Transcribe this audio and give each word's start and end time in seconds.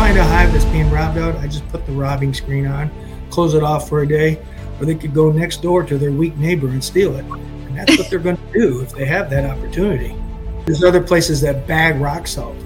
find 0.00 0.16
a 0.16 0.24
hive 0.24 0.50
that's 0.50 0.64
being 0.64 0.90
robbed 0.90 1.18
out, 1.18 1.36
I 1.36 1.46
just 1.46 1.68
put 1.68 1.84
the 1.84 1.92
robbing 1.92 2.32
screen 2.32 2.64
on, 2.66 2.90
close 3.28 3.52
it 3.52 3.62
off 3.62 3.86
for 3.86 4.00
a 4.00 4.08
day, 4.08 4.40
or 4.80 4.86
they 4.86 4.94
could 4.94 5.12
go 5.12 5.30
next 5.30 5.60
door 5.60 5.82
to 5.82 5.98
their 5.98 6.10
weak 6.10 6.34
neighbor 6.38 6.68
and 6.68 6.82
steal 6.82 7.14
it. 7.16 7.24
And 7.26 7.76
that's 7.76 7.98
what 7.98 8.08
they're 8.08 8.18
going 8.18 8.38
to 8.38 8.52
do 8.58 8.80
if 8.80 8.92
they 8.94 9.04
have 9.04 9.28
that 9.28 9.44
opportunity. 9.44 10.16
There's 10.64 10.82
other 10.82 11.02
places 11.02 11.42
that 11.42 11.66
bag 11.66 12.00
rock 12.00 12.26
salt, 12.26 12.56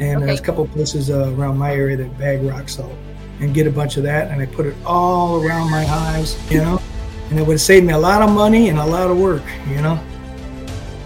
and 0.00 0.16
Okay. 0.16 0.26
there's 0.26 0.40
a 0.40 0.42
couple 0.42 0.66
places 0.66 1.10
uh, 1.10 1.32
around 1.34 1.58
my 1.58 1.72
area 1.72 1.96
that 1.96 2.18
bag 2.18 2.42
rock 2.42 2.68
salt 2.68 2.92
and 3.38 3.54
get 3.54 3.68
a 3.68 3.70
bunch 3.70 3.96
of 3.96 4.02
that, 4.02 4.32
and 4.32 4.42
I 4.42 4.46
put 4.46 4.66
it 4.66 4.74
all 4.84 5.40
around 5.46 5.70
my 5.70 5.84
hives, 5.84 6.36
you 6.50 6.58
know, 6.58 6.82
and 7.30 7.38
it 7.38 7.46
would 7.46 7.60
save 7.60 7.84
me 7.84 7.92
a 7.92 7.98
lot 7.98 8.20
of 8.20 8.30
money 8.34 8.68
and 8.68 8.80
a 8.80 8.84
lot 8.84 9.08
of 9.12 9.16
work, 9.16 9.44
you 9.68 9.80
know. 9.80 9.96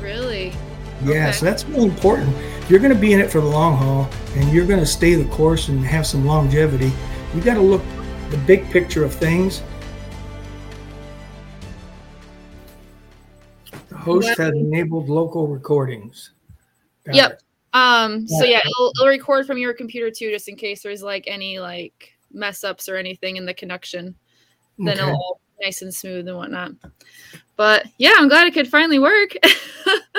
Really? 0.01 0.55
Yeah, 1.05 1.11
Okay. 1.29 1.32
so 1.32 1.45
that's 1.45 1.66
really 1.66 1.85
important. 1.85 2.35
If 2.62 2.71
you're 2.71 2.80
going 2.80 2.95
to 2.95 2.98
be 2.98 3.12
in 3.12 3.21
it 3.21 3.30
for 3.30 3.43
the 3.43 3.46
long 3.48 3.77
haul 3.77 4.09
and 4.37 4.53
you're 4.53 4.66
going 4.66 4.80
to 4.80 4.87
stay 4.87 5.14
the 5.14 5.29
course 5.30 5.69
and 5.69 5.85
have 5.85 6.07
some 6.07 6.27
longevity, 6.27 6.93
you 7.35 7.40
got 7.40 7.54
to 7.54 7.61
look 7.61 7.82
the 8.31 8.36
big 8.39 8.68
picture 8.71 9.04
of 9.04 9.14
things. 9.14 9.63
The 13.89 13.96
host 13.96 14.36
has 14.39 14.50
enabled 14.50 15.09
local 15.09 15.46
recordings. 15.46 16.32
Got 17.04 17.14
Yep. 17.17 17.32
it. 17.32 17.43
Um, 17.75 18.26
so 18.26 18.45
Yeah. 18.45 18.59
it'll, 18.59 18.93
it'll 18.96 19.09
record 19.09 19.46
from 19.46 19.59
your 19.59 19.73
computer 19.75 20.11
too, 20.11 20.31
just 20.31 20.48
in 20.48 20.57
case 20.57 20.82
there's 20.82 21.03
like 21.03 21.25
any 21.26 21.59
like 21.59 22.12
mess 22.32 22.64
ups 22.64 22.89
or 22.89 22.96
anything 22.96 23.37
in 23.37 23.46
the 23.46 23.54
connection. 23.54 24.14
Then 24.79 24.98
Okay. 24.98 25.03
it'll 25.03 25.14
all 25.14 25.40
be 25.59 25.67
nice 25.67 25.82
and 25.82 25.95
smooth 25.95 26.26
and 26.26 26.37
whatnot. 26.37 26.73
But 27.57 27.87
yeah, 27.98 28.14
I'm 28.17 28.29
glad 28.29 28.46
it 28.48 28.54
could 28.54 28.68
finally 28.68 28.98
work. 28.98 29.37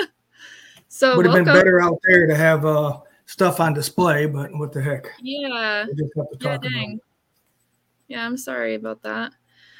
so 0.88 1.16
Would 1.16 1.26
have 1.26 1.34
been 1.34 1.44
better 1.44 1.80
out 1.80 1.98
there 2.08 2.26
to 2.26 2.34
have 2.34 2.64
uh, 2.64 2.98
stuff 3.36 3.60
on 3.60 3.74
display, 3.74 4.24
but 4.24 4.50
what 4.56 4.72
the 4.72 4.80
heck? 4.80 5.10
Yeah. 5.20 5.84
Just 5.94 6.10
have 6.16 6.30
to 6.30 6.36
Yeah, 6.40 6.56
dang. 6.56 7.00
Yeah, 8.08 8.24
I'm 8.24 8.38
sorry 8.38 8.76
about 8.76 9.02
that. 9.02 9.32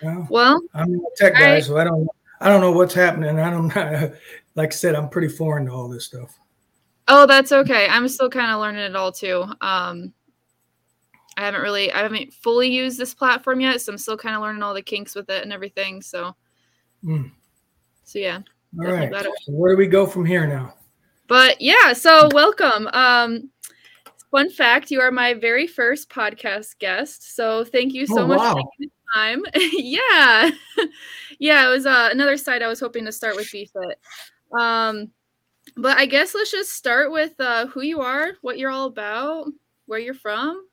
Well, 0.03 0.27
Well, 0.29 0.61
I'm 0.75 0.95
a 0.95 0.99
tech 1.17 1.33
guy, 1.33 1.61
so 1.61 1.79
I 1.79 1.85
don't 1.85 2.07
I 2.43 2.51
don't 2.51 2.61
know 2.61 2.71
what's 2.73 2.93
happening. 2.93 3.39
I 3.41 3.49
don't 3.51 3.75
like 4.57 4.73
I 4.73 4.77
said, 4.77 4.95
I'm 4.95 5.09
pretty 5.09 5.29
foreign 5.29 5.65
to 5.67 5.73
all 5.73 5.89
this 5.89 6.05
stuff. 6.05 6.39
oh, 7.09 7.25
that's 7.25 7.51
okay. 7.51 7.89
I'm 7.89 8.09
still 8.09 8.29
kind 8.29 8.51
of 8.51 8.61
learning 8.61 8.83
it 8.85 8.95
all 8.95 9.11
too. 9.11 9.45
Um, 9.63 10.13
I 11.39 11.43
haven't 11.47 11.63
really, 11.63 11.91
I 11.93 12.03
haven't 12.03 12.35
fully 12.35 12.69
used 12.69 12.99
this 12.99 13.15
platform 13.15 13.61
yet, 13.63 13.81
so 13.81 13.91
I'm 13.93 13.97
still 13.99 14.19
kind 14.19 14.37
of 14.37 14.43
learning 14.43 14.63
all 14.63 14.75
the 14.75 14.83
kinks 14.83 15.15
with 15.15 15.31
it 15.31 15.43
and 15.45 15.53
everything. 15.53 16.03
So, 16.03 16.37
Mm. 17.03 17.31
so 18.05 18.19
yeah. 18.19 18.41
All 18.79 18.87
right. 18.93 19.11
So 19.15 19.53
where 19.53 19.73
do 19.73 19.79
we 19.79 19.87
go 19.87 20.07
from 20.07 20.27
here 20.27 20.47
now? 20.47 20.75
But 21.29 21.61
yeah, 21.61 21.93
so 21.93 22.29
welcome. 22.33 22.89
Um, 22.93 23.51
fun 24.31 24.51
fact: 24.51 24.91
you 24.91 25.01
are 25.01 25.11
my 25.11 25.35
very 25.35 25.67
first 25.67 26.09
podcast 26.09 26.79
guest. 26.79 27.35
So 27.35 27.65
thank 27.65 27.93
you 27.95 28.07
so 28.07 28.21
Oh, 28.21 28.27
much 28.27 28.39
wow. 28.39 28.53
for 28.55 28.59
taking 28.59 28.91
the 28.91 28.91
time. 29.15 29.43
yeah, 29.73 30.51
yeah. 31.39 31.67
It 31.69 31.71
was 31.71 31.87
uh, 31.87 32.09
another 32.13 32.37
site 32.37 32.63
I 32.63 32.69
was 32.69 32.81
hoping 32.81 33.05
to 33.07 33.13
start 33.13 33.37
with 33.37 33.51
Beefit. 33.51 33.99
Um, 34.59 35.11
but 35.77 35.99
I 35.99 36.07
guess 36.07 36.35
let's 36.35 36.51
just 36.53 36.73
start 36.73 37.11
with 37.11 37.33
uh, 37.41 37.67
who 37.67 37.83
you 37.83 38.01
are, 38.01 38.33
what 38.43 38.59
you're 38.59 38.71
all 38.71 38.87
about, 38.87 39.49
where 39.87 39.99
you're 39.99 40.15
from. 40.15 40.67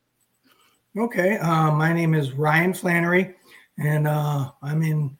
Okay. 0.98 1.38
Uh, 1.38 1.72
my 1.72 1.92
name 1.92 2.14
is 2.14 2.34
Ryan 2.34 2.74
Flannery, 2.74 3.36
and 3.80 4.08
uh, 4.08 4.52
I'm 4.62 4.84
in 4.84 5.18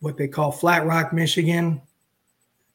what 0.00 0.16
they 0.16 0.28
call 0.28 0.50
Flat 0.50 0.86
Rock, 0.86 1.12
Michigan. 1.12 1.82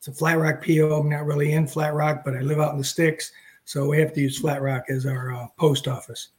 It's 0.08 0.16
a 0.16 0.20
Flat 0.20 0.40
Rock 0.40 0.66
PO. 0.66 1.02
I'm 1.02 1.10
not 1.10 1.26
really 1.26 1.52
in 1.52 1.68
Flat 1.68 1.94
Rock, 1.94 2.22
but 2.24 2.34
I 2.34 2.40
live 2.40 2.62
out 2.62 2.72
in 2.72 2.78
the 2.78 2.84
sticks, 2.84 3.34
so 3.66 3.90
we 3.90 4.00
have 4.00 4.14
to 4.14 4.22
use 4.22 4.40
Flat 4.40 4.62
Rock 4.62 4.86
as 4.88 5.06
our 5.06 5.34
uh, 5.34 5.48
post 5.58 5.86
office. 5.86 6.30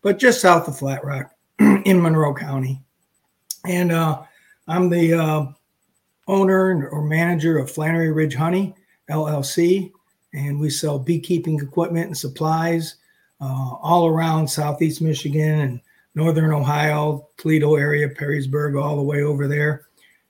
But 0.00 0.18
just 0.18 0.40
south 0.40 0.66
of 0.66 0.78
Flat 0.78 1.04
Rock, 1.04 1.30
in 1.58 2.00
Monroe 2.00 2.32
County, 2.32 2.80
and 3.66 3.92
uh, 3.92 4.22
I'm 4.66 4.88
the 4.88 5.12
uh, 5.12 5.46
owner 6.26 6.88
or 6.88 7.02
manager 7.02 7.58
of 7.58 7.70
Flannery 7.70 8.12
Ridge 8.12 8.34
Honey 8.34 8.74
LLC, 9.10 9.92
and 10.32 10.58
we 10.58 10.70
sell 10.70 10.98
beekeeping 10.98 11.60
equipment 11.60 12.06
and 12.06 12.16
supplies 12.16 12.94
uh, 13.42 13.74
all 13.82 14.06
around 14.06 14.48
southeast 14.48 15.02
Michigan 15.02 15.60
and 15.60 15.80
northern 16.14 16.50
Ohio, 16.50 17.28
Toledo 17.36 17.74
area, 17.74 18.08
Perrysburg, 18.08 18.82
all 18.82 18.96
the 18.96 19.02
way 19.02 19.22
over 19.22 19.46
there, 19.46 19.88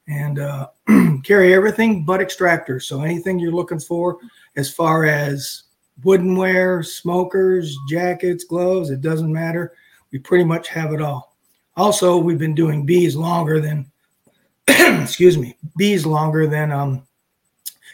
and 0.09 0.39
uh, 0.39 0.67
carry 1.23 1.53
everything 1.53 2.03
but 2.05 2.19
extractors. 2.19 2.83
So 2.83 3.01
anything 3.01 3.39
you're 3.39 3.51
looking 3.51 3.79
for 3.79 4.19
as 4.55 4.71
far 4.71 5.05
as 5.05 5.63
woodenware, 6.03 6.85
smokers, 6.85 7.77
jackets, 7.89 8.43
gloves, 8.43 8.89
it 8.89 9.01
doesn't 9.01 9.31
matter. 9.31 9.73
We 10.11 10.19
pretty 10.19 10.43
much 10.43 10.67
have 10.69 10.93
it 10.93 11.01
all. 11.01 11.35
Also, 11.75 12.17
we've 12.17 12.39
been 12.39 12.55
doing 12.55 12.85
bees 12.85 13.15
longer 13.15 13.59
than, 13.61 13.89
excuse 14.67 15.37
me, 15.37 15.57
bees 15.77 16.05
longer 16.05 16.47
than 16.47 16.71
um, 16.71 17.07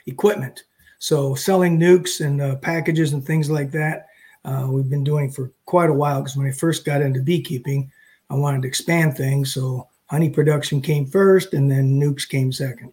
equipment. 0.08 0.64
So 1.00 1.36
selling 1.36 1.80
nucs 1.80 2.26
and 2.26 2.42
uh, 2.42 2.56
packages 2.58 3.14
and 3.14 3.26
things 3.26 3.50
like 3.50 3.72
that, 3.72 4.08
uh, 4.44 4.68
we've 4.70 4.90
been 4.90 5.04
doing 5.04 5.30
for 5.32 5.52
quite 5.66 5.90
a 5.90 5.94
while. 5.94 6.22
Because 6.22 6.38
when 6.38 6.48
I 6.48 6.52
first 6.52 6.86
got 6.86 7.02
into 7.02 7.22
beekeeping, 7.22 7.92
I 8.30 8.36
wanted 8.36 8.64
to 8.64 8.68
expand 8.68 9.16
things. 9.16 9.54
So 9.54 9.88
honey 10.08 10.30
production 10.30 10.82
came 10.82 11.06
first, 11.06 11.54
and 11.54 11.70
then 11.70 12.00
nucs 12.00 12.28
came 12.28 12.52
second. 12.52 12.92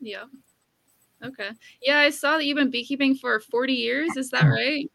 Yeah. 0.00 0.24
Okay. 1.24 1.50
Yeah, 1.82 1.98
I 1.98 2.10
saw 2.10 2.36
that 2.36 2.44
you've 2.44 2.56
been 2.56 2.70
beekeeping 2.70 3.14
for 3.14 3.40
40 3.40 3.72
years. 3.72 4.16
Is 4.16 4.30
that 4.30 4.44
right? 4.44 4.90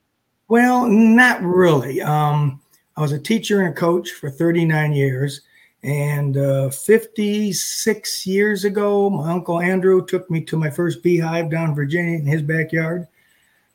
Well, 0.48 0.88
not 0.88 1.42
really. 1.42 2.02
Um, 2.02 2.62
I 2.98 3.02
was 3.02 3.12
a 3.12 3.20
teacher 3.20 3.62
and 3.62 3.70
a 3.70 3.78
coach 3.78 4.12
for 4.12 4.30
39 4.30 4.94
years. 4.94 5.42
And 5.84 6.38
uh, 6.38 6.70
56 6.70 8.28
years 8.28 8.66
ago, 8.66 9.10
my 9.10 9.32
uncle 9.32 9.60
Andrew 9.60 10.06
took 10.06 10.30
me 10.30 10.42
to 10.42 10.58
my 10.58 10.70
first 10.70 11.02
beehive 11.02 11.50
down 11.50 11.70
in 11.70 11.76
Virginia 11.76 12.20
in 12.20 12.26
his 12.26 12.44
backyard. 12.44 13.08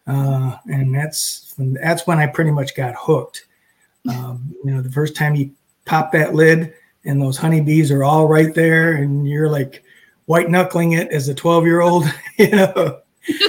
Uh, 0.07 0.57
and 0.67 0.95
that's 0.95 1.55
that's 1.59 2.07
when 2.07 2.19
I 2.19 2.27
pretty 2.29 2.53
much 2.53 2.77
got 2.77 2.95
hooked. 2.97 3.47
Um, 4.09 4.55
you 4.65 4.71
know, 4.71 4.81
the 4.81 4.93
first 4.93 5.17
time 5.17 5.35
you 5.35 5.51
pop 5.85 6.13
that 6.13 6.35
lid 6.35 6.75
and 7.05 7.21
those 7.21 7.37
honeybees 7.37 7.91
are 7.91 8.05
all 8.05 8.29
right 8.29 8.55
there, 8.55 8.93
and 8.93 9.29
you're 9.29 9.49
like 9.49 9.83
white 10.27 10.51
knuckling 10.51 10.93
it 10.93 11.09
as 11.09 11.29
a 11.29 11.35
12 11.35 11.65
year 11.65 11.81
old, 11.81 12.05
you 12.39 12.51
know, 12.51 13.01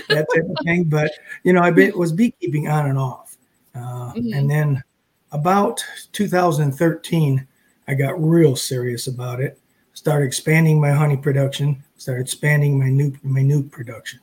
that 0.10 0.26
type 0.34 0.44
of 0.50 0.58
thing. 0.64 0.86
But 0.86 1.12
you 1.44 1.54
know, 1.54 1.62
I 1.62 1.70
was 1.92 2.12
beekeeping 2.12 2.68
on 2.68 2.88
and 2.90 2.98
off, 2.98 3.38
uh, 3.76 4.14
Mhm. 4.14 4.36
and 4.36 4.50
then 4.50 4.84
about 5.32 5.84
2013, 6.14 7.46
I 7.88 7.94
got 7.94 8.22
real 8.22 8.56
serious 8.56 9.08
about 9.08 9.40
it. 9.42 9.60
Started 9.94 10.26
expanding 10.26 10.80
my 10.80 10.92
honey 10.92 11.18
production. 11.18 11.84
Started 11.98 12.22
expanding 12.22 12.80
my 12.80 12.90
new 12.90 13.14
my 13.24 13.42
nuc 13.42 13.72
production. 13.72 14.20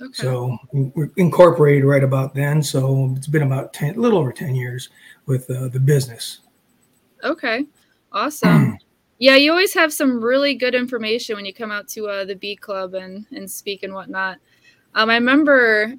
Okay. 0.00 0.12
So 0.12 0.56
we're 0.72 1.10
incorporated 1.16 1.84
right 1.84 2.04
about 2.04 2.34
then. 2.34 2.62
So 2.62 3.12
it's 3.16 3.26
been 3.26 3.42
about 3.42 3.72
10, 3.72 3.96
a 3.96 3.98
little 3.98 4.18
over 4.18 4.32
10 4.32 4.54
years 4.54 4.90
with 5.26 5.50
uh, 5.50 5.68
the 5.68 5.80
business. 5.80 6.40
Okay. 7.24 7.66
Awesome. 8.12 8.78
yeah, 9.18 9.36
you 9.36 9.50
always 9.50 9.74
have 9.74 9.92
some 9.92 10.22
really 10.22 10.54
good 10.54 10.74
information 10.74 11.36
when 11.36 11.44
you 11.44 11.52
come 11.52 11.72
out 11.72 11.88
to 11.88 12.06
uh, 12.08 12.24
the 12.24 12.36
bee 12.36 12.56
club 12.56 12.94
and 12.94 13.26
and 13.32 13.50
speak 13.50 13.82
and 13.82 13.92
whatnot. 13.92 14.38
Um, 14.94 15.10
I 15.10 15.14
remember, 15.14 15.94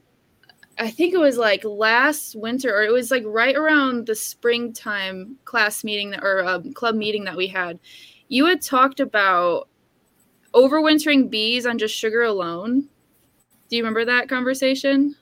I 0.78 0.90
think 0.90 1.13
it 1.13 1.19
was 1.19 1.38
like 1.38 1.63
last 1.63 2.35
winter, 2.35 2.75
or 2.75 2.84
it 2.84 2.91
was 2.91 3.12
like 3.12 3.24
right 3.25 3.56
around 3.56 4.07
the 4.07 4.16
springtime 4.16 5.38
class 5.46 5.84
meeting 5.84 6.12
that, 6.12 6.24
or 6.24 6.44
um, 6.46 6.74
club 6.74 6.96
meeting 6.96 7.24
that 7.25 7.38
we 7.38 7.47
had. 7.47 7.80
You 8.30 8.46
had 8.46 8.62
talked 8.62 9.00
about 9.00 9.68
overwintering 10.53 11.30
bees 11.30 11.66
on 11.66 11.78
just 11.78 11.96
sugar 11.96 12.24
alone. 12.24 12.88
Do 13.69 13.75
you 13.75 13.84
remember 13.84 14.06
that 14.06 14.30
conversation? 14.30 15.16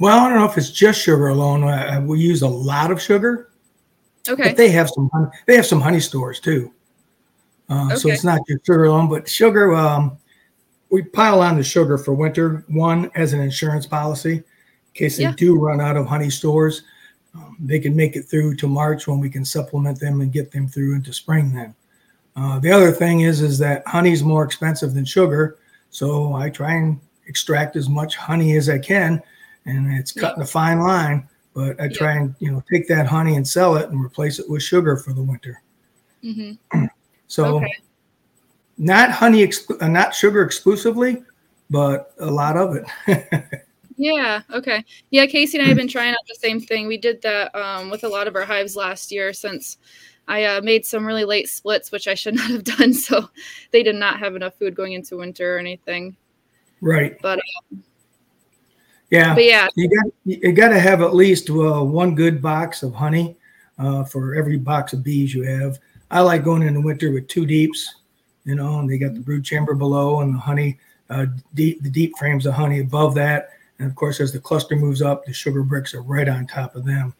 Well, 0.00 0.18
I 0.18 0.28
don't 0.28 0.38
know 0.38 0.44
if 0.44 0.56
it's 0.58 0.70
just 0.70 1.00
sugar 1.00 1.28
alone. 1.28 1.64
Uh, 1.64 2.02
we 2.04 2.20
use 2.20 2.42
a 2.42 2.48
lot 2.48 2.90
of 2.90 3.00
sugar, 3.00 3.50
Okay. 4.28 4.42
but 4.50 4.56
they 4.56 4.70
have 4.70 4.88
some 4.90 5.08
honey, 5.12 5.28
they 5.46 5.56
have 5.56 5.66
some 5.66 5.80
honey 5.80 6.00
stores 6.00 6.40
too. 6.40 6.72
Uh, 7.68 7.94
So 7.96 8.08
it's 8.08 8.24
not 8.24 8.40
just 8.48 8.64
sugar 8.66 8.84
alone, 8.84 9.08
but 9.08 9.28
sugar. 9.28 9.74
Um, 9.74 10.16
we 10.90 11.02
pile 11.02 11.40
on 11.42 11.56
the 11.56 11.62
sugar 11.62 11.98
for 11.98 12.14
winter 12.14 12.64
one 12.68 13.10
as 13.14 13.32
an 13.32 13.40
insurance 13.40 13.86
policy 13.86 14.36
in 14.36 14.42
case 14.94 15.16
they 15.18 15.24
Yeah. 15.24 15.34
do 15.36 15.58
run 15.58 15.80
out 15.80 15.96
of 15.96 16.06
honey 16.06 16.30
stores. 16.30 16.82
Um, 17.34 17.56
they 17.60 17.78
can 17.78 17.94
make 17.94 18.16
it 18.16 18.22
through 18.22 18.56
to 18.56 18.66
March 18.68 19.06
when 19.06 19.20
we 19.20 19.28
can 19.28 19.44
supplement 19.44 20.00
them 20.00 20.22
and 20.22 20.32
get 20.32 20.50
them 20.50 20.66
through 20.66 20.94
into 20.94 21.12
spring. 21.12 21.52
Then 21.52 21.74
uh, 22.36 22.58
the 22.58 22.70
other 22.70 22.90
thing 22.90 23.20
is 23.20 23.42
is 23.42 23.58
that 23.58 23.86
honey 23.86 24.12
is 24.12 24.22
more 24.22 24.44
expensive 24.44 24.94
than 24.94 25.04
sugar, 25.04 25.58
so 25.90 26.32
I 26.34 26.48
try 26.48 26.72
and 26.74 26.98
extract 27.26 27.76
as 27.76 27.88
much 27.88 28.16
honey 28.16 28.56
as 28.56 28.70
I 28.70 28.78
can, 28.78 29.20
and 29.66 29.92
it's 29.92 30.12
cutting 30.12 30.42
a 30.42 30.46
fine 30.46 30.80
line. 30.80 31.28
But 31.52 31.78
I 31.80 31.88
try 31.88 32.12
and 32.14 32.34
you 32.38 32.50
know 32.50 32.62
take 32.72 32.88
that 32.88 33.06
honey 33.06 33.36
and 33.36 33.46
sell 33.46 33.76
it 33.76 33.90
and 33.90 34.02
replace 34.02 34.38
it 34.38 34.48
with 34.48 34.62
sugar 34.62 34.96
for 34.96 35.12
the 35.12 35.22
winter. 35.22 35.60
hmm 36.22 36.52
So 37.28 37.56
Okay. 37.56 37.72
not 38.76 39.10
honey, 39.10 39.50
not 39.80 40.14
sugar 40.14 40.42
exclusively, 40.42 41.22
but 41.70 42.12
a 42.18 42.30
lot 42.30 42.56
of 42.56 42.76
it. 42.76 43.64
Yeah. 44.00 44.42
Okay. 44.54 44.84
Yeah. 45.10 45.26
Casey 45.26 45.58
and 45.58 45.64
I 45.64 45.68
have 45.68 45.76
been 45.76 45.88
trying 45.88 46.12
out 46.12 46.20
the 46.28 46.36
same 46.36 46.60
thing. 46.60 46.86
We 46.86 46.98
did 46.98 47.20
that 47.22 47.52
um, 47.52 47.90
with 47.90 48.04
a 48.04 48.08
lot 48.08 48.28
of 48.28 48.36
our 48.36 48.44
hives 48.44 48.76
last 48.76 49.10
year 49.10 49.32
since 49.32 49.76
I 50.28 50.44
uh, 50.44 50.60
made 50.60 50.86
some 50.86 51.04
really 51.04 51.24
late 51.24 51.48
splits, 51.48 51.90
which 51.90 52.06
I 52.06 52.14
should 52.14 52.34
not 52.36 52.48
have 52.48 52.62
done. 52.62 52.94
So 52.94 53.28
they 53.72 53.82
did 53.82 53.96
not 53.96 54.20
have 54.20 54.36
enough 54.36 54.54
food 54.54 54.76
going 54.76 54.92
into 54.92 55.16
winter 55.16 55.56
or 55.56 55.58
anything. 55.58 56.16
Right. 56.80 57.20
But 57.20 57.40
um, 57.72 57.82
yeah, 59.10 59.34
but 59.34 59.44
yeah, 59.44 59.68
you 59.74 59.88
got 59.88 60.12
you 60.24 60.52
got 60.52 60.68
to 60.68 60.78
have 60.78 61.00
at 61.00 61.14
least 61.14 61.50
uh, 61.50 61.82
one 61.82 62.14
good 62.14 62.40
box 62.40 62.82
of 62.82 62.94
honey 62.94 63.36
uh, 63.78 64.04
for 64.04 64.34
every 64.34 64.58
box 64.58 64.92
of 64.92 65.02
bees 65.02 65.34
you 65.34 65.42
have. 65.42 65.78
I 66.10 66.20
like 66.20 66.44
going 66.44 66.62
in 66.62 66.74
the 66.74 66.80
winter 66.80 67.12
with 67.12 67.28
two 67.28 67.46
deeps, 67.46 67.96
you 68.44 68.54
know, 68.54 68.78
and 68.78 68.88
they 68.88 68.98
got 68.98 69.14
the 69.14 69.20
brood 69.20 69.44
chamber 69.44 69.74
below 69.74 70.20
and 70.20 70.34
the 70.34 70.38
honey, 70.38 70.78
uh, 71.10 71.26
deep 71.54 71.82
the 71.82 71.90
deep 71.90 72.16
frames 72.18 72.46
of 72.46 72.54
honey 72.54 72.80
above 72.80 73.14
that, 73.16 73.50
and 73.78 73.88
of 73.88 73.94
course 73.94 74.20
as 74.20 74.32
the 74.32 74.40
cluster 74.40 74.76
moves 74.76 75.02
up, 75.02 75.24
the 75.24 75.32
sugar 75.32 75.62
bricks 75.62 75.94
are 75.94 76.02
right 76.02 76.28
on 76.28 76.46
top 76.46 76.74
of 76.74 76.84
them. 76.84 77.14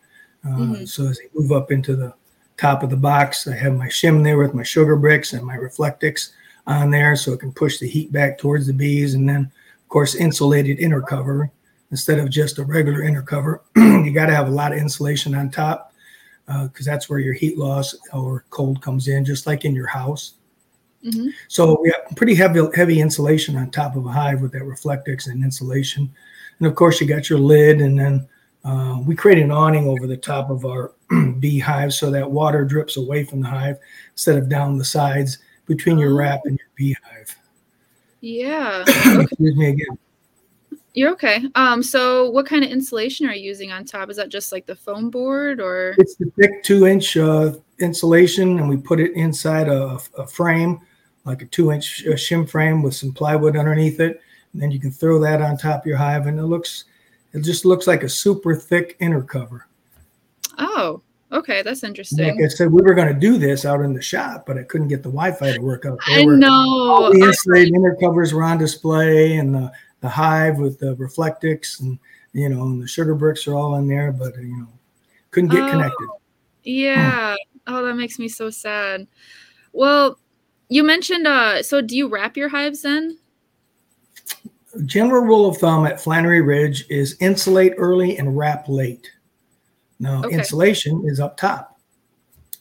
Uh, 0.44 0.48
mm-hmm. 0.48 0.84
So 0.84 1.06
as 1.08 1.18
they 1.18 1.28
move 1.34 1.52
up 1.52 1.70
into 1.70 1.96
the 1.96 2.14
top 2.56 2.82
of 2.82 2.90
the 2.90 2.96
box, 2.96 3.46
I 3.46 3.54
have 3.54 3.74
my 3.74 3.88
shim 3.88 4.24
there 4.24 4.38
with 4.38 4.54
my 4.54 4.62
sugar 4.62 4.96
bricks 4.96 5.32
and 5.32 5.44
my 5.44 5.56
reflectix 5.56 6.30
on 6.66 6.90
there, 6.90 7.16
so 7.16 7.32
it 7.32 7.40
can 7.40 7.52
push 7.52 7.78
the 7.78 7.88
heat 7.88 8.12
back 8.12 8.38
towards 8.38 8.66
the 8.66 8.72
bees, 8.72 9.14
and 9.14 9.28
then 9.28 9.50
of 9.82 9.88
course 9.88 10.14
insulated 10.14 10.78
inner 10.78 11.02
cover 11.02 11.50
instead 11.90 12.18
of 12.18 12.30
just 12.30 12.58
a 12.58 12.64
regular 12.64 13.02
inner 13.02 13.22
cover. 13.22 13.62
you 13.76 14.12
got 14.12 14.26
to 14.26 14.34
have 14.34 14.48
a 14.48 14.52
lot 14.52 14.72
of 14.72 14.78
insulation 14.78 15.34
on 15.34 15.50
top 15.50 15.87
because 16.48 16.88
uh, 16.88 16.90
that's 16.90 17.10
where 17.10 17.18
your 17.18 17.34
heat 17.34 17.58
loss 17.58 17.94
or 18.12 18.44
cold 18.50 18.80
comes 18.80 19.08
in, 19.08 19.24
just 19.24 19.46
like 19.46 19.64
in 19.64 19.74
your 19.74 19.86
house. 19.86 20.34
Mm-hmm. 21.04 21.28
So 21.46 21.78
we 21.80 21.90
have 21.90 22.16
pretty 22.16 22.34
heavy 22.34 22.60
heavy 22.74 23.00
insulation 23.00 23.56
on 23.56 23.70
top 23.70 23.94
of 23.96 24.06
a 24.06 24.10
hive 24.10 24.40
with 24.40 24.52
that 24.52 24.62
reflectix 24.62 25.28
and 25.28 25.44
insulation, 25.44 26.10
and 26.58 26.66
of 26.66 26.74
course 26.74 27.00
you 27.00 27.06
got 27.06 27.30
your 27.30 27.38
lid, 27.38 27.80
and 27.80 27.98
then 27.98 28.28
uh, 28.64 28.98
we 29.06 29.14
create 29.14 29.38
an 29.38 29.50
awning 29.50 29.86
over 29.86 30.06
the 30.06 30.16
top 30.16 30.50
of 30.50 30.64
our 30.64 30.92
beehive 31.38 31.92
so 31.94 32.10
that 32.10 32.28
water 32.28 32.64
drips 32.64 32.96
away 32.96 33.24
from 33.24 33.40
the 33.40 33.48
hive 33.48 33.78
instead 34.12 34.36
of 34.36 34.48
down 34.48 34.76
the 34.76 34.84
sides 34.84 35.38
between 35.66 35.98
your 35.98 36.14
wrap 36.14 36.40
and 36.44 36.58
your 36.58 36.68
beehive. 36.74 37.36
Yeah. 38.20 38.84
Excuse 38.88 39.56
me 39.56 39.68
again. 39.68 39.98
You're 40.94 41.12
okay. 41.12 41.44
Um, 41.54 41.82
so 41.82 42.30
what 42.30 42.46
kind 42.46 42.64
of 42.64 42.70
insulation 42.70 43.28
are 43.28 43.34
you 43.34 43.44
using 43.44 43.70
on 43.70 43.84
top? 43.84 44.10
Is 44.10 44.16
that 44.16 44.30
just 44.30 44.50
like 44.52 44.66
the 44.66 44.74
foam 44.74 45.10
board 45.10 45.60
or? 45.60 45.94
It's 45.98 46.16
the 46.16 46.30
thick 46.40 46.62
two 46.64 46.86
inch 46.86 47.16
uh, 47.16 47.52
insulation, 47.78 48.58
and 48.58 48.68
we 48.68 48.76
put 48.76 48.98
it 48.98 49.12
inside 49.14 49.68
a, 49.68 49.98
a 50.16 50.26
frame, 50.26 50.80
like 51.24 51.42
a 51.42 51.46
two 51.46 51.70
inch 51.72 52.04
uh, 52.06 52.12
shim 52.12 52.48
frame 52.48 52.82
with 52.82 52.94
some 52.94 53.12
plywood 53.12 53.56
underneath 53.56 54.00
it. 54.00 54.20
And 54.52 54.62
then 54.62 54.70
you 54.70 54.80
can 54.80 54.90
throw 54.90 55.20
that 55.20 55.42
on 55.42 55.56
top 55.56 55.82
of 55.82 55.86
your 55.86 55.98
hive, 55.98 56.26
and 56.26 56.38
it 56.38 56.44
looks, 56.44 56.84
it 57.32 57.42
just 57.42 57.64
looks 57.64 57.86
like 57.86 58.02
a 58.02 58.08
super 58.08 58.54
thick 58.54 58.96
inner 58.98 59.22
cover. 59.22 59.66
Oh, 60.56 61.02
okay, 61.30 61.62
that's 61.62 61.84
interesting. 61.84 62.26
Like 62.26 62.44
I 62.44 62.48
said, 62.48 62.72
we 62.72 62.82
were 62.82 62.94
going 62.94 63.12
to 63.12 63.20
do 63.20 63.36
this 63.36 63.66
out 63.66 63.82
in 63.82 63.92
the 63.92 64.02
shop, 64.02 64.46
but 64.46 64.56
I 64.56 64.62
couldn't 64.62 64.88
get 64.88 65.02
the 65.02 65.10
Wi-Fi 65.10 65.52
to 65.52 65.60
work 65.60 65.84
out. 65.84 66.00
They 66.08 66.22
I 66.22 66.24
know. 66.24 66.48
All 66.50 67.12
the 67.12 67.20
insulated 67.20 67.74
inner 67.74 67.94
covers 67.96 68.32
were 68.32 68.42
on 68.42 68.58
display, 68.58 69.36
and 69.36 69.54
the 69.54 69.70
the 70.00 70.08
hive 70.08 70.58
with 70.58 70.78
the 70.78 70.94
reflectix 70.96 71.80
and 71.80 71.98
you 72.32 72.48
know 72.48 72.62
and 72.62 72.82
the 72.82 72.86
sugar 72.86 73.14
bricks 73.14 73.46
are 73.46 73.54
all 73.54 73.76
in 73.76 73.88
there 73.88 74.12
but 74.12 74.36
you 74.36 74.56
know 74.56 74.68
couldn't 75.30 75.50
get 75.50 75.62
oh, 75.62 75.70
connected. 75.70 76.08
Yeah. 76.64 77.36
Oh 77.66 77.84
that 77.84 77.94
makes 77.94 78.18
me 78.18 78.28
so 78.28 78.50
sad. 78.50 79.06
Well 79.72 80.18
you 80.68 80.82
mentioned 80.82 81.26
uh 81.26 81.62
so 81.62 81.80
do 81.80 81.96
you 81.96 82.08
wrap 82.08 82.36
your 82.36 82.48
hives 82.48 82.82
then? 82.82 83.18
General 84.84 85.22
rule 85.22 85.46
of 85.46 85.56
thumb 85.58 85.86
at 85.86 86.00
flannery 86.00 86.40
ridge 86.40 86.84
is 86.88 87.16
insulate 87.20 87.74
early 87.76 88.18
and 88.18 88.36
wrap 88.36 88.68
late. 88.68 89.10
Now 89.98 90.24
okay. 90.24 90.36
insulation 90.36 91.04
is 91.06 91.20
up 91.20 91.36
top. 91.36 91.80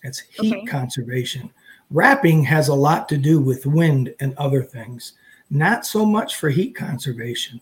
It's 0.04 0.20
heat 0.20 0.56
okay. 0.56 0.66
conservation. 0.66 1.52
Wrapping 1.90 2.44
has 2.44 2.68
a 2.68 2.74
lot 2.74 3.08
to 3.10 3.18
do 3.18 3.40
with 3.40 3.66
wind 3.66 4.14
and 4.20 4.36
other 4.38 4.64
things 4.64 5.14
not 5.50 5.86
so 5.86 6.06
much 6.06 6.36
for 6.36 6.50
heat 6.50 6.76
conservation. 6.76 7.62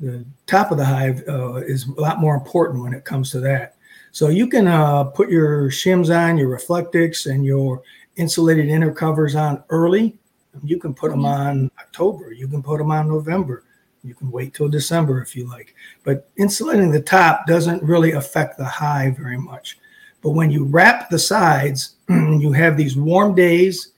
The 0.00 0.24
top 0.46 0.70
of 0.70 0.78
the 0.78 0.84
hive 0.84 1.22
uh, 1.28 1.56
is 1.56 1.86
a 1.86 2.00
lot 2.00 2.20
more 2.20 2.34
important 2.34 2.82
when 2.82 2.92
it 2.92 3.04
comes 3.04 3.30
to 3.32 3.40
that. 3.40 3.76
So 4.10 4.28
you 4.28 4.46
can 4.46 4.66
uh, 4.66 5.04
put 5.04 5.30
your 5.30 5.70
shims 5.70 6.14
on, 6.14 6.36
your 6.36 6.56
reflectix, 6.56 7.30
and 7.30 7.44
your 7.44 7.82
insulated 8.16 8.68
inner 8.68 8.92
covers 8.92 9.34
on 9.34 9.62
early. 9.70 10.18
You 10.62 10.78
can 10.78 10.92
put 10.92 11.10
them 11.10 11.20
mm-hmm. 11.20 11.48
on 11.48 11.70
October. 11.80 12.32
You 12.32 12.46
can 12.46 12.62
put 12.62 12.78
them 12.78 12.90
on 12.90 13.08
November. 13.08 13.64
You 14.04 14.14
can 14.14 14.30
wait 14.30 14.52
till 14.52 14.68
December 14.68 15.22
if 15.22 15.34
you 15.34 15.48
like. 15.48 15.74
But 16.04 16.28
insulating 16.36 16.90
the 16.90 17.00
top 17.00 17.46
doesn't 17.46 17.82
really 17.82 18.12
affect 18.12 18.58
the 18.58 18.64
hive 18.64 19.16
very 19.16 19.38
much. 19.38 19.78
But 20.20 20.30
when 20.30 20.50
you 20.50 20.64
wrap 20.64 21.08
the 21.08 21.18
sides, 21.18 21.96
you 22.08 22.52
have 22.52 22.76
these 22.76 22.96
warm 22.96 23.34
days 23.34 23.92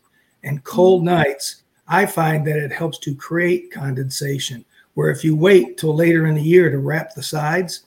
and 0.44 0.62
cold 0.62 1.00
mm-hmm. 1.00 1.16
nights, 1.16 1.63
I 1.88 2.06
find 2.06 2.46
that 2.46 2.56
it 2.56 2.72
helps 2.72 2.98
to 3.00 3.14
create 3.14 3.72
condensation. 3.72 4.64
Where 4.94 5.10
if 5.10 5.24
you 5.24 5.34
wait 5.34 5.76
till 5.76 5.94
later 5.94 6.26
in 6.26 6.34
the 6.34 6.42
year 6.42 6.70
to 6.70 6.78
wrap 6.78 7.14
the 7.14 7.22
sides, 7.22 7.84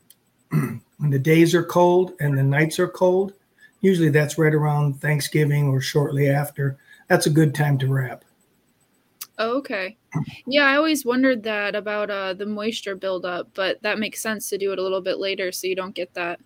when 0.50 1.10
the 1.10 1.18
days 1.18 1.54
are 1.54 1.62
cold 1.62 2.12
and 2.20 2.36
the 2.36 2.42
nights 2.42 2.78
are 2.78 2.88
cold, 2.88 3.34
usually 3.80 4.08
that's 4.08 4.38
right 4.38 4.54
around 4.54 5.00
Thanksgiving 5.00 5.68
or 5.68 5.80
shortly 5.80 6.28
after. 6.28 6.78
That's 7.08 7.26
a 7.26 7.30
good 7.30 7.54
time 7.54 7.78
to 7.78 7.86
wrap. 7.86 8.24
Oh, 9.38 9.56
okay. 9.58 9.96
Yeah, 10.46 10.64
I 10.64 10.76
always 10.76 11.04
wondered 11.04 11.44
that 11.44 11.76
about 11.76 12.10
uh, 12.10 12.34
the 12.34 12.46
moisture 12.46 12.96
buildup, 12.96 13.48
but 13.54 13.80
that 13.82 14.00
makes 14.00 14.20
sense 14.20 14.48
to 14.50 14.58
do 14.58 14.72
it 14.72 14.80
a 14.80 14.82
little 14.82 15.00
bit 15.00 15.18
later 15.18 15.52
so 15.52 15.68
you 15.68 15.76
don't 15.76 15.94
get 15.94 16.12
that. 16.14 16.40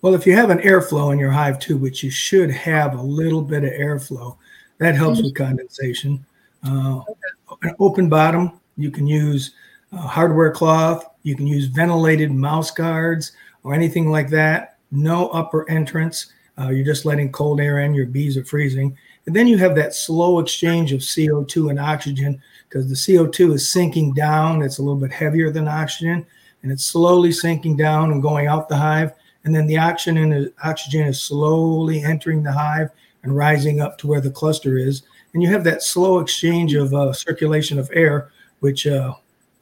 Well, 0.00 0.14
if 0.14 0.26
you 0.26 0.36
have 0.36 0.50
an 0.50 0.58
airflow 0.58 1.12
in 1.12 1.18
your 1.18 1.32
hive 1.32 1.58
too, 1.58 1.76
which 1.76 2.04
you 2.04 2.10
should 2.10 2.50
have 2.50 2.94
a 2.94 3.02
little 3.02 3.42
bit 3.42 3.64
of 3.64 3.70
airflow, 3.70 4.36
that 4.78 4.94
helps 4.94 5.18
mm-hmm. 5.18 5.26
with 5.26 5.34
condensation. 5.34 6.24
Uh, 6.66 7.00
okay. 7.50 7.68
An 7.68 7.76
open 7.78 8.08
bottom, 8.08 8.60
you 8.76 8.90
can 8.90 9.06
use 9.06 9.52
uh, 9.92 9.98
hardware 9.98 10.50
cloth, 10.50 11.08
you 11.22 11.36
can 11.36 11.46
use 11.46 11.66
ventilated 11.66 12.30
mouse 12.32 12.70
guards 12.70 13.32
or 13.62 13.74
anything 13.74 14.10
like 14.10 14.28
that. 14.30 14.78
No 14.90 15.28
upper 15.28 15.68
entrance. 15.70 16.32
Uh, 16.58 16.68
you're 16.68 16.84
just 16.84 17.04
letting 17.04 17.32
cold 17.32 17.60
air 17.60 17.80
in, 17.80 17.94
your 17.94 18.06
bees 18.06 18.36
are 18.36 18.44
freezing. 18.44 18.96
And 19.26 19.34
then 19.34 19.46
you 19.46 19.56
have 19.58 19.74
that 19.76 19.94
slow 19.94 20.38
exchange 20.38 20.92
of 20.92 21.00
CO2 21.00 21.70
and 21.70 21.80
oxygen 21.80 22.40
because 22.68 22.88
the 22.88 22.94
CO2 22.94 23.54
is 23.54 23.72
sinking 23.72 24.12
down. 24.14 24.62
It's 24.62 24.78
a 24.78 24.82
little 24.82 25.00
bit 25.00 25.12
heavier 25.12 25.50
than 25.50 25.66
oxygen 25.66 26.26
and 26.64 26.72
it's 26.72 26.84
slowly 26.84 27.30
sinking 27.30 27.76
down 27.76 28.10
and 28.10 28.22
going 28.22 28.46
out 28.46 28.68
the 28.68 28.76
hive. 28.76 29.12
And 29.44 29.54
then 29.54 29.66
the 29.66 29.76
oxygen 29.76 30.32
is, 30.32 30.48
oxygen 30.64 31.02
is 31.02 31.22
slowly 31.22 32.02
entering 32.02 32.42
the 32.42 32.50
hive 32.50 32.88
and 33.24 33.36
rising 33.36 33.80
up 33.80 33.98
to 33.98 34.06
where 34.06 34.20
the 34.20 34.30
cluster 34.30 34.78
is. 34.78 35.02
And 35.32 35.42
you 35.42 35.48
have 35.48 35.64
that 35.64 35.82
slow 35.82 36.20
exchange 36.20 36.74
of 36.74 36.94
uh, 36.94 37.12
circulation 37.12 37.78
of 37.78 37.90
air, 37.92 38.30
which 38.60 38.86
uh, 38.86 39.14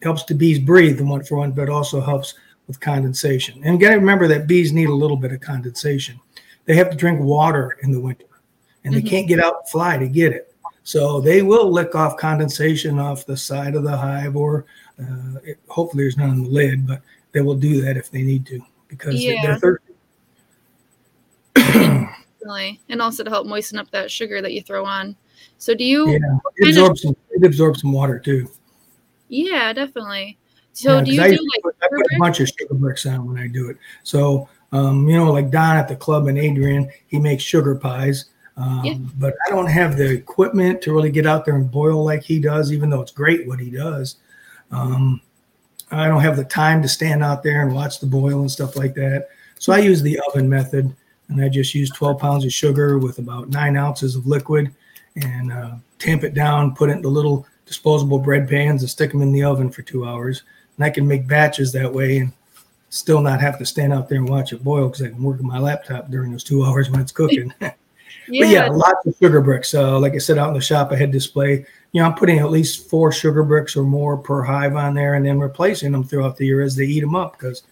helps 0.02 0.24
the 0.24 0.34
bees 0.34 0.58
breathe, 0.58 0.98
the 0.98 1.04
one 1.04 1.24
for 1.24 1.38
one, 1.38 1.52
but 1.52 1.70
also 1.70 2.00
helps 2.00 2.34
with 2.66 2.80
condensation. 2.80 3.62
And 3.64 3.74
you 3.74 3.86
got 3.86 3.94
to 3.94 4.00
remember 4.00 4.28
that 4.28 4.46
bees 4.46 4.72
need 4.72 4.88
a 4.88 4.94
little 4.94 5.16
bit 5.16 5.32
of 5.32 5.40
condensation. 5.40 6.20
They 6.66 6.74
have 6.76 6.90
to 6.90 6.96
drink 6.96 7.20
water 7.20 7.78
in 7.82 7.90
the 7.90 8.00
winter, 8.00 8.26
and 8.84 8.94
mm-hmm. 8.94 9.02
they 9.04 9.10
can't 9.10 9.28
get 9.28 9.40
out 9.40 9.56
and 9.60 9.68
fly 9.68 9.96
to 9.98 10.08
get 10.08 10.32
it. 10.32 10.54
So 10.84 11.20
they 11.20 11.42
will 11.42 11.70
lick 11.70 11.94
off 11.94 12.16
condensation 12.16 12.98
off 12.98 13.24
the 13.24 13.36
side 13.36 13.74
of 13.74 13.84
the 13.84 13.96
hive, 13.96 14.36
or 14.36 14.66
uh, 15.00 15.38
it, 15.44 15.58
hopefully 15.68 16.04
there's 16.04 16.16
none 16.16 16.30
on 16.30 16.42
the 16.42 16.48
lid, 16.48 16.86
but 16.86 17.02
they 17.32 17.40
will 17.40 17.54
do 17.54 17.80
that 17.82 17.96
if 17.96 18.10
they 18.10 18.22
need 18.22 18.46
to 18.46 18.64
because 18.88 19.22
yeah. 19.22 19.56
they're 19.58 19.58
thirsty. 19.58 19.94
definitely, 22.42 22.80
and 22.88 23.00
also 23.00 23.24
to 23.24 23.30
help 23.30 23.46
moisten 23.46 23.78
up 23.78 23.90
that 23.90 24.10
sugar 24.10 24.42
that 24.42 24.52
you 24.52 24.62
throw 24.62 24.84
on. 24.84 25.16
So 25.58 25.74
do 25.74 25.84
you? 25.84 26.10
Yeah, 26.10 26.18
it 26.56 26.68
absorbs 26.68 27.04
of, 27.04 27.08
some. 27.08 27.16
It 27.30 27.44
absorbs 27.44 27.80
some 27.80 27.92
water 27.92 28.18
too. 28.18 28.48
Yeah, 29.28 29.72
definitely. 29.72 30.38
So 30.72 30.98
yeah, 30.98 31.04
do 31.04 31.12
you 31.12 31.22
I 31.22 31.30
do 31.30 31.38
like? 31.54 31.62
Put, 31.62 31.76
I 31.82 31.88
put 31.88 32.00
a 32.00 32.18
bunch 32.18 32.40
of 32.40 32.48
sugar 32.48 32.74
bricks 32.74 33.06
on 33.06 33.26
when 33.26 33.38
I 33.38 33.46
do 33.46 33.70
it. 33.70 33.76
So 34.02 34.48
um, 34.72 35.08
you 35.08 35.16
know, 35.16 35.32
like 35.32 35.50
Don 35.50 35.76
at 35.76 35.88
the 35.88 35.96
club 35.96 36.26
and 36.28 36.38
Adrian, 36.38 36.90
he 37.06 37.18
makes 37.18 37.42
sugar 37.42 37.74
pies. 37.74 38.26
Um, 38.56 38.80
yeah. 38.84 38.94
But 39.18 39.34
I 39.46 39.50
don't 39.50 39.66
have 39.66 39.96
the 39.96 40.10
equipment 40.10 40.82
to 40.82 40.92
really 40.92 41.10
get 41.10 41.26
out 41.26 41.44
there 41.44 41.54
and 41.54 41.70
boil 41.70 42.04
like 42.04 42.22
he 42.22 42.38
does, 42.38 42.72
even 42.72 42.90
though 42.90 43.00
it's 43.00 43.12
great 43.12 43.46
what 43.46 43.58
he 43.58 43.70
does. 43.70 44.16
Um, 44.70 45.20
I 45.90 46.06
don't 46.08 46.20
have 46.20 46.36
the 46.36 46.44
time 46.44 46.82
to 46.82 46.88
stand 46.88 47.22
out 47.22 47.42
there 47.42 47.62
and 47.62 47.74
watch 47.74 48.00
the 48.00 48.06
boil 48.06 48.40
and 48.40 48.50
stuff 48.50 48.76
like 48.76 48.94
that. 48.94 49.28
So 49.58 49.72
I 49.72 49.78
use 49.78 50.02
the 50.02 50.20
oven 50.28 50.48
method 50.48 50.94
and 51.32 51.42
I 51.42 51.48
just 51.48 51.74
use 51.74 51.90
12 51.90 52.18
pounds 52.18 52.44
of 52.44 52.52
sugar 52.52 52.98
with 52.98 53.18
about 53.18 53.48
nine 53.48 53.76
ounces 53.76 54.16
of 54.16 54.26
liquid 54.26 54.74
and 55.16 55.52
uh, 55.52 55.72
tamp 55.98 56.24
it 56.24 56.34
down, 56.34 56.74
put 56.74 56.90
it 56.90 56.96
in 56.96 57.02
the 57.02 57.08
little 57.08 57.46
disposable 57.66 58.18
bread 58.18 58.48
pans 58.48 58.82
and 58.82 58.90
stick 58.90 59.10
them 59.12 59.22
in 59.22 59.32
the 59.32 59.44
oven 59.44 59.70
for 59.70 59.82
two 59.82 60.06
hours. 60.06 60.42
And 60.76 60.84
I 60.84 60.90
can 60.90 61.06
make 61.06 61.26
batches 61.26 61.72
that 61.72 61.92
way 61.92 62.18
and 62.18 62.32
still 62.90 63.20
not 63.20 63.40
have 63.40 63.58
to 63.58 63.66
stand 63.66 63.92
out 63.92 64.08
there 64.08 64.18
and 64.18 64.28
watch 64.28 64.52
it 64.52 64.62
boil 64.62 64.88
because 64.88 65.02
I 65.02 65.08
can 65.08 65.22
work 65.22 65.40
on 65.40 65.46
my 65.46 65.58
laptop 65.58 66.10
during 66.10 66.30
those 66.32 66.44
two 66.44 66.64
hours 66.66 66.90
when 66.90 67.00
it's 67.00 67.12
cooking. 67.12 67.52
yeah. 67.60 67.72
But 68.28 68.48
yeah, 68.48 68.68
lots 68.68 69.06
of 69.06 69.14
sugar 69.20 69.40
bricks. 69.40 69.74
Uh, 69.74 69.98
like 69.98 70.14
I 70.14 70.18
said, 70.18 70.38
out 70.38 70.48
in 70.48 70.54
the 70.54 70.60
shop, 70.60 70.92
I 70.92 70.96
had 70.96 71.10
display. 71.10 71.64
You 71.92 72.00
know, 72.00 72.06
I'm 72.06 72.14
putting 72.14 72.38
at 72.38 72.50
least 72.50 72.88
four 72.88 73.12
sugar 73.12 73.42
bricks 73.42 73.76
or 73.76 73.82
more 73.82 74.16
per 74.16 74.42
hive 74.42 74.76
on 74.76 74.94
there, 74.94 75.14
and 75.14 75.26
then 75.26 75.38
replacing 75.38 75.92
them 75.92 76.04
throughout 76.04 76.36
the 76.36 76.46
year 76.46 76.62
as 76.62 76.76
they 76.76 76.84
eat 76.84 77.00
them 77.00 77.14
up. 77.14 77.32
Because 77.32 77.62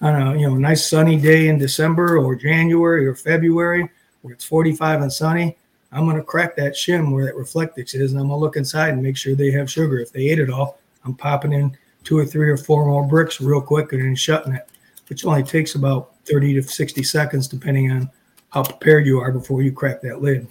Don't 0.00 0.18
know, 0.18 0.32
you 0.34 0.48
know, 0.48 0.56
a 0.56 0.58
nice 0.58 0.88
sunny 0.88 1.16
day 1.16 1.48
in 1.48 1.58
December 1.58 2.18
or 2.18 2.36
January 2.36 3.06
or 3.06 3.14
February 3.14 3.88
where 4.22 4.34
it's 4.34 4.44
45 4.44 5.02
and 5.02 5.12
sunny, 5.12 5.56
I'm 5.92 6.08
to 6.14 6.22
crack 6.22 6.56
that 6.56 6.74
shim 6.74 7.12
where 7.12 7.24
that 7.24 7.34
Reflectix 7.34 7.94
is, 7.94 8.12
and 8.12 8.20
I'm 8.20 8.28
to 8.28 8.36
look 8.36 8.56
inside 8.56 8.90
and 8.90 9.02
make 9.02 9.16
sure 9.16 9.34
they 9.34 9.50
have 9.52 9.70
sugar. 9.70 9.98
If 9.98 10.12
they 10.12 10.28
ate 10.28 10.38
it 10.38 10.50
all, 10.50 10.78
I'm 11.04 11.14
popping 11.14 11.52
in 11.52 11.76
two 12.04 12.18
or 12.18 12.24
three 12.24 12.48
or 12.50 12.56
four 12.56 12.86
more 12.86 13.06
bricks 13.06 13.40
real 13.40 13.60
quick 13.60 13.92
and 13.92 14.02
then 14.02 14.14
shutting 14.14 14.52
it, 14.52 14.68
which 15.08 15.24
only 15.24 15.42
takes 15.42 15.74
about 15.74 16.14
30 16.26 16.54
to 16.54 16.62
60 16.62 17.02
seconds, 17.02 17.48
depending 17.48 17.90
on 17.90 18.10
how 18.50 18.62
prepared 18.62 19.06
you 19.06 19.18
are 19.18 19.32
before 19.32 19.62
you 19.62 19.72
crack 19.72 20.00
that 20.02 20.20
lid. 20.20 20.46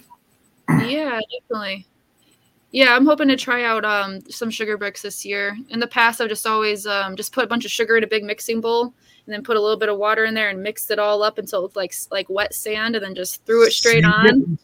Yeah, 0.68 1.20
definitely. 1.40 1.86
Yeah, 2.70 2.94
I'm 2.94 3.06
hoping 3.06 3.28
to 3.28 3.36
try 3.36 3.64
out 3.64 3.84
um, 3.84 4.20
some 4.30 4.50
sugar 4.50 4.76
bricks 4.76 5.00
this 5.02 5.24
year. 5.24 5.56
In 5.70 5.80
the 5.80 5.86
past, 5.86 6.20
I've 6.20 6.28
just 6.28 6.46
always 6.46 6.86
um, 6.86 7.16
just 7.16 7.32
put 7.32 7.44
a 7.44 7.46
bunch 7.46 7.64
of 7.64 7.70
sugar 7.70 7.96
in 7.96 8.04
a 8.04 8.06
big 8.06 8.24
mixing 8.24 8.60
bowl 8.60 8.92
and 9.24 9.34
then 9.34 9.42
put 9.42 9.56
a 9.56 9.60
little 9.60 9.78
bit 9.78 9.88
of 9.88 9.96
water 9.96 10.24
in 10.26 10.34
there 10.34 10.50
and 10.50 10.62
mixed 10.62 10.90
it 10.90 10.98
all 10.98 11.22
up 11.22 11.38
until 11.38 11.60
it 11.60 11.62
looked 11.62 11.76
like 11.76 11.94
like 12.10 12.28
wet 12.28 12.54
sand, 12.54 12.94
and 12.94 13.04
then 13.04 13.14
just 13.14 13.44
threw 13.46 13.66
it 13.66 13.72
straight 13.72 14.04
same 14.04 14.12
on. 14.12 14.58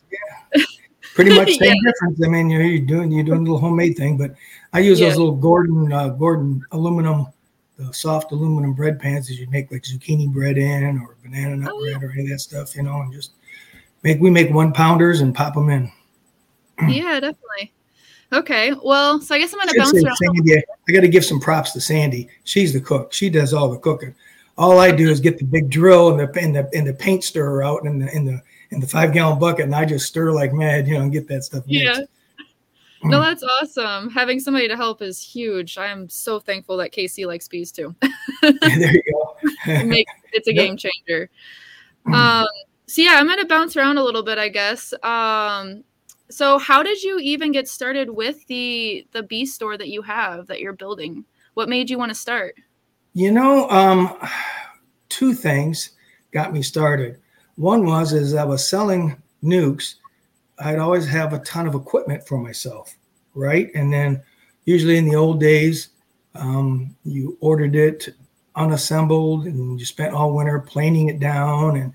Yeah. 0.55 0.65
Pretty 1.15 1.35
much 1.35 1.57
same 1.57 1.75
yeah. 1.75 1.91
difference. 1.91 2.21
I 2.25 2.29
mean, 2.29 2.51
you're, 2.51 2.63
you're, 2.63 2.85
doing 2.85 3.11
you're 3.11 3.25
doing 3.25 3.41
a 3.41 3.43
little 3.43 3.59
homemade 3.59 3.97
thing, 3.97 4.19
but 4.19 4.35
I 4.73 4.81
use 4.81 5.01
yeah. 5.01 5.09
those 5.09 5.19
little 5.19 5.37
Gordon 5.37 5.91
uh, 5.91 6.09
Gordon 6.09 6.63
aluminum, 6.73 7.27
the 7.79 7.93
soft 7.95 8.33
aluminum 8.33 8.75
bread 8.75 8.99
pans 8.99 9.29
that 9.29 9.35
you 9.35 9.49
make 9.49 9.71
like 9.71 9.83
zucchini 9.83 10.31
bread 10.31 10.59
in 10.59 10.99
or 10.99 11.17
banana 11.23 11.57
nut 11.57 11.73
oh, 11.73 11.81
bread 11.81 12.03
or 12.03 12.11
any 12.13 12.25
of 12.25 12.29
that 12.31 12.41
stuff, 12.41 12.77
you 12.77 12.83
know, 12.83 13.01
and 13.01 13.13
just 13.13 13.33
make 14.03 14.21
we 14.21 14.29
make 14.29 14.53
one 14.53 14.73
pounders 14.73 15.21
and 15.21 15.35
pop 15.35 15.55
them 15.55 15.71
in. 15.71 15.91
yeah, 16.89 17.21
definitely. 17.21 17.73
Okay, 18.33 18.73
well, 18.83 19.21
so 19.21 19.35
I 19.35 19.39
guess 19.39 19.53
I'm 19.53 19.61
going 19.61 19.69
to 19.69 19.79
bounce 19.79 20.03
around. 20.03 20.17
Sandy, 20.17 20.57
I 20.57 20.93
got 20.93 21.01
to 21.01 21.09
give 21.09 21.25
some 21.25 21.41
props 21.41 21.73
to 21.73 21.81
Sandy. 21.81 22.29
She's 22.45 22.73
the 22.73 22.81
cook. 22.81 23.13
She 23.13 23.31
does 23.31 23.53
all 23.53 23.71
the 23.71 23.79
cooking. 23.79 24.15
All 24.57 24.79
I 24.79 24.91
do 24.91 25.11
is 25.11 25.21
get 25.21 25.39
the 25.39 25.45
big 25.45 25.69
drill 25.71 26.11
and 26.11 26.21
the 26.21 26.41
and 26.41 26.55
the 26.55 26.69
and 26.73 26.87
the 26.87 26.95
paint 26.95 27.25
stirrer 27.25 27.63
out 27.63 27.85
in 27.85 27.99
the 27.99 28.15
in 28.15 28.25
the 28.25 28.41
in 28.71 28.81
the 28.81 28.87
five 28.87 29.13
gallon 29.13 29.39
bucket, 29.39 29.65
and 29.67 29.75
I 29.75 29.85
just 29.85 30.07
stir 30.07 30.33
like 30.33 30.53
mad, 30.53 30.87
you 30.87 30.95
know, 30.95 31.03
and 31.03 31.13
get 31.13 31.29
that 31.29 31.45
stuff. 31.45 31.67
Mixed. 31.67 32.01
Yeah. 32.01 32.05
No, 33.05 33.21
that's 33.21 33.43
awesome. 33.43 34.09
Having 34.11 34.41
somebody 34.41 34.67
to 34.67 34.77
help 34.77 35.03
is 35.03 35.21
huge. 35.21 35.77
I 35.77 35.89
am 35.89 36.09
so 36.09 36.41
thankful 36.41 36.79
that 36.79 36.91
Casey 36.91 37.27
likes 37.27 37.47
bees 37.47 37.71
too. 37.71 37.95
there 38.43 38.93
you 38.93 39.03
go. 39.13 39.37
it 39.67 39.87
makes, 39.87 40.11
it's 40.33 40.49
a 40.49 40.55
game 40.55 40.79
changer. 40.79 41.29
Mm. 42.07 42.15
Um, 42.15 42.47
so 42.87 43.03
yeah, 43.03 43.17
I'm 43.17 43.27
gonna 43.27 43.45
bounce 43.45 43.77
around 43.77 43.99
a 43.99 44.03
little 44.03 44.23
bit, 44.23 44.39
I 44.39 44.49
guess. 44.49 44.95
Um, 45.03 45.85
so 46.31 46.59
how 46.59 46.83
did 46.83 47.03
you 47.03 47.19
even 47.19 47.53
get 47.53 47.69
started 47.69 48.11
with 48.11 48.47
the 48.47 49.07
the 49.13 49.23
bee 49.23 49.47
store 49.47 49.77
that 49.77 49.89
you 49.89 50.03
have 50.03 50.47
that 50.47 50.61
you're 50.61 50.73
building? 50.73 51.25
What 51.55 51.69
made 51.69 51.91
you 51.91 51.99
want 51.99 52.11
to 52.11 52.15
start? 52.15 52.57
You 53.13 53.31
know, 53.31 53.69
um, 53.71 54.19
two 55.09 55.35
things 55.35 55.91
got 56.33 56.53
me 56.53 56.63
started. 56.63 57.21
One 57.57 57.87
was 57.87 58.13
is 58.13 58.35
I 58.35 58.45
was 58.45 58.67
selling 58.67 59.17
nucs. 59.43 59.95
I'd 60.59 60.79
always 60.79 61.07
have 61.07 61.33
a 61.33 61.39
ton 61.41 61.67
of 61.67 61.75
equipment 61.75 62.27
for 62.27 62.39
myself, 62.39 62.97
right? 63.35 63.71
And 63.75 63.93
then 63.93 64.23
usually 64.65 64.97
in 64.97 65.09
the 65.09 65.17
old 65.17 65.41
days, 65.41 65.91
um, 66.35 66.97
you 67.05 67.37
ordered 67.41 67.77
it 67.77 68.09
unassembled 68.57 69.47
and 69.47 69.79
you 69.79 69.85
spent 69.85 70.15
all 70.15 70.35
winter 70.35 70.61
planing 70.61 71.09
it 71.09 71.21
down 71.21 71.77
and 71.77 71.93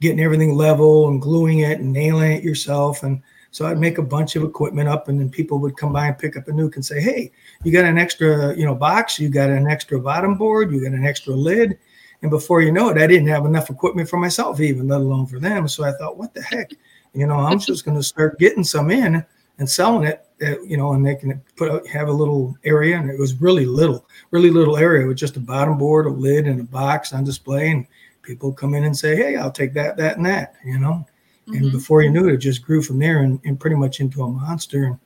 getting 0.00 0.20
everything 0.20 0.54
level 0.54 1.08
and 1.08 1.20
gluing 1.20 1.60
it 1.60 1.80
and 1.80 1.92
nailing 1.92 2.32
it 2.32 2.44
yourself. 2.44 3.02
And 3.02 3.22
so 3.50 3.66
I'd 3.66 3.78
make 3.78 3.98
a 3.98 4.02
bunch 4.02 4.36
of 4.36 4.42
equipment 4.42 4.88
up, 4.88 5.08
and 5.08 5.18
then 5.18 5.28
people 5.28 5.58
would 5.58 5.76
come 5.76 5.92
by 5.92 6.06
and 6.06 6.18
pick 6.18 6.36
up 6.36 6.48
a 6.48 6.52
nuc 6.52 6.76
and 6.76 6.84
say, 6.84 7.00
"Hey, 7.00 7.32
you 7.64 7.72
got 7.72 7.84
an 7.84 7.98
extra, 7.98 8.56
you 8.56 8.64
know, 8.64 8.74
box? 8.74 9.18
You 9.18 9.28
got 9.28 9.50
an 9.50 9.66
extra 9.66 9.98
bottom 9.98 10.36
board? 10.36 10.72
You 10.72 10.82
got 10.82 10.92
an 10.92 11.04
extra 11.04 11.34
lid?" 11.34 11.78
And 12.22 12.30
before 12.30 12.60
you 12.60 12.70
know 12.70 12.90
it, 12.90 12.98
I 12.98 13.06
didn't 13.06 13.28
have 13.28 13.46
enough 13.46 13.70
equipment 13.70 14.08
for 14.08 14.18
myself, 14.18 14.60
even 14.60 14.88
let 14.88 15.00
alone 15.00 15.26
for 15.26 15.40
them. 15.40 15.66
So 15.68 15.84
I 15.84 15.92
thought, 15.92 16.16
"What 16.18 16.34
the 16.34 16.42
heck? 16.42 16.70
You 17.14 17.26
know, 17.26 17.36
I'm 17.36 17.58
just 17.58 17.84
going 17.84 17.96
to 17.96 18.02
start 18.02 18.38
getting 18.38 18.62
some 18.62 18.90
in 18.90 19.24
and 19.58 19.68
selling 19.68 20.06
it. 20.06 20.24
Uh, 20.42 20.60
you 20.62 20.76
know, 20.76 20.92
and 20.94 21.04
they 21.04 21.14
can 21.14 21.40
put 21.56 21.70
out, 21.70 21.86
have 21.86 22.08
a 22.08 22.12
little 22.12 22.56
area, 22.64 22.96
and 22.98 23.10
it 23.10 23.18
was 23.18 23.40
really 23.42 23.66
little, 23.66 24.06
really 24.30 24.48
little 24.50 24.78
area 24.78 25.06
with 25.06 25.18
just 25.18 25.36
a 25.36 25.40
bottom 25.40 25.76
board, 25.76 26.06
a 26.06 26.10
lid, 26.10 26.46
and 26.46 26.60
a 26.60 26.64
box 26.64 27.12
on 27.12 27.24
display, 27.24 27.70
and 27.70 27.86
people 28.22 28.52
come 28.52 28.74
in 28.74 28.84
and 28.84 28.96
say, 28.96 29.16
"Hey, 29.16 29.36
I'll 29.36 29.50
take 29.50 29.74
that, 29.74 29.96
that, 29.98 30.16
and 30.16 30.24
that." 30.24 30.54
You 30.64 30.78
know, 30.78 31.06
Mm-hmm. 31.50 31.64
And 31.64 31.72
before 31.72 32.02
you 32.02 32.10
knew 32.10 32.28
it, 32.28 32.34
it 32.34 32.38
just 32.38 32.62
grew 32.62 32.82
from 32.82 32.98
there 32.98 33.22
and, 33.22 33.40
and 33.44 33.58
pretty 33.58 33.76
much 33.76 34.00
into 34.00 34.22
a 34.22 34.28
monster. 34.28 34.84
And 34.84 34.98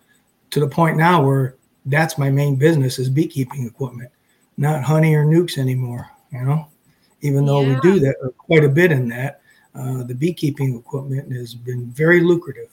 to 0.50 0.60
the 0.60 0.68
point 0.68 0.96
now 0.96 1.24
where 1.24 1.56
that's 1.86 2.18
my 2.18 2.30
main 2.30 2.56
business 2.56 2.98
is 2.98 3.08
beekeeping 3.08 3.66
equipment, 3.66 4.10
not 4.56 4.84
honey 4.84 5.14
or 5.14 5.24
nucs 5.24 5.58
anymore. 5.58 6.10
You 6.32 6.42
know, 6.42 6.68
even 7.20 7.44
though 7.44 7.60
yeah. 7.60 7.74
we 7.74 7.80
do 7.80 8.00
that 8.00 8.16
uh, 8.24 8.28
quite 8.30 8.64
a 8.64 8.68
bit 8.68 8.92
in 8.92 9.08
that, 9.08 9.40
uh, 9.74 10.02
the 10.04 10.14
beekeeping 10.14 10.76
equipment 10.76 11.32
has 11.32 11.54
been 11.54 11.86
very 11.90 12.20
lucrative. 12.20 12.70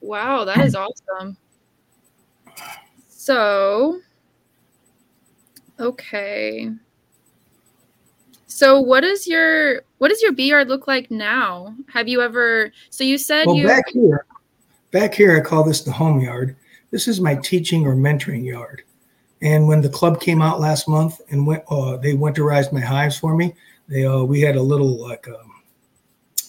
Wow, 0.00 0.44
that 0.44 0.60
is 0.60 0.74
awesome. 0.74 1.36
So, 3.08 4.00
okay. 5.80 6.70
So 8.54 8.80
what 8.80 9.02
is 9.02 9.26
your 9.26 9.82
what 9.98 10.10
does 10.10 10.22
your 10.22 10.30
bee 10.30 10.50
yard 10.50 10.68
look 10.68 10.86
like 10.86 11.10
now? 11.10 11.74
Have 11.92 12.06
you 12.06 12.22
ever 12.22 12.70
so 12.88 13.02
you 13.02 13.18
said 13.18 13.46
well, 13.46 13.56
you 13.56 13.66
back 13.66 13.88
here 13.88 14.26
back 14.92 15.12
here 15.12 15.36
I 15.36 15.40
call 15.40 15.64
this 15.64 15.82
the 15.82 15.90
home 15.90 16.20
yard. 16.20 16.54
This 16.92 17.08
is 17.08 17.20
my 17.20 17.34
teaching 17.34 17.84
or 17.84 17.96
mentoring 17.96 18.46
yard. 18.46 18.84
And 19.42 19.66
when 19.66 19.82
the 19.82 19.88
club 19.88 20.20
came 20.20 20.40
out 20.40 20.60
last 20.60 20.86
month 20.86 21.20
and 21.30 21.44
went 21.44 21.64
uh, 21.68 21.96
they 21.96 22.12
winterized 22.12 22.72
my 22.72 22.78
hives 22.78 23.18
for 23.18 23.34
me, 23.34 23.56
they 23.88 24.06
uh, 24.06 24.22
we 24.22 24.40
had 24.40 24.54
a 24.54 24.62
little 24.62 25.02
like 25.02 25.26
um, 25.26 25.64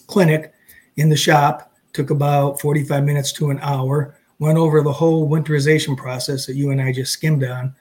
clinic 0.06 0.54
in 0.98 1.08
the 1.08 1.16
shop, 1.16 1.72
took 1.92 2.10
about 2.10 2.60
45 2.60 3.02
minutes 3.02 3.32
to 3.32 3.50
an 3.50 3.58
hour, 3.62 4.16
went 4.38 4.58
over 4.58 4.80
the 4.80 4.92
whole 4.92 5.28
winterization 5.28 5.96
process 5.96 6.46
that 6.46 6.54
you 6.54 6.70
and 6.70 6.80
I 6.80 6.92
just 6.92 7.12
skimmed 7.12 7.42
on. 7.42 7.74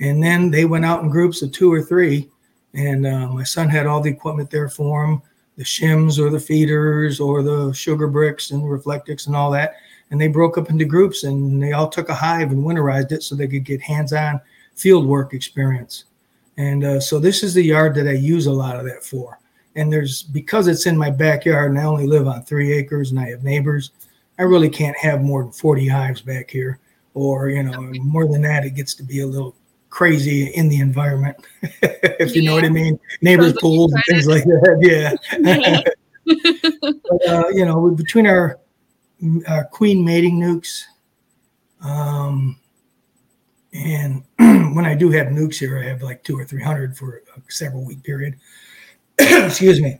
And 0.00 0.22
then 0.22 0.50
they 0.50 0.66
went 0.66 0.84
out 0.84 1.02
in 1.02 1.08
groups 1.08 1.40
of 1.40 1.50
two 1.50 1.72
or 1.72 1.82
three 1.82 2.28
and 2.74 3.06
uh, 3.06 3.28
my 3.28 3.42
son 3.42 3.68
had 3.68 3.86
all 3.86 4.00
the 4.00 4.10
equipment 4.10 4.50
there 4.50 4.68
for 4.68 5.04
him 5.04 5.22
the 5.60 5.64
shims 5.66 6.18
or 6.18 6.30
the 6.30 6.40
feeders 6.40 7.20
or 7.20 7.42
the 7.42 7.70
sugar 7.74 8.06
bricks 8.06 8.50
and 8.50 8.62
reflectix 8.62 9.26
and 9.26 9.36
all 9.36 9.50
that. 9.50 9.74
And 10.10 10.18
they 10.18 10.26
broke 10.26 10.56
up 10.56 10.70
into 10.70 10.86
groups 10.86 11.24
and 11.24 11.62
they 11.62 11.72
all 11.72 11.86
took 11.86 12.08
a 12.08 12.14
hive 12.14 12.50
and 12.50 12.64
winterized 12.64 13.12
it 13.12 13.22
so 13.22 13.34
they 13.34 13.46
could 13.46 13.64
get 13.64 13.82
hands-on 13.82 14.40
field 14.74 15.06
work 15.06 15.34
experience. 15.34 16.06
And 16.56 16.82
uh, 16.82 16.98
so 16.98 17.18
this 17.18 17.42
is 17.42 17.52
the 17.52 17.62
yard 17.62 17.94
that 17.96 18.08
i 18.08 18.12
use 18.12 18.46
a 18.46 18.52
lot 18.52 18.76
of 18.76 18.86
that 18.86 19.04
for. 19.04 19.38
And 19.76 19.92
there's 19.92 20.22
because 20.22 20.66
it's 20.66 20.86
in 20.86 20.96
my 20.96 21.10
backyard 21.10 21.72
and 21.72 21.78
i 21.78 21.84
only 21.84 22.06
live 22.06 22.26
on 22.26 22.42
three 22.42 22.72
acres 22.72 23.10
and 23.10 23.20
i 23.20 23.28
have 23.28 23.44
neighbors 23.44 23.90
i 24.38 24.42
really 24.42 24.70
can't 24.70 24.96
have 24.96 25.20
more 25.20 25.42
than 25.42 25.52
40 25.52 25.86
hives 25.88 26.22
back 26.22 26.50
here. 26.50 26.78
Or 27.12 27.50
you 27.50 27.62
know 27.62 27.92
more 28.02 28.26
than 28.26 28.40
that 28.42 28.64
it 28.64 28.76
gets 28.76 28.94
to 28.94 29.02
be 29.02 29.20
a 29.20 29.26
little 29.26 29.54
crazy 29.90 30.46
in 30.54 30.68
the 30.68 30.78
environment, 30.78 31.36
if 31.62 32.34
you 32.34 32.42
yeah. 32.42 32.48
know 32.48 32.54
what 32.54 32.64
I 32.64 32.70
mean. 32.70 32.98
Neighbors' 33.20 33.54
pools 33.60 33.92
and 33.92 34.02
things 34.08 34.26
like 34.26 34.44
that. 34.44 34.78
Yeah. 34.80 35.82
but, 36.80 37.28
uh, 37.28 37.48
you 37.52 37.64
know, 37.64 37.90
between 37.90 38.26
our, 38.26 38.58
our 39.48 39.64
queen 39.64 40.04
mating 40.04 40.38
nucs, 40.38 40.84
um, 41.82 42.56
and 43.72 44.22
when 44.38 44.86
I 44.86 44.94
do 44.94 45.10
have 45.10 45.28
nucs 45.28 45.58
here, 45.58 45.78
I 45.78 45.84
have 45.84 46.02
like 46.02 46.22
two 46.24 46.38
or 46.38 46.44
three 46.44 46.62
hundred 46.62 46.96
for 46.96 47.22
a 47.36 47.40
several 47.48 47.84
week 47.84 48.02
period. 48.02 48.36
Excuse 49.18 49.80
me. 49.80 49.98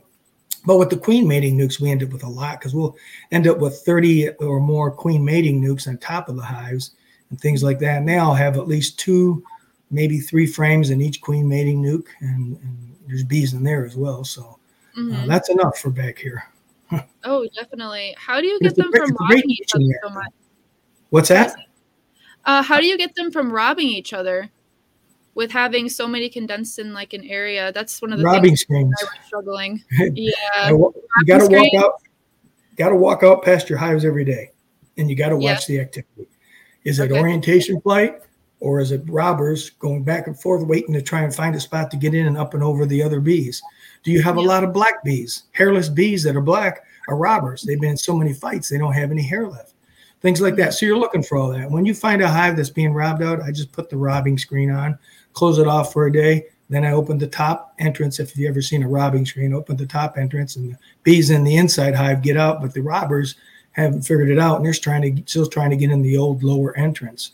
But 0.65 0.77
with 0.77 0.89
the 0.89 0.97
queen 0.97 1.27
mating 1.27 1.57
nucs, 1.57 1.79
we 1.79 1.89
end 1.89 2.03
up 2.03 2.09
with 2.09 2.23
a 2.23 2.29
lot 2.29 2.59
because 2.59 2.75
we'll 2.75 2.95
end 3.31 3.47
up 3.47 3.57
with 3.57 3.79
30 3.79 4.29
or 4.39 4.59
more 4.59 4.91
queen 4.91 5.25
mating 5.25 5.61
nucs 5.61 5.87
on 5.87 5.97
top 5.97 6.29
of 6.29 6.35
the 6.35 6.43
hives 6.43 6.91
and 7.29 7.39
things 7.39 7.63
like 7.63 7.79
that. 7.79 7.97
And 7.97 8.07
they 8.07 8.19
all 8.19 8.35
have 8.35 8.57
at 8.57 8.67
least 8.67 8.99
two 8.99 9.43
maybe 9.91 10.19
three 10.19 10.47
frames 10.47 10.89
in 10.89 11.01
each 11.01 11.21
queen 11.21 11.47
mating 11.47 11.83
nuc, 11.83 12.05
and, 12.21 12.57
and 12.57 12.95
there's 13.07 13.23
bees 13.23 13.53
in 13.53 13.63
there 13.63 13.85
as 13.85 13.95
well. 13.95 14.23
So 14.23 14.57
uh, 14.97 14.99
mm-hmm. 14.99 15.23
uh, 15.23 15.25
that's 15.27 15.49
enough 15.49 15.77
for 15.77 15.89
back 15.89 16.17
here. 16.17 16.43
oh, 17.23 17.47
definitely. 17.55 18.15
How 18.17 18.41
do 18.41 18.47
you 18.47 18.59
get 18.59 18.75
them 18.75 18.91
from 18.91 19.15
robbing 19.19 19.49
each 19.49 19.71
other 19.75 19.99
so 20.03 20.09
much? 20.09 20.31
What's 21.09 21.29
that? 21.29 21.55
Uh, 22.45 22.63
how 22.63 22.79
do 22.79 22.85
you 22.85 22.97
get 22.97 23.13
them 23.15 23.31
from 23.31 23.51
robbing 23.51 23.87
each 23.87 24.13
other? 24.13 24.49
With 25.33 25.51
having 25.51 25.87
so 25.87 26.07
many 26.07 26.27
condensed 26.27 26.77
in 26.77 26.93
like 26.93 27.13
an 27.13 27.23
area, 27.23 27.71
that's 27.71 28.01
one 28.01 28.11
of 28.11 28.19
the 28.19 28.25
robbing 28.25 28.57
screens. 28.57 28.93
I 28.99 29.05
was 29.05 29.25
struggling. 29.25 29.81
Yeah, 30.13 30.69
you 30.69 30.93
got 31.25 31.37
to 31.37 31.47
walk 31.47 31.73
out. 31.77 31.93
Got 32.75 32.89
to 32.89 32.97
walk 32.97 33.23
out 33.23 33.41
past 33.41 33.69
your 33.69 33.77
hives 33.77 34.03
every 34.03 34.25
day, 34.25 34.51
and 34.97 35.09
you 35.09 35.15
got 35.15 35.29
to 35.29 35.37
watch 35.37 35.69
yeah. 35.69 35.77
the 35.77 35.79
activity. 35.79 36.27
Is 36.83 36.99
it 36.99 37.11
okay. 37.11 37.19
orientation 37.19 37.79
flight? 37.79 38.19
Or 38.61 38.79
is 38.79 38.91
it 38.91 39.01
robbers 39.07 39.71
going 39.71 40.03
back 40.03 40.27
and 40.27 40.39
forth 40.39 40.65
waiting 40.65 40.93
to 40.93 41.01
try 41.01 41.23
and 41.23 41.35
find 41.35 41.55
a 41.55 41.59
spot 41.59 41.91
to 41.91 41.97
get 41.97 42.13
in 42.13 42.27
and 42.27 42.37
up 42.37 42.53
and 42.53 42.63
over 42.63 42.85
the 42.85 43.03
other 43.03 43.19
bees? 43.19 43.61
Do 44.03 44.11
you 44.11 44.21
have 44.21 44.37
yeah. 44.37 44.43
a 44.43 44.45
lot 44.45 44.63
of 44.63 44.71
black 44.71 45.03
bees? 45.03 45.43
Hairless 45.51 45.89
bees 45.89 46.23
that 46.23 46.35
are 46.35 46.41
black 46.41 46.85
are 47.09 47.17
robbers. 47.17 47.63
They've 47.63 47.81
been 47.81 47.91
in 47.91 47.97
so 47.97 48.15
many 48.15 48.33
fights, 48.33 48.69
they 48.69 48.77
don't 48.77 48.93
have 48.93 49.11
any 49.11 49.23
hair 49.23 49.47
left. 49.47 49.73
Things 50.21 50.39
like 50.39 50.55
that. 50.57 50.75
So 50.75 50.85
you're 50.85 50.99
looking 50.99 51.23
for 51.23 51.37
all 51.37 51.49
that. 51.49 51.69
When 51.69 51.85
you 51.85 51.95
find 51.95 52.21
a 52.21 52.29
hive 52.29 52.55
that's 52.55 52.69
being 52.69 52.93
robbed 52.93 53.23
out, 53.23 53.41
I 53.41 53.51
just 53.51 53.71
put 53.71 53.89
the 53.89 53.97
robbing 53.97 54.37
screen 54.37 54.69
on, 54.69 54.97
close 55.33 55.57
it 55.57 55.67
off 55.67 55.91
for 55.91 56.05
a 56.05 56.11
day. 56.11 56.45
Then 56.69 56.85
I 56.85 56.91
open 56.91 57.17
the 57.17 57.27
top 57.27 57.73
entrance. 57.79 58.19
If 58.19 58.37
you've 58.37 58.49
ever 58.49 58.61
seen 58.61 58.83
a 58.83 58.87
robbing 58.87 59.25
screen, 59.25 59.53
open 59.53 59.75
the 59.75 59.87
top 59.87 60.17
entrance 60.17 60.55
and 60.55 60.71
the 60.71 60.77
bees 61.01 61.31
in 61.31 61.43
the 61.43 61.57
inside 61.57 61.95
hive 61.95 62.21
get 62.21 62.37
out, 62.37 62.61
but 62.61 62.73
the 62.73 62.81
robbers 62.81 63.35
haven't 63.71 64.03
figured 64.03 64.29
it 64.29 64.37
out 64.37 64.57
and 64.57 64.65
they're 64.65 64.73
trying 64.73 65.15
to 65.15 65.23
still 65.25 65.47
trying 65.47 65.71
to 65.71 65.75
get 65.75 65.89
in 65.89 66.03
the 66.03 66.17
old 66.17 66.43
lower 66.43 66.77
entrance. 66.77 67.31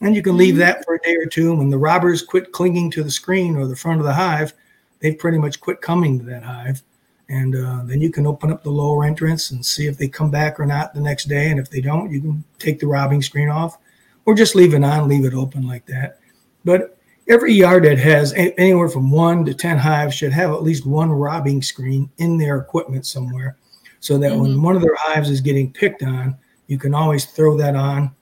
And 0.00 0.14
you 0.14 0.22
can 0.22 0.36
leave 0.36 0.54
mm-hmm. 0.54 0.60
that 0.60 0.84
for 0.84 0.94
a 0.94 1.00
day 1.00 1.16
or 1.16 1.26
two. 1.26 1.54
When 1.54 1.70
the 1.70 1.78
robbers 1.78 2.22
quit 2.22 2.52
clinging 2.52 2.90
to 2.92 3.02
the 3.02 3.10
screen 3.10 3.56
or 3.56 3.66
the 3.66 3.76
front 3.76 4.00
of 4.00 4.06
the 4.06 4.12
hive, 4.12 4.52
they've 5.00 5.18
pretty 5.18 5.38
much 5.38 5.60
quit 5.60 5.80
coming 5.80 6.18
to 6.18 6.24
that 6.26 6.42
hive. 6.42 6.82
And 7.28 7.56
uh, 7.56 7.82
then 7.84 8.00
you 8.00 8.10
can 8.10 8.26
open 8.26 8.52
up 8.52 8.62
the 8.62 8.70
lower 8.70 9.04
entrance 9.04 9.50
and 9.50 9.64
see 9.64 9.86
if 9.86 9.96
they 9.96 10.08
come 10.08 10.30
back 10.30 10.60
or 10.60 10.66
not 10.66 10.92
the 10.92 11.00
next 11.00 11.24
day. 11.24 11.50
And 11.50 11.58
if 11.58 11.70
they 11.70 11.80
don't, 11.80 12.10
you 12.10 12.20
can 12.20 12.44
take 12.58 12.80
the 12.80 12.86
robbing 12.86 13.22
screen 13.22 13.48
off 13.48 13.78
or 14.26 14.34
just 14.34 14.54
leave 14.54 14.74
it 14.74 14.84
on, 14.84 15.08
leave 15.08 15.24
it 15.24 15.34
open 15.34 15.66
like 15.66 15.86
that. 15.86 16.18
But 16.64 16.98
every 17.28 17.54
yard 17.54 17.84
that 17.84 17.98
has 17.98 18.34
anywhere 18.34 18.88
from 18.88 19.10
one 19.10 19.44
to 19.46 19.54
10 19.54 19.78
hives 19.78 20.14
should 20.14 20.32
have 20.32 20.50
at 20.50 20.62
least 20.62 20.86
one 20.86 21.10
robbing 21.10 21.62
screen 21.62 22.10
in 22.18 22.36
their 22.36 22.58
equipment 22.58 23.06
somewhere 23.06 23.56
so 24.00 24.18
that 24.18 24.32
mm-hmm. 24.32 24.42
when 24.42 24.62
one 24.62 24.76
of 24.76 24.82
their 24.82 24.96
hives 24.96 25.30
is 25.30 25.40
getting 25.40 25.72
picked 25.72 26.02
on, 26.02 26.36
you 26.66 26.78
can 26.78 26.94
always 26.94 27.24
throw 27.24 27.56
that 27.56 27.74
on 27.74 28.14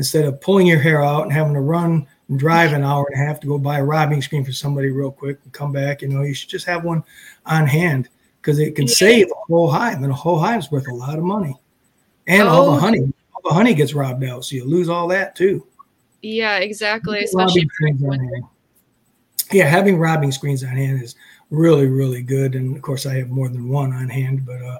instead 0.00 0.24
of 0.24 0.40
pulling 0.40 0.66
your 0.66 0.78
hair 0.78 1.04
out 1.04 1.24
and 1.24 1.32
having 1.32 1.52
to 1.52 1.60
run 1.60 2.06
and 2.30 2.38
drive 2.38 2.72
an 2.72 2.82
hour 2.82 3.06
and 3.10 3.22
a 3.22 3.26
half 3.26 3.38
to 3.38 3.46
go 3.46 3.58
buy 3.58 3.80
a 3.80 3.84
robbing 3.84 4.22
screen 4.22 4.42
for 4.42 4.50
somebody 4.50 4.88
real 4.88 5.10
quick 5.10 5.38
and 5.44 5.52
come 5.52 5.72
back. 5.72 6.00
You 6.00 6.08
know, 6.08 6.22
you 6.22 6.32
should 6.32 6.48
just 6.48 6.64
have 6.64 6.84
one 6.84 7.04
on 7.44 7.66
hand 7.66 8.08
because 8.40 8.58
it 8.58 8.74
can 8.74 8.86
yeah. 8.86 8.94
save 8.94 9.26
a 9.26 9.34
whole 9.46 9.70
hive, 9.70 10.02
and 10.02 10.10
a 10.10 10.14
whole 10.14 10.38
hive 10.38 10.60
is 10.60 10.70
worth 10.70 10.88
a 10.88 10.94
lot 10.94 11.18
of 11.18 11.24
money. 11.24 11.54
And 12.26 12.48
oh. 12.48 12.48
all 12.48 12.70
the 12.70 12.76
oh. 12.78 12.80
honey, 12.80 13.12
all 13.34 13.42
the 13.44 13.54
honey 13.54 13.74
gets 13.74 13.92
robbed 13.92 14.24
out, 14.24 14.46
so 14.46 14.56
you 14.56 14.64
lose 14.64 14.88
all 14.88 15.06
that 15.08 15.36
too. 15.36 15.66
Yeah, 16.22 16.56
exactly. 16.60 17.22
Especially 17.24 17.68
yeah, 19.52 19.66
having 19.66 19.98
robbing 19.98 20.32
screens 20.32 20.64
on 20.64 20.70
hand 20.70 21.02
is 21.02 21.16
really, 21.50 21.88
really 21.88 22.22
good. 22.22 22.54
And 22.54 22.74
of 22.74 22.80
course, 22.80 23.04
I 23.04 23.16
have 23.16 23.28
more 23.28 23.50
than 23.50 23.68
one 23.68 23.92
on 23.92 24.08
hand, 24.08 24.46
but 24.46 24.62
uh, 24.62 24.78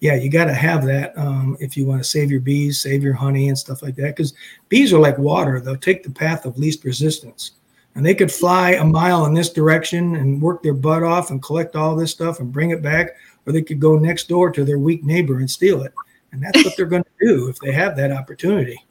yeah, 0.00 0.14
you 0.14 0.30
got 0.30 0.46
to 0.46 0.54
have 0.54 0.84
that 0.86 1.16
um, 1.16 1.56
if 1.60 1.76
you 1.76 1.86
want 1.86 2.00
to 2.02 2.08
save 2.08 2.30
your 2.30 2.40
bees, 2.40 2.80
save 2.80 3.02
your 3.02 3.12
honey, 3.12 3.48
and 3.48 3.58
stuff 3.58 3.82
like 3.82 3.96
that. 3.96 4.16
Because 4.16 4.32
bees 4.70 4.92
are 4.92 4.98
like 4.98 5.18
water; 5.18 5.60
they'll 5.60 5.76
take 5.76 6.02
the 6.02 6.10
path 6.10 6.46
of 6.46 6.58
least 6.58 6.84
resistance, 6.84 7.52
and 7.94 8.04
they 8.04 8.14
could 8.14 8.32
fly 8.32 8.72
a 8.72 8.84
mile 8.84 9.26
in 9.26 9.34
this 9.34 9.50
direction 9.50 10.16
and 10.16 10.40
work 10.40 10.62
their 10.62 10.74
butt 10.74 11.02
off 11.02 11.30
and 11.30 11.42
collect 11.42 11.76
all 11.76 11.94
this 11.94 12.10
stuff 12.10 12.40
and 12.40 12.52
bring 12.52 12.70
it 12.70 12.82
back, 12.82 13.10
or 13.46 13.52
they 13.52 13.62
could 13.62 13.78
go 13.78 13.98
next 13.98 14.26
door 14.26 14.50
to 14.50 14.64
their 14.64 14.78
weak 14.78 15.04
neighbor 15.04 15.38
and 15.38 15.50
steal 15.50 15.82
it. 15.82 15.92
And 16.32 16.42
that's 16.42 16.64
what 16.64 16.76
they're 16.76 16.86
going 16.86 17.04
to 17.04 17.26
do 17.26 17.48
if 17.48 17.58
they 17.58 17.72
have 17.72 17.94
that 17.96 18.12
opportunity. 18.12 18.82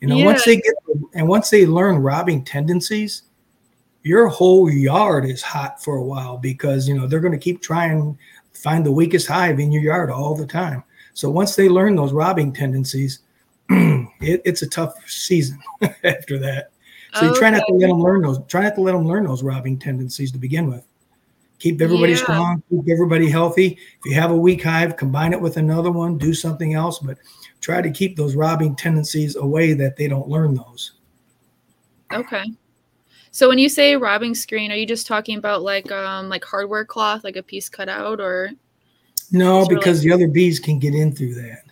You 0.00 0.08
know, 0.08 0.16
yeah. 0.16 0.26
once 0.26 0.44
they 0.44 0.56
get 0.56 0.74
and 1.14 1.26
once 1.26 1.48
they 1.48 1.66
learn 1.66 1.96
robbing 1.96 2.44
tendencies, 2.44 3.22
your 4.02 4.28
whole 4.28 4.70
yard 4.70 5.24
is 5.24 5.42
hot 5.42 5.82
for 5.82 5.96
a 5.96 6.04
while 6.04 6.36
because 6.36 6.86
you 6.86 6.98
know 6.98 7.06
they're 7.06 7.20
going 7.20 7.32
to 7.32 7.38
keep 7.38 7.62
trying 7.62 8.18
find 8.52 8.84
the 8.84 8.92
weakest 8.92 9.26
hive 9.26 9.60
in 9.60 9.72
your 9.72 9.82
yard 9.82 10.10
all 10.10 10.34
the 10.34 10.46
time. 10.46 10.82
So 11.14 11.30
once 11.30 11.56
they 11.56 11.68
learn 11.68 11.96
those 11.96 12.12
robbing 12.12 12.52
tendencies, 12.52 13.20
it, 13.70 14.42
it's 14.44 14.62
a 14.62 14.68
tough 14.68 14.94
season 15.06 15.58
after 16.04 16.38
that. 16.38 16.70
So 17.14 17.26
you 17.26 17.34
try 17.34 17.50
not 17.50 17.64
to 17.66 17.74
let 17.74 17.88
them 17.88 18.00
learn 18.00 18.22
those. 18.22 18.38
Try 18.46 18.62
not 18.62 18.76
to 18.76 18.82
let 18.82 18.92
them 18.92 19.06
learn 19.06 19.24
those 19.24 19.42
robbing 19.42 19.78
tendencies 19.78 20.30
to 20.30 20.38
begin 20.38 20.70
with. 20.70 20.86
Keep 21.58 21.82
everybody 21.82 22.12
yeah. 22.12 22.18
strong. 22.18 22.62
Keep 22.70 22.88
everybody 22.88 23.28
healthy. 23.28 23.78
If 23.98 24.06
you 24.06 24.14
have 24.14 24.30
a 24.30 24.36
weak 24.36 24.62
hive, 24.62 24.96
combine 24.96 25.32
it 25.32 25.40
with 25.40 25.56
another 25.56 25.90
one. 25.90 26.16
Do 26.16 26.32
something 26.32 26.74
else, 26.74 27.00
but 27.00 27.18
try 27.60 27.82
to 27.82 27.90
keep 27.90 28.16
those 28.16 28.36
robbing 28.36 28.76
tendencies 28.76 29.36
away 29.36 29.74
that 29.74 29.96
they 29.96 30.08
don't 30.08 30.28
learn 30.28 30.54
those. 30.54 30.92
Okay. 32.12 32.44
So 33.32 33.48
when 33.48 33.58
you 33.58 33.68
say 33.68 33.96
robbing 33.96 34.34
screen, 34.34 34.72
are 34.72 34.76
you 34.76 34.86
just 34.86 35.06
talking 35.06 35.38
about 35.38 35.62
like 35.62 35.90
um 35.92 36.28
like 36.28 36.44
hardware 36.44 36.84
cloth, 36.84 37.24
like 37.24 37.36
a 37.36 37.42
piece 37.42 37.68
cut 37.68 37.88
out, 37.88 38.20
or? 38.20 38.50
No, 39.30 39.66
because 39.68 40.00
the 40.00 40.12
other 40.12 40.26
bees 40.26 40.58
can 40.58 40.78
get 40.78 40.94
in 40.94 41.14
through 41.14 41.34
that. 41.34 41.62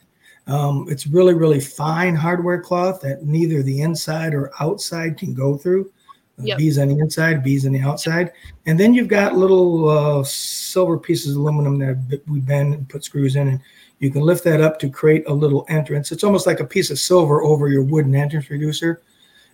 Um, 0.47 0.87
it's 0.89 1.07
really 1.07 1.35
really 1.35 1.61
fine 1.61 2.15
hardware 2.15 2.61
cloth 2.61 3.01
that 3.03 3.25
neither 3.25 3.63
the 3.63 3.83
inside 3.83 4.35
or 4.35 4.53
outside 4.61 5.19
can 5.19 5.35
go 5.35 5.57
through. 5.57 5.91
Uh, 6.39 6.45
yep. 6.45 6.59
Bees 6.59 6.79
on 6.79 6.87
the 6.87 6.99
inside, 6.99 7.43
bees 7.43 7.67
on 7.67 7.73
the 7.73 7.81
outside, 7.81 8.33
and 8.67 8.79
then 8.79 8.95
you've 8.95 9.09
got 9.09 9.37
little 9.37 9.89
uh, 9.89 10.23
silver 10.23 10.97
pieces 10.97 11.33
of 11.35 11.41
aluminum 11.41 11.79
that 11.79 12.23
we 12.29 12.39
bend 12.39 12.75
and 12.75 12.89
put 12.89 13.03
screws 13.03 13.35
in, 13.35 13.49
and 13.49 13.61
you 13.99 14.13
can 14.13 14.23
lift 14.23 14.45
that 14.45 14.61
up 14.61 14.79
to 14.79 14.89
create 14.89 15.25
a 15.27 15.35
little 15.35 15.67
entrance. 15.69 16.13
It's 16.13 16.23
almost 16.23 16.47
like 16.47 16.61
a 16.61 16.65
piece 16.65 16.91
of 16.91 17.01
silver 17.01 17.43
over 17.43 17.69
your 17.69 17.83
wooden 17.83 18.15
entrance 18.15 18.49
reducer 18.49 19.03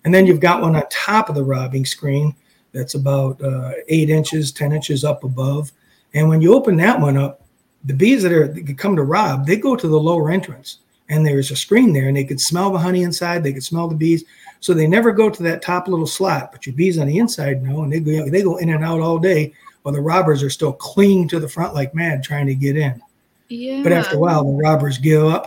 and 0.04 0.12
then 0.12 0.26
you've 0.26 0.40
got 0.40 0.60
one 0.60 0.76
on 0.76 0.82
top 0.90 1.28
of 1.28 1.34
the 1.34 1.44
robbing 1.44 1.84
screen 1.84 2.34
that's 2.72 2.94
about 2.94 3.40
uh, 3.42 3.72
eight 3.88 4.10
inches, 4.10 4.52
10 4.52 4.72
inches 4.72 5.04
up 5.04 5.24
above. 5.24 5.72
And 6.12 6.28
when 6.28 6.42
you 6.42 6.54
open 6.54 6.76
that 6.76 7.00
one 7.00 7.16
up, 7.16 7.40
the 7.84 7.94
bees 7.94 8.22
that 8.22 8.32
are 8.32 8.48
that 8.48 8.78
come 8.78 8.96
to 8.96 9.02
rob, 9.02 9.46
they 9.46 9.56
go 9.56 9.76
to 9.76 9.88
the 9.88 9.98
lower 9.98 10.30
entrance. 10.30 10.78
And 11.10 11.24
there's 11.24 11.50
a 11.50 11.56
screen 11.56 11.92
there, 11.92 12.08
and 12.08 12.16
they 12.16 12.24
can 12.24 12.38
smell 12.38 12.70
the 12.70 12.78
honey 12.78 13.02
inside. 13.02 13.44
They 13.44 13.52
can 13.52 13.60
smell 13.60 13.88
the 13.88 13.94
bees, 13.94 14.24
so 14.60 14.72
they 14.72 14.86
never 14.86 15.12
go 15.12 15.28
to 15.28 15.42
that 15.42 15.60
top 15.60 15.86
little 15.86 16.06
slot. 16.06 16.50
But 16.50 16.64
your 16.64 16.74
bees 16.74 16.98
on 16.98 17.08
the 17.08 17.18
inside 17.18 17.62
know, 17.62 17.82
and 17.82 17.92
they 17.92 18.00
go 18.00 18.30
they 18.30 18.42
go 18.42 18.56
in 18.56 18.70
and 18.70 18.82
out 18.82 19.00
all 19.00 19.18
day, 19.18 19.52
while 19.82 19.94
the 19.94 20.00
robbers 20.00 20.42
are 20.42 20.48
still 20.48 20.72
clinging 20.72 21.28
to 21.28 21.38
the 21.38 21.48
front 21.48 21.74
like 21.74 21.94
mad, 21.94 22.22
trying 22.22 22.46
to 22.46 22.54
get 22.54 22.78
in. 22.78 23.02
Yeah. 23.48 23.82
But 23.82 23.92
after 23.92 24.16
a 24.16 24.18
while, 24.18 24.44
the 24.44 24.52
robbers 24.52 24.96
give 24.96 25.22
up, 25.22 25.46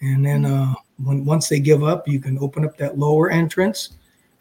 and 0.00 0.26
then 0.26 0.44
uh, 0.44 0.74
when 1.02 1.24
once 1.24 1.48
they 1.48 1.60
give 1.60 1.84
up, 1.84 2.08
you 2.08 2.20
can 2.20 2.38
open 2.38 2.64
up 2.64 2.76
that 2.78 2.98
lower 2.98 3.30
entrance. 3.30 3.90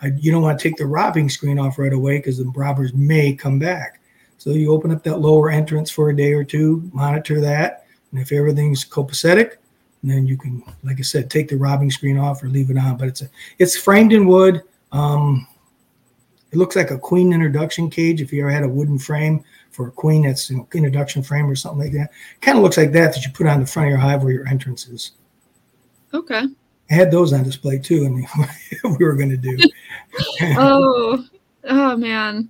I, 0.01 0.07
you 0.17 0.31
don't 0.31 0.41
want 0.41 0.59
to 0.59 0.63
take 0.63 0.77
the 0.77 0.85
robbing 0.85 1.29
screen 1.29 1.59
off 1.59 1.79
right 1.79 1.93
away 1.93 2.17
because 2.17 2.37
the 2.37 2.45
robbers 2.55 2.93
may 2.93 3.33
come 3.33 3.59
back. 3.59 3.99
So 4.37 4.51
you 4.51 4.71
open 4.71 4.91
up 4.91 5.03
that 5.03 5.19
lower 5.19 5.49
entrance 5.49 5.89
for 5.89 6.09
a 6.09 6.15
day 6.15 6.33
or 6.33 6.43
two, 6.43 6.89
monitor 6.93 7.39
that, 7.41 7.85
and 8.11 8.19
if 8.19 8.31
everything's 8.31 8.85
copacetic, 8.85 9.57
then 10.03 10.27
you 10.27 10.37
can, 10.37 10.63
like 10.83 10.99
I 10.99 11.03
said, 11.03 11.29
take 11.29 11.47
the 11.47 11.57
robbing 11.57 11.89
screen 11.89 12.17
off 12.17 12.43
or 12.43 12.49
leave 12.49 12.69
it 12.69 12.77
on. 12.77 12.97
But 12.97 13.07
it's 13.07 13.21
a, 13.21 13.29
it's 13.57 13.77
framed 13.77 14.13
in 14.13 14.27
wood. 14.27 14.61
Um, 14.91 15.47
it 16.51 16.57
looks 16.57 16.75
like 16.75 16.91
a 16.91 16.97
queen 16.97 17.33
introduction 17.33 17.89
cage. 17.89 18.21
If 18.21 18.31
you 18.31 18.41
ever 18.41 18.51
had 18.51 18.63
a 18.63 18.69
wooden 18.69 18.99
frame 18.99 19.43
for 19.71 19.87
a 19.87 19.91
queen, 19.91 20.21
that's 20.23 20.49
an 20.51 20.65
introduction 20.73 21.23
frame 21.23 21.49
or 21.49 21.55
something 21.55 21.81
like 21.81 21.91
that. 21.93 22.11
Kind 22.41 22.57
of 22.57 22.63
looks 22.63 22.77
like 22.77 22.91
that 22.91 23.13
that 23.13 23.25
you 23.25 23.31
put 23.33 23.47
on 23.47 23.59
the 23.59 23.65
front 23.65 23.87
of 23.87 23.91
your 23.91 23.99
hive 23.99 24.23
where 24.23 24.31
your 24.31 24.47
entrance 24.47 24.87
is. 24.87 25.11
Okay. 26.13 26.43
I 26.89 26.93
had 26.93 27.11
those 27.11 27.33
on 27.33 27.43
display 27.43 27.79
too, 27.79 28.05
and 28.05 28.15
we 28.99 29.05
were 29.05 29.15
going 29.15 29.29
to 29.29 29.37
do. 29.37 29.57
oh, 30.57 31.25
oh 31.63 31.97
man, 31.97 32.49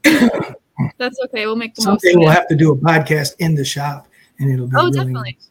that's 0.97 1.19
okay. 1.25 1.45
We'll 1.45 1.55
make 1.55 1.75
the 1.75 1.83
someday 1.83 2.15
we'll 2.15 2.29
have 2.29 2.47
to 2.49 2.55
do 2.55 2.71
a 2.71 2.75
podcast 2.75 3.35
in 3.39 3.55
the 3.55 3.63
shop, 3.63 4.07
and 4.39 4.51
it'll 4.51 4.67
be. 4.67 4.75
Oh, 4.75 4.85
really 4.85 4.91
definitely. 4.91 5.37
Nice. 5.39 5.49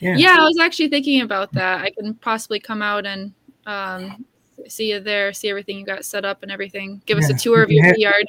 Yeah. 0.00 0.16
yeah, 0.16 0.36
I 0.40 0.44
was 0.44 0.58
actually 0.58 0.88
thinking 0.88 1.20
about 1.22 1.52
that. 1.52 1.80
I 1.80 1.90
can 1.90 2.14
possibly 2.14 2.58
come 2.58 2.82
out 2.82 3.06
and 3.06 3.32
um, 3.66 4.24
see 4.68 4.90
you 4.90 5.00
there, 5.00 5.32
see 5.32 5.48
everything 5.48 5.78
you 5.78 5.86
got 5.86 6.04
set 6.04 6.24
up 6.24 6.42
and 6.42 6.50
everything. 6.50 7.00
Give 7.06 7.18
yeah. 7.18 7.24
us 7.24 7.30
a 7.30 7.34
tour 7.34 7.62
of 7.62 7.70
your 7.70 7.84
have, 7.84 7.96
yard. 7.96 8.26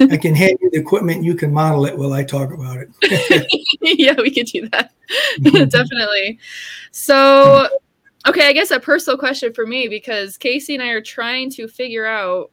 I 0.00 0.16
can 0.16 0.34
hand 0.34 0.58
you 0.60 0.70
the 0.70 0.78
equipment. 0.78 1.22
You 1.22 1.34
can 1.34 1.52
model 1.52 1.86
it 1.86 1.96
while 1.96 2.12
I 2.12 2.24
talk 2.24 2.52
about 2.52 2.78
it. 2.78 3.48
yeah, 3.80 4.14
we 4.20 4.30
could 4.34 4.46
do 4.46 4.68
that. 4.70 4.92
Definitely. 5.40 6.38
So 6.90 7.68
Okay, 8.26 8.48
I 8.48 8.52
guess 8.54 8.70
a 8.70 8.80
personal 8.80 9.18
question 9.18 9.52
for 9.52 9.66
me 9.66 9.86
because 9.86 10.38
Casey 10.38 10.74
and 10.74 10.82
I 10.82 10.88
are 10.88 11.02
trying 11.02 11.50
to 11.50 11.68
figure 11.68 12.06
out 12.06 12.50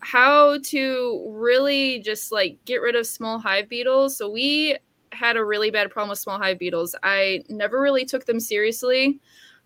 how 0.00 0.58
to 0.64 1.26
really 1.28 2.00
just 2.00 2.32
like 2.32 2.58
get 2.64 2.76
rid 2.76 2.96
of 2.96 3.06
small 3.06 3.38
hive 3.38 3.68
beetles. 3.68 4.16
So 4.16 4.30
we 4.30 4.78
had 5.12 5.36
a 5.36 5.44
really 5.44 5.70
bad 5.70 5.90
problem 5.90 6.10
with 6.10 6.18
small 6.18 6.38
hive 6.38 6.58
beetles. 6.58 6.94
I 7.02 7.42
never 7.48 7.80
really 7.80 8.06
took 8.06 8.24
them 8.24 8.40
seriously. 8.40 9.20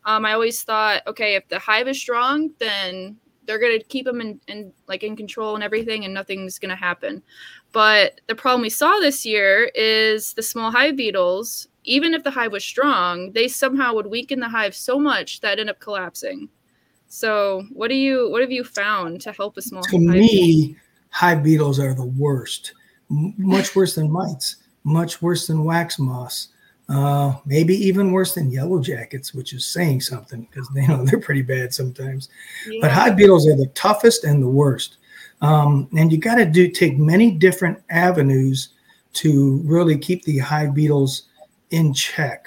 Um, 0.04 0.24
I 0.24 0.32
always 0.32 0.62
thought, 0.62 1.02
okay, 1.06 1.36
if 1.36 1.46
the 1.48 1.58
hive 1.58 1.86
is 1.86 2.00
strong, 2.00 2.50
then 2.58 3.16
they're 3.46 3.58
gonna 3.58 3.78
keep 3.78 4.06
them 4.06 4.20
in, 4.20 4.40
in 4.48 4.72
like 4.88 5.02
in 5.04 5.16
control 5.16 5.54
and 5.54 5.62
everything, 5.62 6.04
and 6.04 6.14
nothing's 6.14 6.58
gonna 6.58 6.76
happen. 6.76 7.22
But 7.72 8.20
the 8.26 8.34
problem 8.34 8.62
we 8.62 8.70
saw 8.70 8.98
this 8.98 9.24
year 9.24 9.70
is 9.74 10.32
the 10.34 10.42
small 10.42 10.70
hive 10.70 10.96
beetles 10.96 11.68
even 11.84 12.14
if 12.14 12.22
the 12.22 12.30
hive 12.30 12.52
was 12.52 12.64
strong, 12.64 13.32
they 13.32 13.48
somehow 13.48 13.94
would 13.94 14.06
weaken 14.06 14.40
the 14.40 14.48
hive 14.48 14.74
so 14.74 14.98
much 14.98 15.40
that 15.40 15.58
end 15.58 15.70
up 15.70 15.80
collapsing. 15.80 16.48
So, 17.08 17.64
what 17.72 17.88
do 17.88 17.94
you 17.94 18.30
what 18.30 18.40
have 18.40 18.50
you 18.52 18.64
found 18.64 19.20
to 19.22 19.32
help 19.32 19.56
a 19.56 19.62
small? 19.62 19.82
To 19.82 19.98
me, 19.98 20.76
hive 21.10 21.42
beetles 21.42 21.78
are 21.78 21.94
the 21.94 22.06
worst, 22.06 22.72
M- 23.10 23.34
much 23.36 23.76
worse 23.76 23.94
than 23.94 24.10
mites, 24.10 24.56
much 24.84 25.20
worse 25.20 25.46
than 25.46 25.64
wax 25.64 25.98
moths. 25.98 26.48
Uh, 26.88 27.36
maybe 27.46 27.74
even 27.74 28.12
worse 28.12 28.34
than 28.34 28.50
yellow 28.50 28.80
jackets, 28.80 29.32
which 29.32 29.52
is 29.52 29.66
saying 29.66 30.00
something 30.00 30.46
because 30.50 30.68
you 30.74 30.88
know 30.88 31.04
they're 31.04 31.20
pretty 31.20 31.42
bad 31.42 31.74
sometimes. 31.74 32.28
Yeah. 32.66 32.78
But 32.80 32.92
hive 32.92 33.16
beetles 33.16 33.46
are 33.46 33.56
the 33.56 33.70
toughest 33.74 34.24
and 34.24 34.42
the 34.42 34.48
worst. 34.48 34.98
Um, 35.42 35.88
and 35.96 36.12
you 36.12 36.18
got 36.18 36.36
to 36.36 36.46
do 36.46 36.68
take 36.68 36.96
many 36.96 37.32
different 37.32 37.82
avenues 37.90 38.70
to 39.14 39.60
really 39.64 39.98
keep 39.98 40.24
the 40.24 40.38
hive 40.38 40.74
beetles 40.74 41.24
in 41.72 41.92
check. 41.92 42.46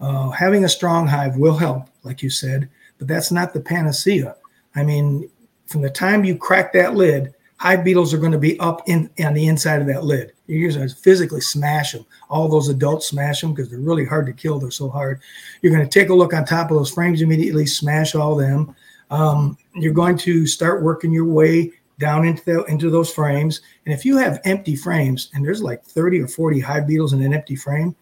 Uh, 0.00 0.30
having 0.30 0.64
a 0.64 0.68
strong 0.68 1.06
hive 1.06 1.36
will 1.36 1.56
help, 1.56 1.88
like 2.02 2.22
you 2.22 2.30
said, 2.30 2.68
but 2.98 3.08
that's 3.08 3.30
not 3.30 3.52
the 3.52 3.60
panacea. 3.60 4.36
I 4.74 4.82
mean, 4.82 5.30
from 5.66 5.82
the 5.82 5.90
time 5.90 6.24
you 6.24 6.36
crack 6.36 6.72
that 6.72 6.94
lid, 6.94 7.34
hive 7.58 7.84
beetles 7.84 8.12
are 8.12 8.18
going 8.18 8.32
to 8.32 8.38
be 8.38 8.58
up 8.60 8.82
in 8.86 9.08
on 9.24 9.34
the 9.34 9.46
inside 9.46 9.80
of 9.80 9.86
that 9.86 10.04
lid. 10.04 10.32
You're 10.46 10.70
going 10.70 10.88
to 10.88 10.94
physically 10.94 11.40
smash 11.40 11.92
them. 11.92 12.04
All 12.28 12.48
those 12.48 12.68
adults 12.68 13.08
smash 13.08 13.40
them 13.40 13.54
because 13.54 13.70
they're 13.70 13.78
really 13.78 14.04
hard 14.04 14.26
to 14.26 14.32
kill. 14.32 14.58
They're 14.58 14.70
so 14.70 14.90
hard. 14.90 15.20
You're 15.62 15.72
going 15.72 15.88
to 15.88 15.98
take 16.00 16.10
a 16.10 16.14
look 16.14 16.34
on 16.34 16.44
top 16.44 16.70
of 16.70 16.76
those 16.76 16.90
frames 16.90 17.22
immediately, 17.22 17.66
smash 17.66 18.14
all 18.14 18.36
them. 18.36 18.74
Um, 19.10 19.56
you're 19.74 19.94
going 19.94 20.18
to 20.18 20.46
start 20.46 20.82
working 20.82 21.12
your 21.12 21.24
way 21.24 21.72
down 21.98 22.26
into 22.26 22.44
the, 22.44 22.64
into 22.64 22.90
those 22.90 23.10
frames. 23.10 23.60
And 23.86 23.94
if 23.94 24.04
you 24.04 24.16
have 24.18 24.40
empty 24.44 24.76
frames, 24.76 25.30
and 25.32 25.44
there's 25.44 25.62
like 25.62 25.84
30 25.84 26.20
or 26.20 26.28
40 26.28 26.60
hive 26.60 26.86
beetles 26.86 27.12
in 27.12 27.22
an 27.22 27.32
empty 27.32 27.56
frame, 27.56 27.94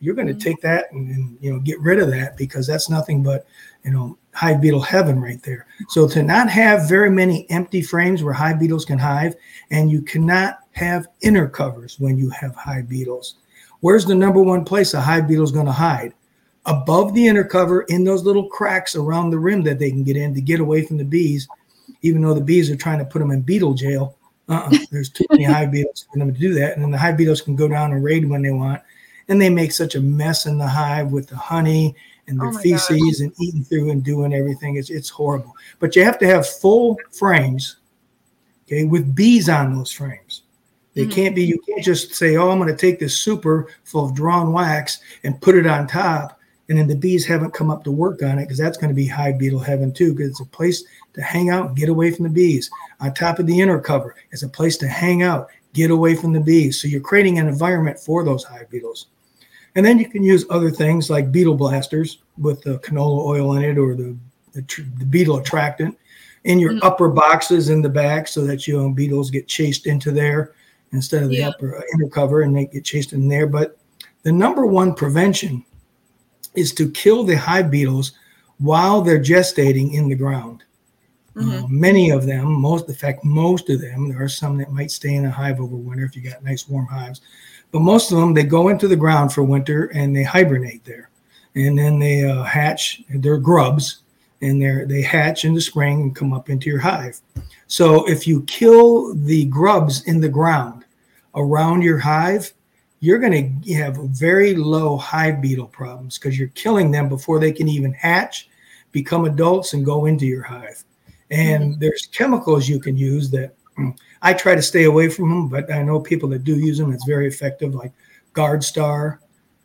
you're 0.00 0.14
going 0.14 0.28
to 0.28 0.34
mm-hmm. 0.34 0.42
take 0.42 0.60
that 0.62 0.86
and, 0.92 1.10
and, 1.10 1.38
you 1.40 1.52
know 1.52 1.58
get 1.58 1.80
rid 1.80 1.98
of 1.98 2.10
that 2.10 2.36
because 2.36 2.66
that's 2.66 2.88
nothing 2.88 3.22
but 3.22 3.46
you 3.84 3.90
know 3.90 4.16
hive 4.38 4.60
beetle 4.60 4.80
heaven 4.80 5.20
right 5.20 5.42
there. 5.42 5.66
So 5.88 6.06
to 6.08 6.22
not 6.22 6.48
have 6.48 6.88
very 6.88 7.10
many 7.10 7.50
empty 7.50 7.82
frames 7.82 8.22
where 8.22 8.32
hive 8.32 8.60
beetles 8.60 8.84
can 8.84 8.98
hive, 8.98 9.34
and 9.72 9.90
you 9.90 10.00
cannot 10.00 10.60
have 10.72 11.08
inner 11.22 11.48
covers 11.48 11.98
when 11.98 12.16
you 12.16 12.30
have 12.30 12.54
hive 12.54 12.88
beetles. 12.88 13.34
Where's 13.80 14.06
the 14.06 14.14
number 14.14 14.40
one 14.40 14.64
place 14.64 14.94
a 14.94 15.00
hive 15.00 15.26
beetle 15.26 15.44
is 15.44 15.50
going 15.50 15.66
to 15.66 15.72
hide? 15.72 16.14
Above 16.66 17.14
the 17.14 17.26
inner 17.26 17.44
cover 17.44 17.82
in 17.82 18.04
those 18.04 18.22
little 18.22 18.48
cracks 18.48 18.94
around 18.94 19.30
the 19.30 19.38
rim 19.38 19.62
that 19.62 19.78
they 19.78 19.90
can 19.90 20.04
get 20.04 20.16
in 20.16 20.34
to 20.34 20.40
get 20.40 20.60
away 20.60 20.84
from 20.84 20.98
the 20.98 21.04
bees, 21.04 21.48
even 22.02 22.22
though 22.22 22.34
the 22.34 22.40
bees 22.40 22.70
are 22.70 22.76
trying 22.76 22.98
to 22.98 23.04
put 23.04 23.18
them 23.18 23.32
in 23.32 23.40
beetle 23.40 23.74
jail. 23.74 24.16
Uh-uh. 24.48 24.70
There's 24.90 25.10
too 25.10 25.24
many 25.30 25.44
hive 25.52 25.72
beetles 25.72 26.06
for 26.12 26.18
them 26.18 26.32
to 26.32 26.38
do 26.38 26.54
that. 26.54 26.74
And 26.74 26.82
then 26.82 26.90
the 26.90 26.98
hive 26.98 27.16
beetles 27.16 27.40
can 27.40 27.56
go 27.56 27.66
down 27.66 27.92
and 27.92 28.04
raid 28.04 28.28
when 28.28 28.42
they 28.42 28.50
want. 28.50 28.82
And 29.28 29.40
they 29.40 29.50
make 29.50 29.72
such 29.72 29.94
a 29.94 30.00
mess 30.00 30.46
in 30.46 30.58
the 30.58 30.66
hive 30.66 31.12
with 31.12 31.28
the 31.28 31.36
honey 31.36 31.94
and 32.28 32.40
their 32.40 32.48
oh 32.48 32.58
feces 32.58 33.20
and 33.20 33.32
eating 33.40 33.64
through 33.64 33.90
and 33.90 34.02
doing 34.02 34.32
everything. 34.32 34.76
It's, 34.76 34.90
it's 34.90 35.08
horrible. 35.08 35.54
But 35.78 35.96
you 35.96 36.04
have 36.04 36.18
to 36.20 36.26
have 36.26 36.48
full 36.48 36.98
frames, 37.10 37.76
okay, 38.66 38.84
with 38.84 39.14
bees 39.14 39.48
on 39.48 39.74
those 39.74 39.92
frames. 39.92 40.42
They 40.94 41.02
mm-hmm. 41.02 41.10
can't 41.10 41.34
be, 41.34 41.44
you 41.44 41.60
can't 41.60 41.84
just 41.84 42.14
say, 42.14 42.36
oh, 42.36 42.50
I'm 42.50 42.58
going 42.58 42.70
to 42.70 42.76
take 42.76 42.98
this 42.98 43.16
super 43.18 43.68
full 43.84 44.06
of 44.06 44.14
drawn 44.14 44.52
wax 44.52 45.00
and 45.24 45.40
put 45.40 45.54
it 45.54 45.66
on 45.66 45.86
top. 45.86 46.40
And 46.68 46.78
then 46.78 46.86
the 46.86 46.96
bees 46.96 47.24
haven't 47.24 47.54
come 47.54 47.70
up 47.70 47.82
to 47.84 47.90
work 47.90 48.22
on 48.22 48.38
it 48.38 48.44
because 48.44 48.58
that's 48.58 48.76
going 48.76 48.90
to 48.90 48.94
be 48.94 49.06
hive 49.06 49.38
beetle 49.38 49.58
heaven 49.58 49.92
too, 49.92 50.12
because 50.12 50.30
it's 50.30 50.40
a 50.40 50.46
place 50.46 50.84
to 51.14 51.22
hang 51.22 51.48
out 51.48 51.68
and 51.68 51.76
get 51.76 51.88
away 51.88 52.10
from 52.10 52.24
the 52.24 52.30
bees. 52.30 52.70
On 53.00 53.12
top 53.14 53.38
of 53.38 53.46
the 53.46 53.60
inner 53.60 53.80
cover, 53.80 54.16
it's 54.32 54.42
a 54.42 54.48
place 54.48 54.76
to 54.78 54.88
hang 54.88 55.22
out, 55.22 55.48
get 55.72 55.90
away 55.90 56.14
from 56.14 56.32
the 56.32 56.40
bees. 56.40 56.80
So 56.80 56.88
you're 56.88 57.00
creating 57.00 57.38
an 57.38 57.48
environment 57.48 57.98
for 57.98 58.22
those 58.22 58.44
hive 58.44 58.68
beetles. 58.68 59.06
And 59.78 59.86
then 59.86 60.00
you 60.00 60.08
can 60.08 60.24
use 60.24 60.44
other 60.50 60.72
things 60.72 61.08
like 61.08 61.30
beetle 61.30 61.54
blasters 61.54 62.18
with 62.36 62.60
the 62.62 62.80
canola 62.80 63.24
oil 63.24 63.54
in 63.54 63.62
it 63.62 63.78
or 63.78 63.94
the, 63.94 64.16
the, 64.52 64.62
the 64.98 65.04
beetle 65.04 65.36
attractant 65.36 65.96
in 66.42 66.58
your 66.58 66.72
mm-hmm. 66.72 66.84
upper 66.84 67.08
boxes 67.08 67.68
in 67.68 67.80
the 67.80 67.88
back 67.88 68.26
so 68.26 68.44
that 68.44 68.66
you 68.66 68.76
know 68.76 68.90
beetles 68.90 69.30
get 69.30 69.46
chased 69.46 69.86
into 69.86 70.10
there 70.10 70.52
instead 70.90 71.22
of 71.22 71.28
the 71.28 71.36
yeah. 71.36 71.50
upper 71.50 71.78
uh, 71.78 71.82
inner 71.94 72.08
cover 72.08 72.42
and 72.42 72.56
they 72.56 72.66
get 72.66 72.84
chased 72.84 73.12
in 73.12 73.28
there. 73.28 73.46
But 73.46 73.78
the 74.24 74.32
number 74.32 74.66
one 74.66 74.94
prevention 74.94 75.64
is 76.56 76.72
to 76.72 76.90
kill 76.90 77.22
the 77.22 77.36
hive 77.36 77.70
beetles 77.70 78.14
while 78.58 79.00
they're 79.00 79.22
gestating 79.22 79.94
in 79.94 80.08
the 80.08 80.16
ground. 80.16 80.64
Mm-hmm. 81.36 81.64
Uh, 81.64 81.68
many 81.68 82.10
of 82.10 82.26
them, 82.26 82.50
most 82.50 82.88
in 82.88 82.96
fact, 82.96 83.24
most 83.24 83.70
of 83.70 83.80
them, 83.80 84.08
there 84.08 84.20
are 84.20 84.28
some 84.28 84.58
that 84.58 84.72
might 84.72 84.90
stay 84.90 85.14
in 85.14 85.26
a 85.26 85.30
hive 85.30 85.60
over 85.60 85.76
winter 85.76 86.04
if 86.04 86.16
you 86.16 86.22
got 86.28 86.42
nice 86.42 86.68
warm 86.68 86.86
hives, 86.86 87.20
but 87.70 87.80
most 87.80 88.10
of 88.10 88.18
them 88.18 88.34
they 88.34 88.44
go 88.44 88.68
into 88.68 88.88
the 88.88 88.96
ground 88.96 89.32
for 89.32 89.42
winter 89.42 89.86
and 89.94 90.14
they 90.14 90.22
hibernate 90.22 90.84
there, 90.84 91.10
and 91.54 91.78
then 91.78 91.98
they 91.98 92.24
uh, 92.24 92.42
hatch. 92.42 93.02
They're 93.10 93.38
grubs, 93.38 94.02
and 94.40 94.60
they 94.60 94.84
they 94.84 95.02
hatch 95.02 95.44
in 95.44 95.54
the 95.54 95.60
spring 95.60 96.02
and 96.02 96.16
come 96.16 96.32
up 96.32 96.50
into 96.50 96.70
your 96.70 96.80
hive. 96.80 97.20
So 97.66 98.08
if 98.08 98.26
you 98.26 98.42
kill 98.44 99.14
the 99.14 99.44
grubs 99.46 100.04
in 100.04 100.20
the 100.20 100.28
ground 100.28 100.84
around 101.34 101.82
your 101.82 101.98
hive, 101.98 102.52
you're 103.00 103.18
going 103.18 103.62
to 103.62 103.74
have 103.74 103.96
very 103.96 104.54
low 104.54 104.96
hive 104.96 105.40
beetle 105.40 105.66
problems 105.66 106.18
because 106.18 106.38
you're 106.38 106.48
killing 106.48 106.90
them 106.90 107.08
before 107.08 107.38
they 107.38 107.52
can 107.52 107.68
even 107.68 107.92
hatch, 107.92 108.48
become 108.90 109.24
adults, 109.24 109.74
and 109.74 109.84
go 109.84 110.06
into 110.06 110.26
your 110.26 110.42
hive. 110.42 110.82
And 111.30 111.72
mm-hmm. 111.72 111.80
there's 111.80 112.06
chemicals 112.06 112.68
you 112.68 112.80
can 112.80 112.96
use 112.96 113.30
that 113.30 113.54
I 114.22 114.32
try 114.32 114.54
to 114.54 114.62
stay 114.62 114.84
away 114.84 115.08
from 115.08 115.30
them, 115.30 115.48
but 115.48 115.72
I 115.72 115.82
know 115.82 116.00
people 116.00 116.28
that 116.30 116.44
do 116.44 116.56
use 116.56 116.78
them. 116.78 116.92
It's 116.92 117.04
very 117.06 117.26
effective, 117.26 117.74
like 117.74 117.92
GuardStar, 118.34 119.18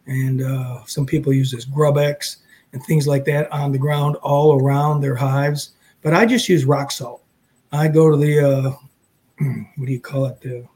and 0.05 0.41
uh, 0.41 0.83
some 0.85 1.05
people 1.05 1.33
use 1.33 1.51
this 1.51 1.65
GrubEx 1.65 2.37
and 2.73 2.83
things 2.83 3.07
like 3.07 3.25
that 3.25 3.51
on 3.51 3.71
the 3.71 3.77
ground 3.77 4.15
all 4.17 4.61
around 4.61 5.01
their 5.01 5.15
hives. 5.15 5.71
But 6.01 6.13
I 6.13 6.25
just 6.25 6.49
use 6.49 6.65
rock 6.65 6.91
salt. 6.91 7.23
I 7.71 7.87
go 7.87 8.11
to 8.11 8.17
the 8.17 8.39
uh, 8.39 8.71
what 9.77 9.85
do 9.85 9.91
you 9.91 9.99
call 9.99 10.25
it? 10.25 10.41
The, 10.41 10.67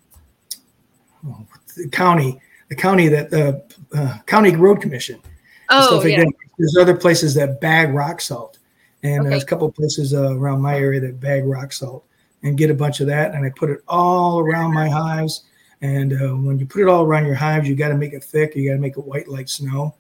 oh, 1.28 1.46
the 1.76 1.90
county, 1.90 2.40
the 2.70 2.76
county 2.76 3.08
that 3.10 3.30
the 3.30 3.64
uh, 3.96 4.18
county 4.26 4.56
road 4.56 4.82
commission. 4.82 5.22
Oh, 5.70 6.04
yeah. 6.06 6.24
There's 6.58 6.78
other 6.78 6.96
places 6.96 7.36
that 7.36 7.62
bag 7.62 7.94
rock 7.94 8.22
salt, 8.22 8.58
and 9.04 9.22
okay. 9.22 9.30
there's 9.30 9.44
a 9.44 9.46
couple 9.46 9.68
of 9.68 9.76
places 9.76 10.14
uh, 10.14 10.36
around 10.36 10.62
my 10.62 10.78
area 10.78 11.00
that 11.02 11.20
bag 11.20 11.46
rock 11.46 11.72
salt 11.72 12.07
and 12.44 12.58
get 12.58 12.70
a 12.70 12.74
bunch 12.74 13.00
of 13.00 13.08
that. 13.08 13.34
And 13.34 13.46
I 13.46 13.50
put 13.50 13.70
it 13.70 13.82
all 13.88 14.40
around 14.40 14.74
my 14.74 14.90
hives. 14.90 15.44
And 15.82 16.14
uh, 16.14 16.36
when 16.36 16.58
you 16.60 16.66
put 16.66 16.82
it 16.82 16.88
all 16.88 17.04
around 17.04 17.26
your 17.26 17.36
hives, 17.36 17.68
you 17.68 17.76
got 17.76 17.90
to 17.90 17.96
make 17.96 18.14
it 18.14 18.24
thick. 18.24 18.56
You 18.56 18.70
got 18.70 18.76
to 18.76 18.82
make 18.82 18.98
it 18.98 19.06
white 19.06 19.28
like 19.28 19.48
snow. 19.48 19.96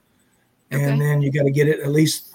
Okay. 0.72 0.84
And 0.84 1.00
then 1.00 1.22
you 1.22 1.32
got 1.32 1.44
to 1.44 1.52
get 1.52 1.68
it 1.68 1.80
at 1.80 1.92
least, 1.92 2.34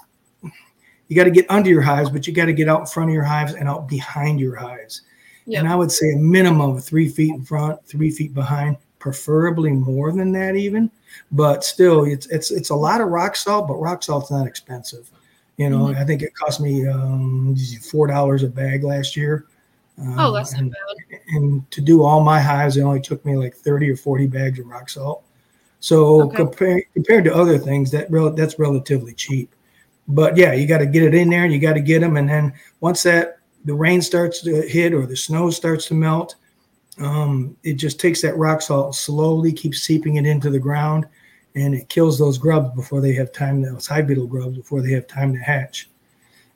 you 1.07 1.15
got 1.15 1.25
to 1.25 1.31
get 1.31 1.45
under 1.49 1.69
your 1.69 1.81
hives, 1.81 2.09
but 2.09 2.25
you 2.25 2.33
got 2.33 2.45
to 2.45 2.53
get 2.53 2.69
out 2.69 2.81
in 2.81 2.85
front 2.87 3.09
of 3.09 3.13
your 3.13 3.23
hives 3.23 3.53
and 3.53 3.67
out 3.67 3.87
behind 3.87 4.39
your 4.39 4.55
hives. 4.55 5.01
Yep. 5.45 5.59
And 5.59 5.67
I 5.67 5.75
would 5.75 5.91
say 5.91 6.13
a 6.13 6.17
minimum 6.17 6.77
of 6.77 6.83
three 6.83 7.09
feet 7.09 7.33
in 7.33 7.43
front, 7.43 7.85
three 7.85 8.09
feet 8.09 8.33
behind, 8.33 8.77
preferably 8.99 9.71
more 9.71 10.11
than 10.11 10.31
that 10.31 10.55
even. 10.55 10.89
But 11.31 11.63
still, 11.63 12.05
it's 12.05 12.25
it's 12.27 12.49
it's 12.49 12.69
a 12.69 12.75
lot 12.75 13.01
of 13.01 13.09
rock 13.09 13.35
salt, 13.35 13.67
but 13.67 13.75
rock 13.75 14.01
salt's 14.01 14.31
not 14.31 14.47
expensive. 14.47 15.11
You 15.57 15.69
know, 15.69 15.87
mm-hmm. 15.87 15.99
I 15.99 16.05
think 16.05 16.23
it 16.23 16.33
cost 16.33 16.59
me 16.59 16.87
um, 16.87 17.55
four 17.81 18.07
dollars 18.07 18.41
a 18.41 18.47
bag 18.47 18.83
last 18.83 19.15
year 19.15 19.45
oh, 19.99 20.31
that's 20.31 20.53
and, 20.53 20.67
not 20.67 20.77
bad. 21.09 21.19
And 21.29 21.69
to 21.71 21.81
do 21.81 22.03
all 22.03 22.21
my 22.21 22.39
hives, 22.39 22.77
it 22.77 22.81
only 22.81 23.01
took 23.01 23.23
me 23.25 23.35
like 23.35 23.55
30 23.55 23.91
or 23.91 23.95
40 23.95 24.27
bags 24.27 24.59
of 24.59 24.67
rock 24.67 24.89
salt. 24.89 25.23
So 25.79 26.23
okay. 26.23 26.37
compared 26.37 26.83
compared 26.93 27.23
to 27.25 27.35
other 27.35 27.57
things, 27.57 27.91
that 27.91 28.09
rel- 28.09 28.33
that's 28.33 28.57
relatively 28.57 29.13
cheap. 29.13 29.53
But 30.07 30.37
yeah, 30.37 30.53
you 30.53 30.67
got 30.67 30.79
to 30.79 30.85
get 30.85 31.03
it 31.03 31.13
in 31.13 31.29
there, 31.29 31.43
and 31.43 31.53
you 31.53 31.59
got 31.59 31.73
to 31.73 31.81
get 31.81 31.99
them. 31.99 32.17
And 32.17 32.29
then 32.29 32.53
once 32.79 33.03
that 33.03 33.39
the 33.65 33.73
rain 33.73 34.01
starts 34.01 34.41
to 34.43 34.61
hit 34.61 34.93
or 34.93 35.05
the 35.05 35.15
snow 35.15 35.49
starts 35.49 35.87
to 35.87 35.93
melt, 35.93 36.35
um, 36.99 37.57
it 37.63 37.73
just 37.73 37.99
takes 37.99 38.21
that 38.21 38.37
rock 38.37 38.61
salt 38.61 38.95
slowly, 38.95 39.51
keeps 39.51 39.81
seeping 39.81 40.15
it 40.15 40.25
into 40.25 40.49
the 40.49 40.59
ground, 40.59 41.05
and 41.55 41.73
it 41.73 41.89
kills 41.89 42.17
those 42.17 42.37
grubs 42.37 42.73
before 42.75 43.01
they 43.01 43.13
have 43.13 43.31
time. 43.31 43.61
Those 43.61 43.87
hive 43.87 44.07
beetle 44.07 44.27
grubs 44.27 44.57
before 44.57 44.81
they 44.81 44.91
have 44.91 45.07
time 45.07 45.33
to 45.33 45.39
hatch. 45.39 45.89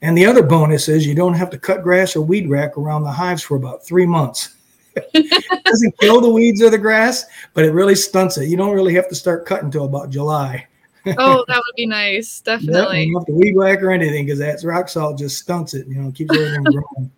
And 0.01 0.17
the 0.17 0.25
other 0.25 0.43
bonus 0.43 0.88
is 0.89 1.07
you 1.07 1.15
don't 1.15 1.33
have 1.33 1.49
to 1.49 1.57
cut 1.57 1.83
grass 1.83 2.15
or 2.15 2.21
weed 2.21 2.47
whack 2.47 2.77
around 2.77 3.03
the 3.03 3.12
hives 3.12 3.41
for 3.41 3.57
about 3.57 3.86
three 3.86 4.05
months. 4.05 4.55
it 4.95 5.63
doesn't 5.65 5.97
kill 5.99 6.21
the 6.21 6.29
weeds 6.29 6.62
or 6.62 6.69
the 6.69 6.77
grass, 6.77 7.25
but 7.53 7.65
it 7.65 7.71
really 7.71 7.95
stunts 7.95 8.38
it. 8.38 8.47
You 8.47 8.57
don't 8.57 8.75
really 8.75 8.93
have 8.93 9.10
to 9.10 9.15
start 9.15 9.45
cutting 9.45 9.65
until 9.65 9.86
about 9.86 10.10
July. 10.10 10.67
oh, 11.05 11.43
that 11.47 11.57
would 11.57 11.75
be 11.75 11.88
nice. 11.88 12.41
Definitely. 12.45 13.03
you 13.05 13.13
don't 13.13 13.21
have 13.21 13.27
to 13.27 13.33
weed 13.33 13.55
whack 13.55 13.81
or 13.81 13.91
anything 13.91 14.25
because 14.25 14.39
that 14.39 14.62
rock 14.63 14.89
salt 14.89 15.17
just 15.17 15.38
stunts 15.38 15.73
it. 15.73 15.88
You 15.88 15.95
know, 15.95 16.12
keeps 16.12 16.36
everything 16.36 16.63
growing. 16.63 17.12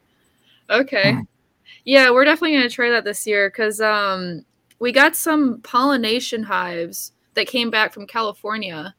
okay. 0.69 1.17
Yeah, 1.83 2.11
we're 2.11 2.25
definitely 2.25 2.57
going 2.57 2.69
to 2.69 2.73
try 2.73 2.89
that 2.91 3.03
this 3.03 3.25
year 3.25 3.49
because 3.49 3.81
um, 3.81 4.45
we 4.79 4.91
got 4.91 5.15
some 5.15 5.61
pollination 5.61 6.43
hives 6.43 7.13
that 7.33 7.47
came 7.47 7.69
back 7.69 7.93
from 7.93 8.05
California 8.05 8.95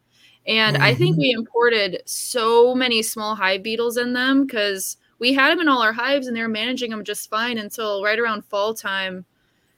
and 0.47 0.77
mm-hmm. 0.77 0.85
I 0.85 0.95
think 0.95 1.15
mm-hmm. 1.15 1.21
we 1.21 1.31
imported 1.33 2.03
so 2.07 2.75
many 2.75 3.03
small 3.03 3.35
hive 3.35 3.63
beetles 3.63 3.97
in 3.97 4.13
them 4.13 4.47
because 4.47 4.97
we 5.19 5.33
had 5.33 5.51
them 5.51 5.61
in 5.61 5.69
all 5.69 5.83
our 5.83 5.93
hives 5.93 6.27
and 6.27 6.37
they 6.37 6.43
were 6.43 6.49
managing 6.49 6.91
them 6.91 7.05
just 7.05 7.29
fine 7.29 7.59
until 7.59 8.03
right 8.03 8.19
around 8.19 8.45
fall 8.45 8.75
time. 8.75 9.25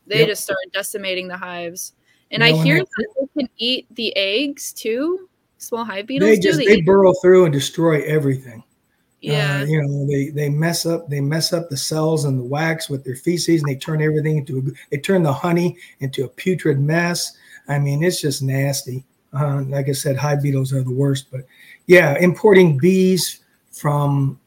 They 0.07 0.21
yep. 0.21 0.29
just 0.29 0.45
started 0.45 0.71
decimating 0.73 1.29
the 1.29 1.37
hives. 1.37 1.95
And 2.31 2.43
I 2.43 2.53
hear 2.53 2.79
that 2.79 3.07
they 3.21 3.41
can 3.41 3.51
eat 3.59 3.87
the 3.95 4.17
eggs 4.17 4.73
too. 4.73 5.29
Small 5.59 5.85
hive 5.85 6.07
beetles 6.07 6.31
they 6.31 6.39
just, 6.39 6.59
do. 6.59 6.65
They, 6.65 6.77
they 6.77 6.81
burrow 6.81 7.13
through 7.21 7.45
and 7.45 7.53
destroy 7.53 8.03
everything. 8.03 8.61
Uh, 8.61 9.31
yeah, 9.33 9.61
uh, 9.61 9.65
you 9.67 9.81
know 9.81 10.07
they 10.07 10.31
they 10.31 10.49
mess 10.49 10.85
up 10.85 11.09
they 11.09 11.21
mess 11.21 11.53
up 11.53 11.69
the 11.69 11.77
cells 11.77 12.25
and 12.25 12.41
the 12.41 12.45
wax 12.45 12.91
with 12.91 13.05
their 13.05 13.15
feces 13.15 13.63
and 13.63 13.71
they 13.71 13.77
turn 13.77 14.03
everything 14.03 14.39
into 14.39 14.59
a, 14.59 14.63
they 14.91 14.97
turn 14.97 15.23
the 15.23 15.33
honey 15.33 15.77
into 16.01 16.25
a 16.25 16.29
putrid 16.29 16.81
mess. 16.81 17.37
I 17.69 17.79
mean 17.79 18.03
it's 18.03 18.21
just 18.21 18.43
nasty. 18.43 19.05
Uh, 19.33 19.63
like 19.63 19.89
I 19.89 19.93
said, 19.93 20.17
hive 20.17 20.43
beetles 20.43 20.73
are 20.73 20.83
the 20.83 20.93
worst. 20.93 21.31
But 21.31 21.43
yeah, 21.87 22.17
importing 22.19 22.79
bees 22.79 23.41
from 23.71 24.39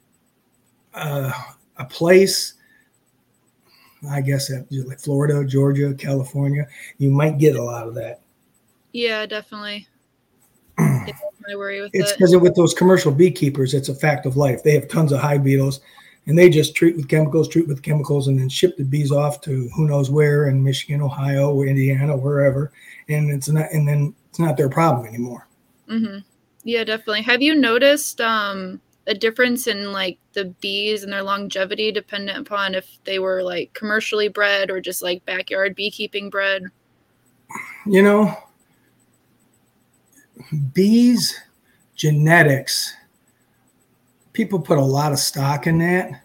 uh, 0.93 1.31
a 1.77 1.85
place, 1.85 2.53
I 4.09 4.21
guess 4.21 4.51
like 4.69 4.99
Florida, 4.99 5.43
Georgia, 5.45 5.93
California, 5.95 6.67
you 6.97 7.09
might 7.09 7.37
get 7.37 7.55
a 7.55 7.63
lot 7.63 7.87
of 7.87 7.95
that. 7.95 8.21
Yeah, 8.91 9.25
definitely. 9.25 9.87
it's 10.77 11.19
my 11.47 11.55
worry 11.55 11.81
with 11.81 11.91
it's 11.93 12.11
because 12.11 12.35
with 12.35 12.55
those 12.55 12.73
commercial 12.73 13.11
beekeepers, 13.11 13.73
it's 13.73 13.89
a 13.89 13.95
fact 13.95 14.25
of 14.25 14.37
life. 14.37 14.61
They 14.63 14.73
have 14.73 14.87
tons 14.87 15.11
of 15.11 15.19
hive 15.19 15.43
beetles 15.43 15.81
and 16.27 16.37
they 16.37 16.49
just 16.49 16.75
treat 16.75 16.95
with 16.95 17.07
chemicals, 17.07 17.47
treat 17.47 17.67
with 17.67 17.83
chemicals, 17.83 18.27
and 18.27 18.39
then 18.39 18.49
ship 18.49 18.77
the 18.77 18.83
bees 18.83 19.11
off 19.11 19.41
to 19.41 19.69
who 19.75 19.87
knows 19.87 20.09
where 20.09 20.47
in 20.47 20.63
Michigan, 20.63 21.01
Ohio, 21.01 21.61
Indiana, 21.61 22.17
wherever. 22.17 22.71
And 23.09 23.29
it's 23.29 23.47
not, 23.47 23.71
and 23.71 23.87
then 23.87 24.15
it's 24.35 24.39
not 24.41 24.57
their 24.57 24.67
problem 24.67 25.07
anymore. 25.07 25.47
Mm-hmm. 25.89 26.17
Yeah, 26.65 26.83
definitely. 26.83 27.21
Have 27.21 27.41
you 27.41 27.55
noticed 27.55 28.19
um, 28.19 28.81
a 29.07 29.13
difference 29.13 29.65
in 29.65 29.93
like 29.93 30.17
the 30.33 30.53
bees 30.59 31.03
and 31.03 31.13
their 31.13 31.23
longevity 31.23 31.89
dependent 31.89 32.37
upon 32.37 32.75
if 32.75 32.99
they 33.05 33.17
were 33.17 33.41
like 33.41 33.73
commercially 33.73 34.27
bred 34.27 34.69
or 34.69 34.81
just 34.81 35.01
like 35.01 35.25
backyard 35.25 35.73
beekeeping 35.73 36.29
bred? 36.29 36.63
You 37.85 38.03
know, 38.03 38.37
bees 40.73 41.39
genetics 41.95 42.93
people 44.33 44.59
put 44.59 44.77
a 44.77 44.83
lot 44.83 45.13
of 45.13 45.17
stock 45.19 45.65
in 45.65 45.77
that, 45.77 46.23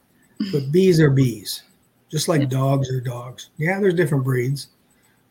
but 0.50 0.62
bees 0.72 0.98
are 0.98 1.10
bees, 1.10 1.62
just 2.10 2.26
like 2.26 2.48
dogs 2.48 2.90
are 2.90 3.00
dogs. 3.00 3.50
Yeah, 3.56 3.78
there's 3.78 3.94
different 3.94 4.24
breeds, 4.24 4.70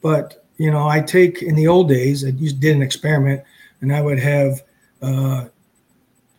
but 0.02 0.46
you 0.60 0.70
know, 0.70 0.88
I 0.88 1.00
take 1.00 1.42
in 1.42 1.56
the 1.56 1.68
old 1.68 1.88
days, 1.88 2.26
I 2.26 2.32
just 2.32 2.60
did 2.60 2.76
an 2.76 2.82
experiment, 2.82 3.42
and 3.80 3.96
I 3.96 4.02
would 4.02 4.20
have 4.20 4.62
uh, 5.02 5.46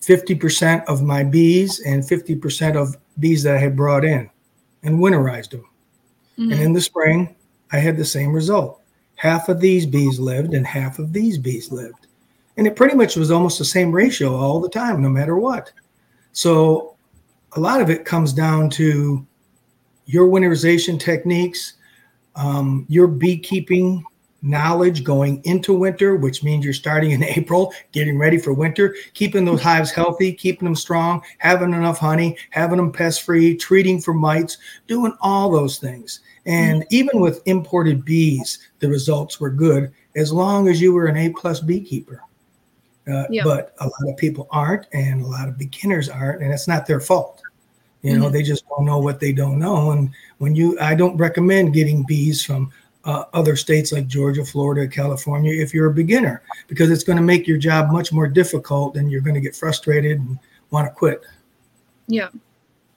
50% 0.03 0.85
of 0.85 1.03
my 1.03 1.25
bees 1.25 1.81
and 1.81 2.03
50% 2.03 2.77
of 2.77 2.97
bees 3.19 3.43
that 3.43 3.57
I 3.57 3.59
had 3.59 3.75
brought 3.75 4.05
in, 4.05 4.29
and 4.83 4.99
winterized 4.99 5.51
them. 5.51 5.65
Mm-hmm. 6.39 6.53
And 6.53 6.61
in 6.61 6.73
the 6.75 6.83
spring, 6.83 7.35
I 7.73 7.79
had 7.79 7.97
the 7.97 8.05
same 8.05 8.33
result. 8.33 8.83
Half 9.17 9.49
of 9.49 9.59
these 9.59 9.87
bees 9.87 10.21
lived, 10.21 10.53
and 10.53 10.67
half 10.67 10.99
of 10.99 11.15
these 11.15 11.39
bees 11.39 11.73
lived, 11.73 12.07
and 12.59 12.67
it 12.67 12.77
pretty 12.77 12.95
much 12.95 13.17
was 13.17 13.31
almost 13.31 13.59
the 13.59 13.65
same 13.65 13.91
ratio 13.91 14.37
all 14.37 14.61
the 14.61 14.69
time, 14.69 15.01
no 15.01 15.09
matter 15.09 15.37
what. 15.37 15.73
So 16.33 16.95
a 17.57 17.61
lot 17.61 17.81
of 17.81 17.89
it 17.89 18.05
comes 18.05 18.35
down 18.35 18.69
to 18.71 19.27
your 20.05 20.29
winterization 20.29 21.01
techniques, 21.01 21.75
um, 22.37 22.85
your 22.89 23.07
beekeeping 23.07 24.05
knowledge 24.43 25.05
going 25.05 25.43
into 25.45 25.73
winter, 25.75 26.17
which 26.17 26.43
means 26.43 26.65
you're 26.65 26.75
starting 26.75 27.11
in 27.11 27.23
April, 27.37 27.73
getting 27.93 28.19
ready 28.19 28.39
for 28.39 28.53
winter, 28.53 28.95
keeping 29.15 29.45
those 29.45 29.63
hives 29.63 29.91
healthy, 29.91 30.33
keeping 30.33 30.67
them 30.67 30.77
strong, 30.77 31.23
having 31.39 31.73
enough 31.73 31.99
honey, 31.99 32.37
having 32.51 32.79
them 32.79 32.93
pest 32.93 33.23
free, 33.23 33.57
treating 33.57 34.01
for 34.01 34.15
mites, 34.15 34.59
doing 34.87 35.17
all 35.21 35.51
those 35.51 35.79
things. 35.79 36.21
And 36.47 36.87
even 36.91 37.21
with 37.21 37.43
imported 37.47 38.05
bees, 38.05 38.59
the 38.79 38.89
results 38.89 39.41
were 39.41 39.51
good 39.51 39.93
as 40.17 40.33
long 40.33 40.69
as 40.69 40.81
you 40.81 40.93
were 40.93 41.07
an 41.07 41.17
A 41.17 41.31
plus 41.31 41.61
beekeeper. 41.61 42.23
Uh, 43.11 43.25
But 43.45 43.75
a 43.81 43.85
lot 43.85 44.13
of 44.13 44.17
people 44.17 44.47
aren't, 44.51 44.87
and 44.93 45.23
a 45.23 45.27
lot 45.27 45.49
of 45.49 45.59
beginners 45.59 46.09
aren't, 46.09 46.43
and 46.43 46.53
it's 46.53 46.69
not 46.69 46.87
their 46.87 47.01
fault. 47.01 47.43
You 48.03 48.17
know, 48.17 48.25
mm-hmm. 48.25 48.33
they 48.33 48.43
just 48.43 48.67
don't 48.69 48.87
know 48.87 48.99
what 48.99 49.21
they 49.21 49.33
don't 49.33 49.59
know. 49.59 49.91
And 49.91 50.11
when 50.39 50.55
you, 50.55 50.79
I 50.81 50.95
don't 50.95 51.17
recommend 51.17 51.75
getting 51.75 52.05
bees 52.05 52.43
from 52.43 52.73
uh, 53.05 53.25
other 53.33 53.57
states 53.57 53.93
like 53.93 54.07
Georgia, 54.07 54.45
Florida, 54.45 54.87
California 54.87 55.53
if 55.53 55.73
you're 55.73 55.91
a 55.91 55.95
beginner, 55.95 56.43
because 56.69 56.91
it's 56.91 57.05
going 57.05 57.17
to 57.17 57.23
make 57.23 57.47
your 57.47 57.59
job 57.59 57.91
much 57.91 58.13
more 58.13 58.29
difficult, 58.29 58.97
and 58.97 59.11
you're 59.11 59.21
going 59.21 59.35
to 59.35 59.41
get 59.41 59.57
frustrated 59.57 60.19
and 60.19 60.39
want 60.71 60.87
to 60.87 60.93
quit. 60.93 61.23
Yeah, 62.07 62.29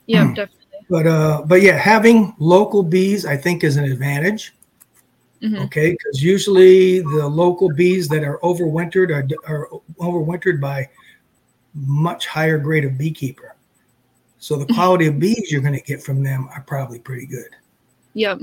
yeah, 0.05 0.25
mm. 0.25 0.35
definitely. 0.35 0.59
But 0.89 1.07
uh, 1.07 1.43
but 1.45 1.61
yeah, 1.61 1.77
having 1.77 2.35
local 2.39 2.83
bees, 2.83 3.25
I 3.25 3.37
think, 3.37 3.63
is 3.63 3.77
an 3.77 3.85
advantage. 3.85 4.53
Mm-hmm. 5.41 5.63
Okay, 5.63 5.91
because 5.91 6.23
usually 6.23 7.01
the 7.01 7.27
local 7.27 7.69
bees 7.73 8.07
that 8.07 8.23
are 8.23 8.39
overwintered 8.39 9.11
are, 9.11 9.27
are 9.45 9.67
overwintered 9.99 10.61
by 10.61 10.89
much 11.73 12.27
higher 12.27 12.57
grade 12.57 12.85
of 12.85 12.97
beekeeper. 12.97 13.55
So 14.39 14.57
the 14.57 14.73
quality 14.73 15.07
of 15.07 15.19
bees 15.19 15.51
you're 15.51 15.61
going 15.61 15.73
to 15.73 15.81
get 15.81 16.03
from 16.03 16.23
them 16.23 16.49
are 16.53 16.61
probably 16.61 16.99
pretty 16.99 17.25
good. 17.25 17.49
Yep. 18.13 18.41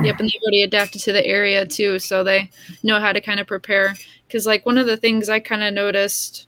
Yep, 0.00 0.20
and 0.20 0.28
they've 0.28 0.42
already 0.42 0.62
adapted 0.62 1.02
to 1.02 1.12
the 1.12 1.26
area 1.26 1.66
too, 1.66 1.98
so 1.98 2.22
they 2.22 2.50
know 2.82 3.00
how 3.00 3.12
to 3.12 3.20
kind 3.20 3.40
of 3.40 3.46
prepare. 3.46 3.96
Because 4.26 4.46
like 4.46 4.64
one 4.64 4.78
of 4.78 4.86
the 4.86 4.96
things 4.96 5.28
I 5.28 5.40
kind 5.40 5.62
of 5.62 5.74
noticed 5.74 6.46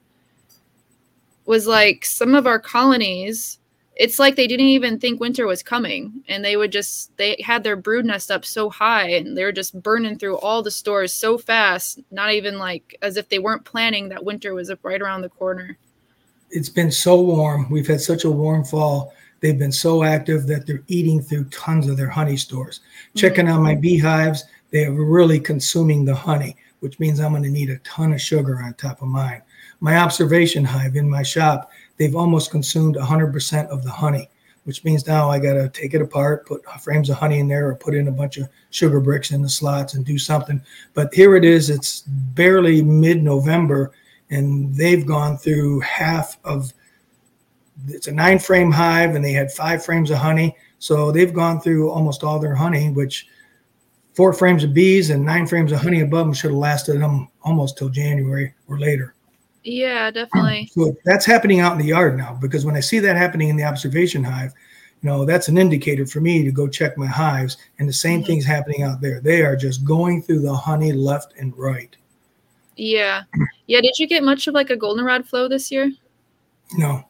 was 1.46 1.66
like 1.66 2.04
some 2.04 2.34
of 2.34 2.46
our 2.46 2.58
colonies 2.58 3.58
it's 4.00 4.18
like 4.18 4.34
they 4.34 4.46
didn't 4.46 4.68
even 4.68 4.98
think 4.98 5.20
winter 5.20 5.46
was 5.46 5.62
coming 5.62 6.24
and 6.26 6.42
they 6.42 6.56
would 6.56 6.72
just 6.72 7.14
they 7.18 7.36
had 7.44 7.62
their 7.62 7.76
brood 7.76 8.06
nest 8.06 8.30
up 8.30 8.46
so 8.46 8.70
high 8.70 9.10
and 9.10 9.36
they 9.36 9.44
were 9.44 9.52
just 9.52 9.80
burning 9.82 10.16
through 10.16 10.38
all 10.38 10.62
the 10.62 10.70
stores 10.70 11.12
so 11.12 11.36
fast 11.36 12.00
not 12.10 12.32
even 12.32 12.58
like 12.58 12.96
as 13.02 13.18
if 13.18 13.28
they 13.28 13.38
weren't 13.38 13.66
planning 13.66 14.08
that 14.08 14.24
winter 14.24 14.54
was 14.54 14.72
right 14.82 15.02
around 15.02 15.20
the 15.20 15.28
corner. 15.28 15.76
It's 16.50 16.70
been 16.70 16.90
so 16.90 17.20
warm. 17.20 17.68
We've 17.70 17.86
had 17.86 18.00
such 18.00 18.24
a 18.24 18.30
warm 18.30 18.64
fall 18.64 19.12
they've 19.40 19.58
been 19.58 19.72
so 19.72 20.02
active 20.02 20.46
that 20.46 20.66
they're 20.66 20.82
eating 20.88 21.20
through 21.20 21.44
tons 21.44 21.88
of 21.88 21.96
their 21.96 22.10
honey 22.10 22.36
stores 22.36 22.80
mm-hmm. 22.80 23.18
checking 23.18 23.48
on 23.48 23.62
my 23.62 23.74
beehives 23.74 24.44
they 24.70 24.84
are 24.84 24.92
really 24.92 25.40
consuming 25.40 26.04
the 26.04 26.14
honey 26.14 26.56
which 26.80 26.98
means 26.98 27.20
i'm 27.20 27.32
going 27.32 27.42
to 27.42 27.50
need 27.50 27.70
a 27.70 27.78
ton 27.78 28.12
of 28.12 28.20
sugar 28.20 28.60
on 28.62 28.74
top 28.74 29.02
of 29.02 29.08
mine 29.08 29.42
my 29.80 29.96
observation 29.96 30.64
hive 30.64 30.96
in 30.96 31.08
my 31.08 31.22
shop 31.22 31.70
they've 32.00 32.16
almost 32.16 32.50
consumed 32.50 32.96
100% 32.96 33.68
of 33.68 33.84
the 33.84 33.90
honey, 33.90 34.30
which 34.64 34.84
means 34.84 35.06
now 35.06 35.28
I 35.28 35.38
got 35.38 35.52
to 35.52 35.68
take 35.68 35.92
it 35.92 36.00
apart, 36.00 36.46
put 36.46 36.64
frames 36.80 37.10
of 37.10 37.18
honey 37.18 37.40
in 37.40 37.46
there, 37.46 37.68
or 37.68 37.74
put 37.74 37.94
in 37.94 38.08
a 38.08 38.12
bunch 38.12 38.38
of 38.38 38.48
sugar 38.70 39.00
bricks 39.00 39.32
in 39.32 39.42
the 39.42 39.50
slots 39.50 39.92
and 39.92 40.02
do 40.02 40.16
something. 40.16 40.62
But 40.94 41.12
here 41.12 41.36
it 41.36 41.44
is, 41.44 41.68
it's 41.68 42.00
barely 42.00 42.80
mid 42.80 43.22
November, 43.22 43.92
and 44.30 44.74
they've 44.74 45.06
gone 45.06 45.36
through 45.36 45.80
half 45.80 46.38
of 46.42 46.72
it's 47.88 48.06
a 48.06 48.12
nine 48.12 48.38
frame 48.38 48.70
hive, 48.70 49.14
and 49.14 49.24
they 49.24 49.32
had 49.32 49.52
five 49.52 49.84
frames 49.84 50.10
of 50.10 50.18
honey. 50.18 50.56
So 50.78 51.12
they've 51.12 51.32
gone 51.32 51.60
through 51.60 51.90
almost 51.90 52.24
all 52.24 52.38
their 52.38 52.54
honey, 52.54 52.90
which 52.90 53.26
four 54.14 54.32
frames 54.32 54.64
of 54.64 54.74
bees 54.74 55.10
and 55.10 55.24
nine 55.24 55.46
frames 55.46 55.72
of 55.72 55.80
honey 55.80 56.00
above 56.00 56.26
them 56.26 56.34
should 56.34 56.50
have 56.50 56.58
lasted 56.58 57.00
them 57.00 57.28
almost 57.42 57.78
till 57.78 57.88
January 57.88 58.54
or 58.68 58.78
later. 58.78 59.14
Yeah, 59.62 60.10
definitely. 60.10 60.68
So 60.74 60.96
that's 61.04 61.26
happening 61.26 61.60
out 61.60 61.72
in 61.72 61.78
the 61.78 61.86
yard 61.86 62.16
now 62.16 62.38
because 62.40 62.64
when 62.64 62.76
I 62.76 62.80
see 62.80 62.98
that 63.00 63.16
happening 63.16 63.48
in 63.48 63.56
the 63.56 63.64
observation 63.64 64.24
hive, 64.24 64.52
you 65.02 65.08
know, 65.08 65.24
that's 65.24 65.48
an 65.48 65.56
indicator 65.56 66.06
for 66.06 66.20
me 66.20 66.44
to 66.44 66.52
go 66.52 66.68
check 66.68 66.98
my 66.98 67.06
hives. 67.06 67.56
And 67.78 67.88
the 67.88 67.92
same 67.92 68.20
mm-hmm. 68.20 68.26
thing's 68.26 68.44
happening 68.44 68.82
out 68.82 69.00
there. 69.00 69.20
They 69.20 69.42
are 69.42 69.56
just 69.56 69.84
going 69.84 70.22
through 70.22 70.40
the 70.40 70.54
honey 70.54 70.92
left 70.92 71.34
and 71.38 71.56
right. 71.56 71.94
Yeah. 72.76 73.22
Yeah. 73.66 73.80
Did 73.80 73.98
you 73.98 74.06
get 74.06 74.22
much 74.22 74.46
of 74.46 74.54
like 74.54 74.70
a 74.70 74.76
goldenrod 74.76 75.26
flow 75.26 75.48
this 75.48 75.70
year? 75.70 75.90
No. 76.74 77.04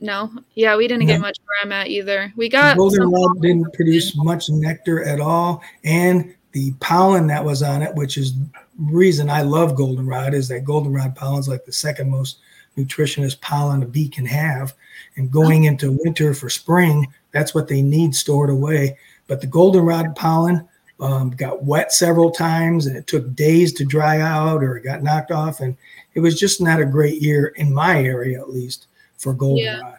No. 0.00 0.30
Yeah, 0.54 0.76
we 0.76 0.88
didn't 0.88 1.06
no. 1.06 1.14
get 1.14 1.20
much 1.20 1.38
where 1.44 1.58
I'm 1.62 1.72
at 1.72 1.88
either. 1.88 2.32
We 2.36 2.48
got 2.48 2.76
goldenrod 2.76 3.42
didn't 3.42 3.72
produce 3.74 4.16
much 4.16 4.48
nectar 4.48 5.04
at 5.04 5.20
all. 5.20 5.62
And 5.84 6.34
the 6.52 6.72
pollen 6.80 7.26
that 7.28 7.44
was 7.44 7.62
on 7.62 7.82
it, 7.82 7.94
which 7.94 8.16
is 8.16 8.34
reason 8.78 9.28
I 9.28 9.42
love 9.42 9.76
goldenrod 9.76 10.34
is 10.34 10.48
that 10.48 10.64
goldenrod 10.64 11.14
pollen 11.14 11.40
is 11.40 11.48
like 11.48 11.64
the 11.64 11.72
second 11.72 12.10
most 12.10 12.38
nutritious 12.76 13.34
pollen 13.36 13.82
a 13.82 13.86
bee 13.86 14.08
can 14.08 14.26
have. 14.26 14.74
And 15.16 15.30
going 15.30 15.64
into 15.64 15.98
winter 16.02 16.34
for 16.34 16.48
spring, 16.48 17.06
that's 17.32 17.54
what 17.54 17.68
they 17.68 17.82
need 17.82 18.14
stored 18.14 18.50
away. 18.50 18.98
But 19.26 19.40
the 19.40 19.46
goldenrod 19.46 20.16
pollen 20.16 20.66
um, 21.00 21.30
got 21.30 21.64
wet 21.64 21.92
several 21.92 22.30
times 22.30 22.86
and 22.86 22.96
it 22.96 23.06
took 23.06 23.34
days 23.34 23.72
to 23.74 23.84
dry 23.84 24.20
out 24.20 24.62
or 24.62 24.76
it 24.76 24.84
got 24.84 25.02
knocked 25.02 25.30
off. 25.30 25.60
And 25.60 25.76
it 26.14 26.20
was 26.20 26.38
just 26.38 26.60
not 26.60 26.80
a 26.80 26.86
great 26.86 27.22
year 27.22 27.48
in 27.56 27.72
my 27.72 28.02
area, 28.02 28.40
at 28.40 28.50
least, 28.50 28.86
for 29.20 29.34
goldenrod. 29.34 29.98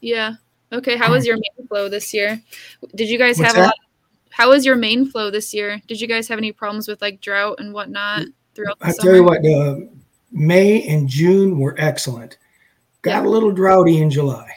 Yeah. 0.00 0.36
yeah. 0.70 0.78
Okay. 0.78 0.96
How 0.96 1.10
was 1.10 1.26
your 1.26 1.36
main 1.36 1.66
flow 1.66 1.88
this 1.88 2.14
year? 2.14 2.40
Did 2.94 3.08
you 3.08 3.18
guys 3.18 3.38
What's 3.38 3.52
have 3.52 3.56
that? 3.56 3.62
a 3.62 3.66
lot 3.66 3.74
how 4.34 4.50
was 4.50 4.66
your 4.66 4.74
main 4.74 5.06
flow 5.06 5.30
this 5.30 5.54
year? 5.54 5.80
Did 5.86 6.00
you 6.00 6.08
guys 6.08 6.26
have 6.26 6.38
any 6.38 6.50
problems 6.50 6.88
with 6.88 7.00
like 7.00 7.20
drought 7.20 7.60
and 7.60 7.72
whatnot 7.72 8.26
throughout 8.56 8.80
the 8.80 8.86
I 8.86 8.90
summer? 8.90 9.12
tell 9.12 9.14
you 9.14 9.22
what, 9.22 9.88
May 10.32 10.82
and 10.88 11.08
June 11.08 11.56
were 11.60 11.76
excellent. 11.78 12.38
Got 13.02 13.22
yeah. 13.22 13.28
a 13.28 13.30
little 13.30 13.52
droughty 13.52 14.02
in 14.02 14.10
July, 14.10 14.50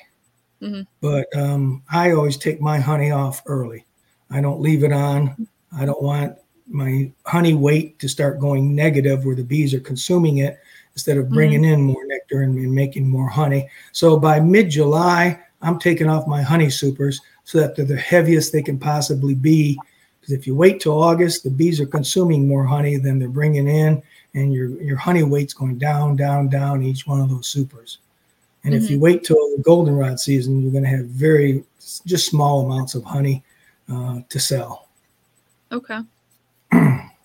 mm-hmm. 0.63 0.81
but 0.99 1.27
um, 1.37 1.83
I 1.93 2.13
always 2.13 2.37
take 2.37 2.59
my 2.59 2.79
honey 2.79 3.11
off 3.11 3.43
early. 3.45 3.85
I 4.31 4.41
don't 4.41 4.61
leave 4.61 4.83
it 4.83 4.91
on. 4.91 5.47
I 5.77 5.85
don't 5.85 6.01
want 6.01 6.35
my 6.67 7.11
honey 7.27 7.53
weight 7.53 7.99
to 7.99 8.09
start 8.09 8.39
going 8.39 8.73
negative 8.73 9.25
where 9.25 9.35
the 9.35 9.43
bees 9.43 9.75
are 9.75 9.79
consuming 9.79 10.39
it 10.39 10.57
instead 10.93 11.17
of 11.17 11.29
bringing 11.29 11.61
mm-hmm. 11.61 11.73
in 11.73 11.81
more 11.83 11.96
nectar 12.27 12.43
and, 12.43 12.73
making 12.73 13.07
more 13.07 13.29
honey. 13.29 13.69
So 13.91 14.17
by 14.17 14.39
mid 14.39 14.69
July, 14.69 15.39
I'm 15.61 15.79
taking 15.79 16.07
off 16.07 16.27
my 16.27 16.41
honey 16.41 16.69
supers 16.69 17.21
so 17.43 17.59
that 17.59 17.75
they're 17.75 17.85
the 17.85 17.97
heaviest 17.97 18.51
they 18.51 18.61
can 18.61 18.77
possibly 18.77 19.35
be. 19.35 19.79
Because 20.19 20.33
if 20.33 20.45
you 20.45 20.55
wait 20.55 20.79
till 20.81 21.01
August, 21.01 21.43
the 21.43 21.49
bees 21.49 21.79
are 21.79 21.85
consuming 21.85 22.47
more 22.47 22.65
honey 22.65 22.97
than 22.97 23.19
they're 23.19 23.29
bringing 23.29 23.67
in, 23.67 24.01
and 24.33 24.53
your 24.53 24.69
your 24.81 24.97
honey 24.97 25.23
weight's 25.23 25.53
going 25.53 25.77
down, 25.77 26.15
down, 26.15 26.49
down 26.49 26.83
each 26.83 27.07
one 27.07 27.21
of 27.21 27.29
those 27.29 27.47
supers. 27.47 27.99
And 28.63 28.73
Mm-hmm. 28.73 28.83
if 28.83 28.91
you 28.91 28.99
wait 28.99 29.23
till 29.23 29.55
the 29.55 29.63
goldenrod 29.63 30.19
season, 30.19 30.61
you're 30.61 30.71
going 30.71 30.83
to 30.83 30.89
have 30.89 31.05
very 31.05 31.63
just 32.05 32.25
small 32.25 32.65
amounts 32.65 32.95
of 32.95 33.03
honey 33.05 33.43
uh, 33.89 34.19
to 34.27 34.39
sell. 34.39 34.89
Okay. 35.71 35.99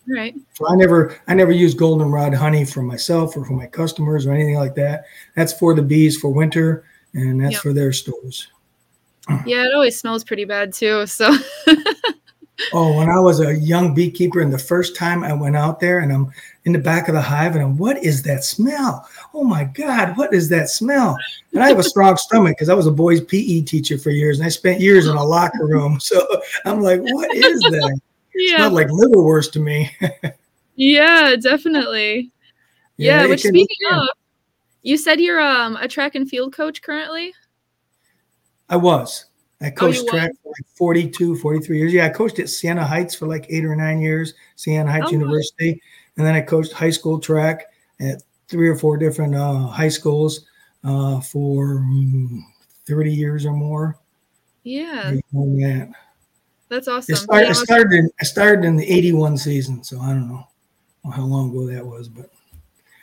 Right. 0.08 0.34
So 0.54 0.68
I 0.68 0.74
never 0.74 1.16
I 1.28 1.34
never 1.34 1.52
use 1.52 1.74
goldenrod 1.74 2.34
honey 2.34 2.64
for 2.64 2.82
myself 2.82 3.36
or 3.36 3.44
for 3.44 3.52
my 3.52 3.66
customers 3.66 4.26
or 4.26 4.32
anything 4.32 4.56
like 4.56 4.74
that. 4.74 5.04
That's 5.36 5.52
for 5.52 5.74
the 5.74 5.82
bees 5.82 6.18
for 6.18 6.28
winter, 6.30 6.84
and 7.14 7.40
that's 7.40 7.54
Yep. 7.54 7.62
for 7.62 7.72
their 7.72 7.92
stores. 7.92 8.48
Yeah, 9.46 9.64
it 9.64 9.72
always 9.72 9.98
smells 9.98 10.24
pretty 10.24 10.44
bad 10.44 10.72
too. 10.72 11.06
So 11.06 11.32
Oh, 12.72 12.96
when 12.96 13.08
I 13.08 13.18
was 13.18 13.40
a 13.40 13.54
young 13.54 13.94
beekeeper, 13.94 14.40
and 14.40 14.52
the 14.52 14.58
first 14.58 14.94
time 14.96 15.24
I 15.24 15.32
went 15.32 15.56
out 15.56 15.80
there, 15.80 16.00
and 16.00 16.12
I'm 16.12 16.32
in 16.64 16.72
the 16.72 16.78
back 16.78 17.08
of 17.08 17.14
the 17.14 17.20
hive, 17.20 17.54
and 17.54 17.62
I'm, 17.62 17.76
what 17.76 18.02
is 18.02 18.22
that 18.22 18.44
smell? 18.44 19.06
Oh 19.34 19.44
my 19.44 19.64
God, 19.64 20.16
what 20.16 20.32
is 20.32 20.48
that 20.50 20.70
smell? 20.70 21.16
And 21.52 21.62
I 21.62 21.68
have 21.68 21.78
a 21.78 21.82
strong 21.82 22.16
stomach 22.16 22.56
because 22.56 22.68
I 22.68 22.74
was 22.74 22.86
a 22.86 22.90
boys' 22.92 23.20
PE 23.20 23.62
teacher 23.62 23.98
for 23.98 24.10
years, 24.10 24.38
and 24.38 24.46
I 24.46 24.48
spent 24.48 24.80
years 24.80 25.06
in 25.06 25.16
a 25.16 25.24
locker 25.24 25.66
room. 25.66 25.98
So 26.12 26.26
I'm 26.64 26.80
like, 26.80 27.00
what 27.00 27.34
is 27.34 27.60
that? 27.60 28.00
Yeah, 28.34 28.56
smelled 28.56 28.72
like 28.74 28.88
liverwurst 28.88 29.52
to 29.52 29.60
me. 29.60 29.90
yeah, 30.76 31.36
definitely. 31.36 32.30
Yeah. 32.96 33.24
it 33.24 33.30
which 33.30 33.42
speaking 33.42 33.76
yeah. 33.90 34.00
of, 34.02 34.08
you 34.82 34.96
said 34.96 35.20
you're 35.20 35.40
um 35.40 35.76
a 35.76 35.88
track 35.88 36.14
and 36.14 36.28
field 36.28 36.54
coach 36.54 36.82
currently. 36.82 37.32
I 38.68 38.76
was. 38.76 39.26
I 39.60 39.70
coached 39.70 40.02
Oh, 40.08 40.10
track 40.10 40.32
for 40.42 40.48
like 40.48 40.76
42, 40.76 41.36
43 41.36 41.78
years. 41.78 41.92
Yeah, 41.92 42.06
I 42.06 42.08
coached 42.08 42.40
at 42.40 42.48
Siena 42.48 42.84
Heights 42.84 43.14
for 43.14 43.28
like 43.28 43.46
eight 43.48 43.64
or 43.64 43.76
nine 43.76 44.00
years, 44.00 44.34
Siena 44.56 44.90
Heights 44.90 45.06
Oh. 45.08 45.12
University. 45.12 45.80
And 46.16 46.26
then 46.26 46.34
I 46.34 46.40
coached 46.40 46.72
high 46.72 46.90
school 46.90 47.20
track 47.20 47.66
at 48.00 48.22
three 48.48 48.68
or 48.68 48.76
four 48.76 48.96
different 48.96 49.34
uh, 49.34 49.66
high 49.66 49.88
schools 49.88 50.46
uh, 50.84 51.20
for 51.20 51.78
mm, 51.80 52.40
30 52.86 53.12
years 53.12 53.46
or 53.46 53.52
more. 53.52 53.98
Yeah, 54.64 55.14
that. 55.32 55.92
That's 56.72 56.88
It 56.88 56.92
awesome. 56.92 57.16
started, 57.16 57.44
Yeah, 57.44 57.50
it 57.50 57.54
started, 57.54 57.92
in, 57.92 58.10
I 58.18 58.24
started 58.24 58.64
in 58.64 58.76
the 58.76 58.90
81 58.90 59.36
season, 59.36 59.84
so 59.84 60.00
I 60.00 60.08
don't 60.08 60.26
know 60.26 60.46
how 61.12 61.22
long 61.22 61.50
ago 61.50 61.66
that 61.66 61.84
was. 61.84 62.08
But 62.08 62.30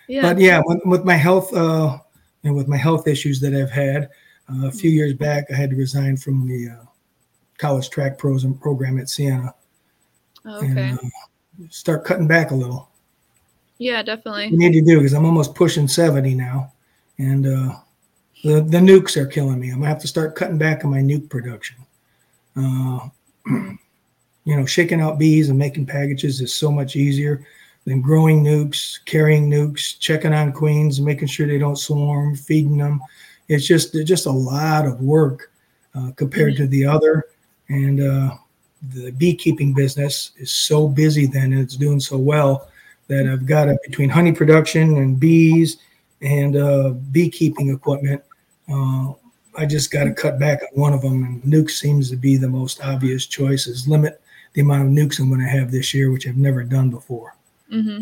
yeah. 0.07 0.23
but 0.23 0.39
yeah, 0.39 0.59
with, 0.65 0.79
with 0.85 1.05
my 1.05 1.13
health 1.13 1.53
uh, 1.53 1.99
and 2.43 2.55
with 2.55 2.67
my 2.67 2.77
health 2.77 3.07
issues 3.07 3.39
that 3.41 3.53
I've 3.53 3.69
had, 3.69 4.09
uh, 4.51 4.65
a 4.67 4.71
few 4.71 4.89
years 4.89 5.13
back, 5.13 5.45
I 5.51 5.55
had 5.55 5.69
to 5.69 5.75
resign 5.75 6.17
from 6.17 6.47
the 6.47 6.69
uh, 6.69 6.85
college 7.59 7.91
track 7.91 8.17
pros 8.17 8.43
and 8.43 8.59
program 8.59 8.97
at 8.97 9.07
Siena 9.07 9.53
okay. 10.47 10.65
and 10.65 10.97
uh, 10.97 11.67
start 11.69 12.05
cutting 12.05 12.27
back 12.27 12.49
a 12.49 12.55
little. 12.55 12.89
yeah, 13.77 13.99
We 13.99 14.05
definitely. 14.05 14.49
need 14.49 14.73
to 14.73 14.81
do 14.81 14.97
because 14.97 15.13
I'm 15.13 15.25
almost 15.25 15.53
pushing 15.53 15.87
70 15.87 16.33
now, 16.33 16.73
and 17.19 17.45
uh, 17.45 17.75
the 18.43 18.61
the 18.61 18.79
nucs 18.79 19.15
are 19.15 19.27
killing 19.27 19.59
me. 19.59 19.69
I'm 19.69 19.75
gonna 19.75 19.89
have 19.89 20.01
to 20.01 20.07
start 20.07 20.35
cutting 20.35 20.57
back 20.57 20.83
on 20.83 20.89
my 20.89 21.01
nuc 21.01 21.29
production. 21.29 21.77
Uh, 23.49 23.73
you 24.45 24.55
know, 24.55 24.65
shaking 24.65 25.01
out 25.01 25.19
bees 25.19 25.49
and 25.49 25.59
making 25.59 25.85
packages 25.85 26.41
is 26.41 26.53
so 26.53 26.71
much 26.71 26.95
easier 26.95 27.45
than 27.85 28.01
growing 28.01 28.43
nucs, 28.43 28.99
carrying 29.05 29.49
nucs, 29.49 29.99
checking 29.99 30.33
on 30.33 30.51
queens, 30.51 30.99
making 30.99 31.27
sure 31.27 31.47
they 31.47 31.57
don't 31.57 31.75
swarm, 31.77 32.35
feeding 32.35 32.77
them. 32.77 32.99
It's 33.47 33.67
just 33.67 33.93
just 34.05 34.25
a 34.25 34.31
lot 34.31 34.85
of 34.85 35.01
work 35.01 35.51
uh, 35.95 36.11
compared 36.15 36.55
to 36.57 36.67
the 36.67 36.85
other, 36.85 37.25
and 37.67 38.01
uh, 38.01 38.35
the 38.93 39.11
beekeeping 39.11 39.73
business 39.73 40.31
is 40.37 40.51
so 40.51 40.87
busy 40.87 41.25
then 41.25 41.51
and 41.53 41.61
it's 41.61 41.75
doing 41.75 41.99
so 41.99 42.17
well 42.17 42.69
that 43.07 43.27
I've 43.27 43.45
got 43.45 43.67
it 43.67 43.81
between 43.83 44.09
honey 44.09 44.31
production 44.31 44.97
and 44.97 45.19
bees 45.19 45.77
and 46.21 46.55
uh, 46.55 46.91
beekeeping 47.11 47.69
equipment. 47.69 48.23
I 49.55 49.65
just 49.65 49.91
got 49.91 50.05
to 50.05 50.13
cut 50.13 50.39
back 50.39 50.61
on 50.61 50.79
one 50.79 50.93
of 50.93 51.01
them, 51.01 51.23
and 51.23 51.43
nuc 51.43 51.69
seems 51.69 52.09
to 52.09 52.15
be 52.15 52.37
the 52.37 52.47
most 52.47 52.83
obvious 52.83 53.25
choice. 53.25 53.67
Is 53.67 53.87
limit 53.87 54.21
the 54.53 54.61
amount 54.61 54.83
of 54.83 54.89
nucs 54.89 55.19
I'm 55.19 55.29
going 55.29 55.41
to 55.41 55.47
have 55.47 55.71
this 55.71 55.93
year, 55.93 56.11
which 56.11 56.27
I've 56.27 56.37
never 56.37 56.63
done 56.63 56.89
before. 56.89 57.35
hmm 57.69 57.99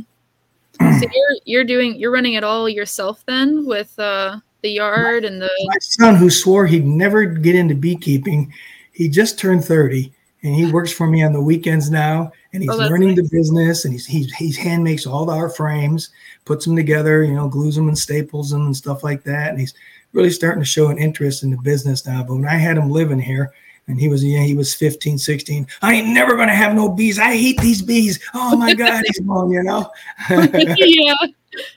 So 0.79 1.07
you're 1.13 1.37
you're 1.45 1.63
doing 1.63 1.95
you're 1.95 2.11
running 2.11 2.33
it 2.33 2.43
all 2.43 2.69
yourself 2.69 3.23
then 3.25 3.65
with 3.65 3.97
uh 3.99 4.39
the 4.61 4.69
yard 4.69 5.25
and 5.25 5.41
the 5.41 5.49
My 5.65 5.77
son, 5.79 6.15
who 6.15 6.29
swore 6.29 6.65
he'd 6.65 6.85
never 6.85 7.25
get 7.25 7.55
into 7.55 7.75
beekeeping, 7.75 8.51
he 8.91 9.07
just 9.07 9.37
turned 9.39 9.63
30 9.63 10.11
and 10.43 10.55
he 10.55 10.71
works 10.71 10.91
for 10.91 11.07
me 11.07 11.23
on 11.23 11.33
the 11.33 11.41
weekends 11.41 11.89
now. 11.89 12.31
And 12.53 12.63
he's 12.63 12.71
Oh, 12.71 12.77
learning 12.77 13.15
the 13.15 13.27
business 13.31 13.85
and 13.85 13.93
he's, 13.93 14.05
he's, 14.05 14.33
he's 14.33 14.57
hand 14.57 14.83
makes 14.83 15.05
all 15.05 15.25
the 15.25 15.33
our 15.33 15.49
frames, 15.49 16.09
puts 16.45 16.65
them 16.65 16.75
together, 16.75 17.23
you 17.23 17.33
know, 17.33 17.47
glues 17.47 17.75
them 17.75 17.87
and 17.87 17.97
staples 17.97 18.51
them 18.51 18.65
and 18.65 18.75
stuff 18.75 19.03
like 19.03 19.23
that. 19.23 19.49
And 19.49 19.59
he's 19.59 19.73
really 20.13 20.31
starting 20.31 20.61
to 20.61 20.65
show 20.65 20.87
an 20.87 20.97
interest 20.97 21.43
in 21.43 21.51
the 21.51 21.57
business 21.57 22.05
now. 22.05 22.23
But 22.23 22.35
when 22.35 22.47
I 22.47 22.55
had 22.55 22.77
him 22.77 22.89
living 22.89 23.19
here, 23.19 23.51
and 23.87 23.99
he 23.99 24.09
was 24.09 24.23
yeah, 24.23 24.41
he 24.41 24.53
was 24.53 24.73
15, 24.75 25.17
16. 25.17 25.67
I 25.81 25.95
ain't 25.95 26.07
never 26.09 26.35
gonna 26.35 26.53
have 26.53 26.75
no 26.75 26.89
bees. 26.89 27.19
I 27.19 27.35
hate 27.35 27.59
these 27.59 27.81
bees. 27.81 28.19
Oh 28.33 28.55
my 28.55 28.73
God, 28.73 29.03
he's 29.07 29.19
going, 29.19 29.51
you 29.51 29.63
know. 29.63 29.89
yeah. 30.29 31.15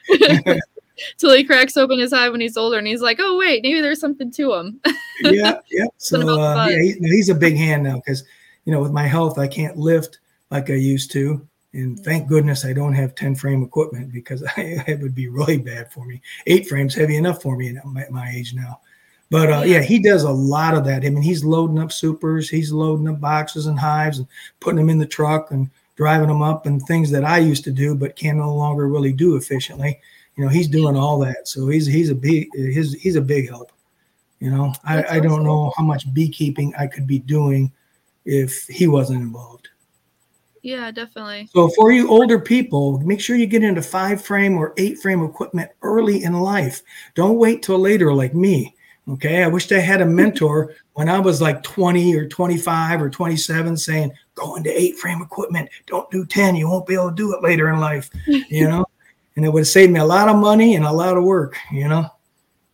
Till 1.17 1.33
he 1.33 1.45
cracks 1.45 1.77
open 1.77 1.99
his 1.99 2.13
eye 2.13 2.29
when 2.29 2.41
he's 2.41 2.57
older, 2.57 2.77
and 2.77 2.87
he's 2.87 3.01
like, 3.01 3.19
"Oh 3.21 3.39
wait, 3.39 3.63
maybe 3.63 3.81
there's 3.81 4.01
something 4.01 4.31
to 4.33 4.53
him." 4.53 4.81
yeah, 5.23 5.59
yeah. 5.71 5.87
So 5.97 6.39
uh, 6.39 6.67
yeah, 6.69 6.79
he, 6.79 6.95
he's 7.01 7.31
a 7.31 7.35
big 7.35 7.57
hand 7.57 7.85
now 7.85 7.97
because 7.97 8.25
you 8.67 8.73
know 8.73 8.83
with 8.83 8.93
my 8.93 9.07
health 9.07 9.39
I 9.39 9.47
can't 9.47 9.79
lift 9.79 10.19
like 10.51 10.69
I 10.69 10.75
used 10.75 11.11
to, 11.13 11.47
and 11.73 11.99
thank 12.05 12.29
goodness 12.29 12.65
I 12.65 12.73
don't 12.73 12.95
have 12.95 13.15
ten 13.15 13.35
frame 13.35 13.63
equipment 13.63 14.13
because 14.13 14.43
I, 14.57 14.83
it 14.87 15.01
would 15.01 15.15
be 15.15 15.29
really 15.29 15.59
bad 15.59 15.93
for 15.93 16.05
me. 16.05 16.21
Eight 16.47 16.69
frames 16.69 16.95
heavy 16.95 17.17
enough 17.17 17.43
for 17.43 17.57
me 17.57 17.77
at 17.77 17.85
my, 17.85 18.07
my 18.11 18.31
age 18.31 18.55
now. 18.55 18.81
But 19.31 19.53
uh, 19.53 19.63
Yeah. 19.63 19.81
he 19.83 20.01
does 20.01 20.25
a 20.25 20.31
lot 20.31 20.75
of 20.75 20.85
that. 20.87 21.05
I 21.05 21.11
mean, 21.11 21.23
he's 21.23 21.45
loading 21.45 21.79
up 21.79 21.93
supers, 21.93 22.49
he's 22.51 22.73
loading 22.73 23.09
up 23.09 23.21
boxes 23.21 23.67
and 23.67 23.79
hives, 23.79 24.19
and 24.19 24.27
putting 24.59 24.79
them 24.79 24.91
in 24.91 24.99
the 24.99 25.07
truck 25.07 25.53
and 25.53 25.71
driving 25.97 26.29
them 26.29 26.43
up, 26.43 26.67
and 26.67 26.83
things 26.83 27.11
that 27.11 27.25
I 27.25 27.39
used 27.39 27.63
to 27.65 27.71
do 27.73 27.95
but 27.95 28.17
can 28.17 28.39
no 28.39 28.55
longer 28.55 28.89
really 28.89 29.13
do 29.13 29.37
efficiently. 29.37 30.01
You 30.37 30.45
know, 30.45 30.51
he's 30.51 30.69
doing 30.69 30.97
all 30.97 31.19
that. 31.21 31.47
So 31.47 31.69
he's 31.69 31.87
he's 31.87 32.11
a 32.11 32.15
big 32.15 32.49
his 32.55 32.95
he's 32.95 33.17
a 33.17 33.21
big 33.21 33.49
help. 33.49 33.71
You 34.41 34.51
know, 34.51 34.73
I, 34.85 35.05
I 35.17 35.21
don't 35.21 35.45
know 35.45 35.73
how 35.77 35.83
much 35.85 36.13
beekeeping 36.15 36.73
I 36.79 36.87
could 36.87 37.07
be 37.07 37.19
doing 37.19 37.71
if 38.25 38.67
he 38.67 38.87
wasn't 38.87 39.21
involved. 39.23 39.69
Yeah, 40.63 40.91
definitely. 40.91 41.49
So 41.53 41.69
for 41.71 41.93
you 41.93 42.09
older 42.09 42.39
people, 42.39 42.99
make 43.01 43.21
sure 43.21 43.37
you 43.37 43.47
get 43.47 43.65
into 43.65 43.83
five 43.83 44.23
frame 44.23 44.57
or 44.57 44.75
eight 44.77 44.99
frame 44.99 45.23
equipment 45.23 45.71
early 45.83 46.25
in 46.25 46.35
life. 46.41 46.83
Don't 47.15 47.39
wait 47.39 47.63
till 47.63 47.79
later 47.79 48.13
like 48.13 48.35
me. 48.35 48.75
Okay. 49.09 49.43
I 49.43 49.49
wished 49.49 49.73
I 49.73 49.81
had 49.81 50.01
a 50.01 50.07
mentor 50.21 50.75
when 50.95 51.09
I 51.09 51.19
was 51.19 51.41
like 51.41 51.63
20 51.63 52.15
or 52.15 52.29
25 52.29 53.03
or 53.03 53.11
27 53.11 53.77
saying, 53.77 54.13
go 54.35 54.57
into 54.57 54.71
eight 54.79 54.99
frame 54.99 55.23
equipment. 55.23 55.69
Don't 55.87 56.11
do 56.11 56.25
10. 56.25 56.57
You 56.57 56.69
won't 56.69 56.87
be 56.87 56.95
able 56.95 57.11
to 57.11 57.15
do 57.17 57.35
it 57.35 57.43
later 57.43 57.71
in 57.71 57.81
life. 57.81 58.11
You 58.27 58.69
know? 58.69 58.85
and 59.37 59.47
it 59.47 59.49
would 59.49 59.61
have 59.61 59.69
saved 59.69 59.93
me 59.93 60.01
a 60.01 60.05
lot 60.05 60.29
of 60.29 60.37
money 60.37 60.75
and 60.75 60.85
a 60.85 60.93
lot 60.93 61.17
of 61.17 61.25
work, 61.25 61.57
you 61.73 61.89
know. 61.89 62.07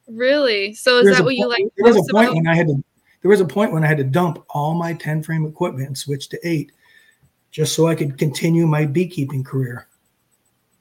Really? 0.08 0.74
So 0.74 0.98
is 0.98 1.04
There's 1.04 1.18
that 1.18 1.24
what 1.24 1.36
you 1.36 1.48
like 1.48 1.62
There 1.76 1.92
was 1.92 1.96
a 1.96 2.12
point 2.12 2.28
about? 2.28 2.36
when 2.36 2.46
I 2.48 2.54
had 2.54 2.66
to. 2.68 2.82
There 3.22 3.30
was 3.30 3.40
a 3.40 3.44
point 3.44 3.72
when 3.72 3.84
I 3.84 3.86
had 3.86 3.98
to 3.98 4.04
dump 4.04 4.44
all 4.50 4.74
my 4.74 4.92
ten 4.94 5.22
frame 5.22 5.46
equipment 5.46 5.86
and 5.86 5.98
switch 5.98 6.28
to 6.30 6.38
eight, 6.48 6.72
just 7.56 7.74
so 7.74 7.86
I 7.86 7.94
could 7.94 8.18
continue 8.18 8.66
my 8.66 8.84
beekeeping 8.84 9.42
career. 9.42 9.86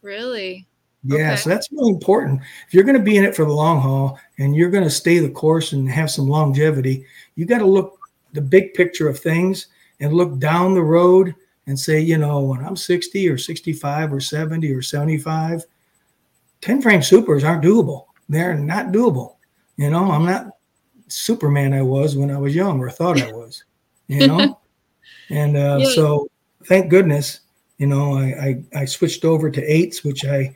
Really? 0.01 0.67
Yeah, 1.05 1.31
Okay. 1.31 1.35
so 1.37 1.49
that's 1.49 1.71
really 1.71 1.93
important. 1.93 2.41
If 2.67 2.73
you're 2.73 2.83
going 2.83 2.97
to 2.97 3.01
be 3.01 3.15
in 3.15 3.23
it 3.23 3.33
for 3.33 3.45
the 3.45 3.53
long 3.53 3.79
haul 3.79 4.19
and 4.39 4.53
you're 4.53 4.69
going 4.69 4.83
to 4.83 4.89
stay 4.89 5.19
the 5.19 5.29
course 5.29 5.71
and 5.71 5.89
have 5.89 6.11
some 6.11 6.27
longevity, 6.27 7.05
you 7.35 7.45
got 7.45 7.59
to 7.59 7.65
look 7.65 7.97
the 8.33 8.41
big 8.41 8.73
picture 8.73 9.07
of 9.07 9.17
things 9.17 9.67
and 10.01 10.11
look 10.11 10.37
down 10.37 10.73
the 10.73 10.81
road 10.81 11.33
and 11.67 11.79
say, 11.79 12.01
you 12.01 12.17
know, 12.17 12.41
when 12.41 12.59
I'm 12.65 12.75
60 12.75 13.29
or 13.29 13.37
65 13.37 14.11
or 14.11 14.19
70 14.19 14.69
or 14.73 14.81
75, 14.81 15.63
10 16.59 16.81
frame 16.81 17.01
supers 17.01 17.45
aren't 17.45 17.63
doable. 17.63 18.07
They're 18.27 18.53
not 18.53 18.87
doable. 18.87 19.35
You 19.77 19.91
know, 19.91 20.11
I'm 20.11 20.25
not 20.25 20.47
Superman 21.07 21.71
I 21.71 21.83
was 21.83 22.17
when 22.17 22.31
I 22.31 22.37
was 22.37 22.53
young 22.53 22.81
or 22.81 22.89
thought 22.89 23.21
I 23.21 23.31
was, 23.31 23.63
you 24.07 24.27
know? 24.27 24.59
and 25.29 25.55
uh, 25.55 25.77
Yeah. 25.79 25.89
so 25.95 26.27
thank 26.65 26.89
goodness, 26.89 27.41
you 27.77 27.87
know, 27.87 28.17
I, 28.17 28.63
I, 28.75 28.81
I 28.81 28.85
switched 28.85 29.25
over 29.25 29.49
to 29.49 29.61
eights, 29.63 30.03
which 30.03 30.25
I 30.25 30.55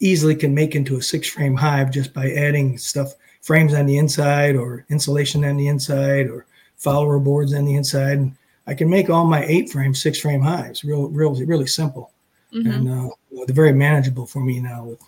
easily 0.00 0.34
can 0.34 0.54
make 0.54 0.74
into 0.74 0.96
a 0.96 1.02
six 1.02 1.28
frame 1.28 1.54
hive 1.56 1.90
just 1.90 2.12
by 2.12 2.30
adding 2.32 2.78
stuff, 2.78 3.14
frames 3.42 3.74
on 3.74 3.86
the 3.86 3.98
inside 3.98 4.56
or 4.56 4.84
insulation 4.90 5.44
on 5.44 5.56
the 5.56 5.68
inside 5.68 6.28
or 6.28 6.46
follower 6.76 7.18
boards 7.18 7.54
on 7.54 7.64
the 7.64 7.74
inside. 7.74 8.18
And 8.18 8.36
I 8.66 8.74
can 8.74 8.88
make 8.88 9.10
all 9.10 9.24
my 9.26 9.44
eight 9.44 9.70
frame, 9.70 9.94
six 9.94 10.18
frame 10.20 10.40
hives 10.42 10.84
real, 10.84 11.08
real, 11.08 11.34
really 11.46 11.66
simple 11.66 12.10
hmm 12.52 12.68
and 12.70 12.88
uh, 12.88 13.08
they're 13.46 13.54
very 13.54 13.72
manageable 13.72 14.26
for 14.26 14.40
me 14.40 14.60
now 14.60 14.84
with 14.84 15.00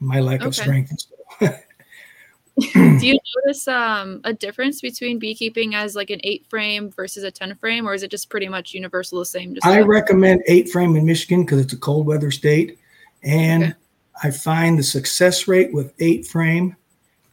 my 0.00 0.20
lack 0.20 0.40
of 0.40 0.46
Okay. 0.48 0.62
strength. 0.62 1.06
Do 2.60 3.06
you 3.06 3.18
notice 3.44 3.68
um 3.68 4.20
a 4.24 4.32
difference 4.32 4.80
between 4.80 5.18
beekeeping 5.18 5.74
as 5.74 5.94
like 5.94 6.10
an 6.10 6.20
eight 6.24 6.46
frame 6.48 6.90
versus 6.90 7.24
a 7.24 7.30
ten 7.30 7.54
frame, 7.54 7.86
or 7.86 7.94
is 7.94 8.02
it 8.02 8.10
just 8.10 8.30
pretty 8.30 8.48
much 8.48 8.74
universal 8.74 9.20
the 9.20 9.26
same? 9.26 9.54
Just 9.54 9.66
I 9.66 9.80
recommend 9.80 10.42
eight 10.48 10.68
frame 10.68 10.96
in 10.96 11.04
Michigan 11.04 11.44
because 11.44 11.60
it's 11.60 11.72
a 11.72 11.78
cold 11.78 12.06
weather 12.06 12.30
state, 12.30 12.78
And 13.22 13.64
Okay. 13.64 13.74
I 14.22 14.30
find 14.32 14.78
the 14.78 14.82
success 14.82 15.46
rate 15.46 15.72
with 15.72 15.92
eight 16.00 16.26
frame 16.26 16.74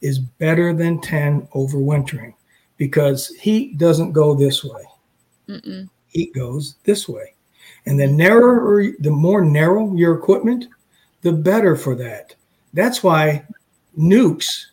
is 0.02 0.18
better 0.20 0.72
than 0.72 1.00
10 1.00 1.48
overwintering 1.54 2.34
because 2.76 3.28
heat 3.36 3.76
doesn't 3.78 4.12
go 4.12 4.34
this 4.34 4.62
way. 4.62 4.82
Mm-mm. 5.48 5.88
Heat 6.08 6.32
goes 6.34 6.76
this 6.84 7.08
way. 7.08 7.34
And 7.86 7.98
the 7.98 8.06
narrower, 8.06 8.92
the 9.00 9.10
more 9.10 9.44
narrow 9.44 9.94
your 9.94 10.14
equipment, 10.14 10.66
the 11.22 11.32
better 11.32 11.76
for 11.76 11.94
that. 11.96 12.34
That's 12.72 13.02
why 13.02 13.44
nucs, 13.98 14.66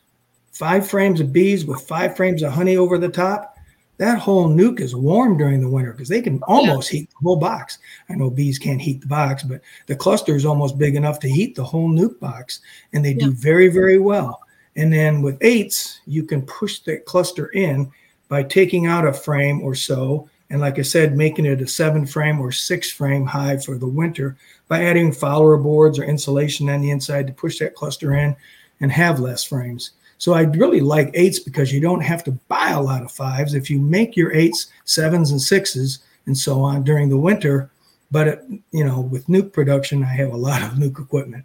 five 0.54 0.88
frames 0.88 1.20
of 1.20 1.34
bees 1.34 1.66
with 1.66 1.82
five 1.82 2.16
frames 2.16 2.42
of 2.44 2.54
honey 2.54 2.78
over 2.78 2.98
the 2.98 3.10
top, 3.10 3.58
that 3.98 4.18
whole 4.18 4.48
nuc 4.48 4.80
is 4.80 4.96
warm 4.96 5.38
during 5.38 5.62
the 5.62 5.70
winter 5.70 5.92
because 5.92 6.10
they 6.10 6.22
can 6.22 6.42
almost 6.44 6.90
heat 6.90 7.10
the 7.10 7.24
whole 7.24 7.36
box. 7.36 7.80
I 8.10 8.16
know 8.16 8.30
bees 8.30 8.58
can't 8.58 8.82
heat 8.82 9.02
the 9.02 9.08
box, 9.08 9.44
but 9.44 9.62
the 9.88 9.96
cluster 9.96 10.36
is 10.36 10.46
almost 10.46 10.78
big 10.78 10.96
enough 10.96 11.20
to 11.20 11.30
heat 11.30 11.56
the 11.56 11.64
whole 11.64 11.90
nuc 11.90 12.20
box, 12.20 12.62
and 12.94 13.04
they 13.04 13.14
do 13.14 13.32
very, 13.32 13.68
very 13.68 14.00
well. 14.00 14.42
And 14.76 14.92
then 14.92 15.22
with 15.22 15.38
eights, 15.42 16.02
you 16.06 16.24
can 16.24 16.42
push 16.42 16.80
that 16.82 17.06
cluster 17.06 17.48
in 17.48 17.92
by 18.30 18.44
taking 18.44 18.88
out 18.88 19.08
a 19.08 19.14
frame 19.14 19.62
or 19.62 19.76
so, 19.76 20.28
and 20.50 20.60
like 20.60 20.80
I 20.80 20.84
said, 20.84 21.16
making 21.16 21.46
it 21.46 21.62
a 21.62 21.68
seven 21.68 22.06
frame 22.06 22.40
or 22.40 22.52
six 22.52 22.92
frame 22.92 23.26
hive 23.26 23.64
for 23.64 23.78
the 23.78 23.88
winter 23.88 24.38
by 24.68 24.84
adding 24.84 25.12
follower 25.12 25.58
boards 25.58 26.00
or 26.00 26.04
insulation 26.04 26.70
on 26.70 26.82
the 26.82 26.92
inside 26.92 27.28
to 27.28 27.34
push 27.34 27.60
that 27.60 27.76
cluster 27.76 28.14
in 28.16 28.36
and 28.82 28.92
have 28.92 29.20
less 29.20 29.44
frames. 29.44 29.92
So 30.24 30.32
I 30.32 30.44
really 30.44 30.80
like 30.80 31.12
eights 31.16 31.38
because 31.38 31.74
you 31.74 31.82
don't 31.82 32.00
have 32.00 32.24
to 32.24 32.32
buy 32.48 32.70
a 32.70 32.82
lot 32.82 33.04
of 33.04 33.12
fives. 33.12 33.56
If 33.56 33.70
you 33.70 33.78
make 33.78 34.16
your 34.16 34.32
eights, 34.32 34.68
sevens, 34.86 35.32
and 35.32 35.42
sixes, 35.42 36.00
and 36.28 36.38
so 36.38 36.62
on 36.62 36.86
during 36.86 37.10
the 37.10 37.18
winter, 37.18 37.70
but 38.10 38.30
it, 38.30 38.46
you 38.72 38.86
know, 38.86 39.02
with 39.02 39.28
nuc 39.28 39.52
production, 39.52 40.02
I 40.02 40.14
have 40.14 40.32
a 40.32 40.38
lot 40.38 40.62
of 40.62 40.78
nuc 40.80 40.98
equipment. 40.98 41.44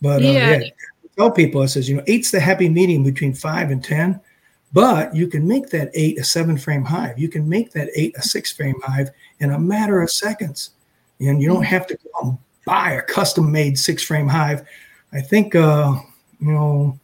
But 0.00 0.22
uh, 0.22 0.30
Yeah. 0.30 0.50
yeah, 0.50 0.58
I 0.58 1.08
tell 1.16 1.32
people, 1.32 1.62
I 1.62 1.66
says, 1.66 1.88
you 1.88 1.96
know, 1.96 2.04
eight's 2.06 2.30
the 2.30 2.38
happy 2.38 2.68
medium 2.68 3.02
between 3.02 3.34
five 3.34 3.72
and 3.72 3.82
ten, 3.82 4.20
but 4.72 5.12
you 5.12 5.26
can 5.26 5.44
make 5.44 5.70
that 5.70 5.90
eight 5.92 6.16
a 6.16 6.22
seven 6.22 6.56
frame 6.56 6.84
hive. 6.84 7.18
You 7.18 7.28
can 7.28 7.48
make 7.48 7.72
that 7.72 7.88
eight 7.96 8.16
a 8.16 8.22
six 8.22 8.52
frame 8.52 8.80
hive 8.84 9.10
in 9.40 9.50
a 9.50 9.58
matter 9.58 10.00
of 10.00 10.12
seconds, 10.12 10.70
and 11.18 11.42
you 11.42 11.48
don't 11.48 11.64
have 11.64 11.88
to 11.88 11.96
go 11.96 12.10
out 12.20 12.24
and 12.28 12.38
buy 12.66 12.92
a 12.92 13.02
custom 13.02 13.50
made 13.50 13.76
six 13.76 14.04
frame 14.04 14.28
hive. 14.28 14.62
I 15.12 15.20
think, 15.20 15.56
uh, 15.56 15.96
you 16.38 16.52
know, 16.52 17.00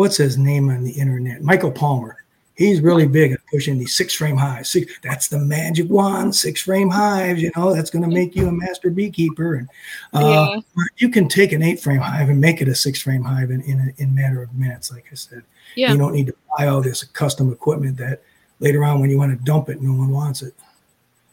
what's 0.00 0.16
his 0.16 0.38
name 0.38 0.70
on 0.70 0.82
the 0.82 0.92
internet? 0.92 1.42
Michael 1.42 1.70
Palmer. 1.70 2.16
He's 2.54 2.80
really 2.80 3.06
big 3.06 3.32
at 3.32 3.40
pushing 3.52 3.78
these 3.78 3.94
six 3.94 4.14
frame 4.14 4.36
hives. 4.36 4.70
Six, 4.70 4.98
that's 5.02 5.28
the 5.28 5.38
magic 5.38 5.90
wand, 5.90 6.34
six 6.34 6.62
frame 6.62 6.88
hives. 6.88 7.42
You 7.42 7.50
know, 7.54 7.74
that's 7.74 7.90
going 7.90 8.08
to 8.08 8.14
make 8.14 8.34
you 8.34 8.48
a 8.48 8.52
master 8.52 8.88
beekeeper. 8.88 9.56
And 9.56 9.68
uh, 10.14 10.56
yeah. 10.56 10.82
you 10.96 11.10
can 11.10 11.28
take 11.28 11.52
an 11.52 11.62
eight 11.62 11.80
frame 11.80 12.00
hive 12.00 12.30
and 12.30 12.40
make 12.40 12.62
it 12.62 12.68
a 12.68 12.74
six 12.74 13.02
frame 13.02 13.22
hive 13.22 13.50
in, 13.50 13.60
in 13.62 13.78
a 13.78 14.02
in 14.02 14.08
a 14.08 14.12
matter 14.12 14.42
of 14.42 14.54
minutes. 14.54 14.90
Like 14.90 15.04
I 15.12 15.16
said, 15.16 15.42
Yeah. 15.74 15.92
you 15.92 15.98
don't 15.98 16.14
need 16.14 16.28
to 16.28 16.34
buy 16.56 16.68
all 16.68 16.80
this 16.80 17.04
custom 17.04 17.52
equipment 17.52 17.98
that 17.98 18.22
later 18.58 18.82
on 18.84 19.00
when 19.00 19.10
you 19.10 19.18
want 19.18 19.38
to 19.38 19.44
dump 19.44 19.68
it, 19.68 19.82
no 19.82 19.92
one 19.92 20.08
wants 20.08 20.40
it. 20.40 20.54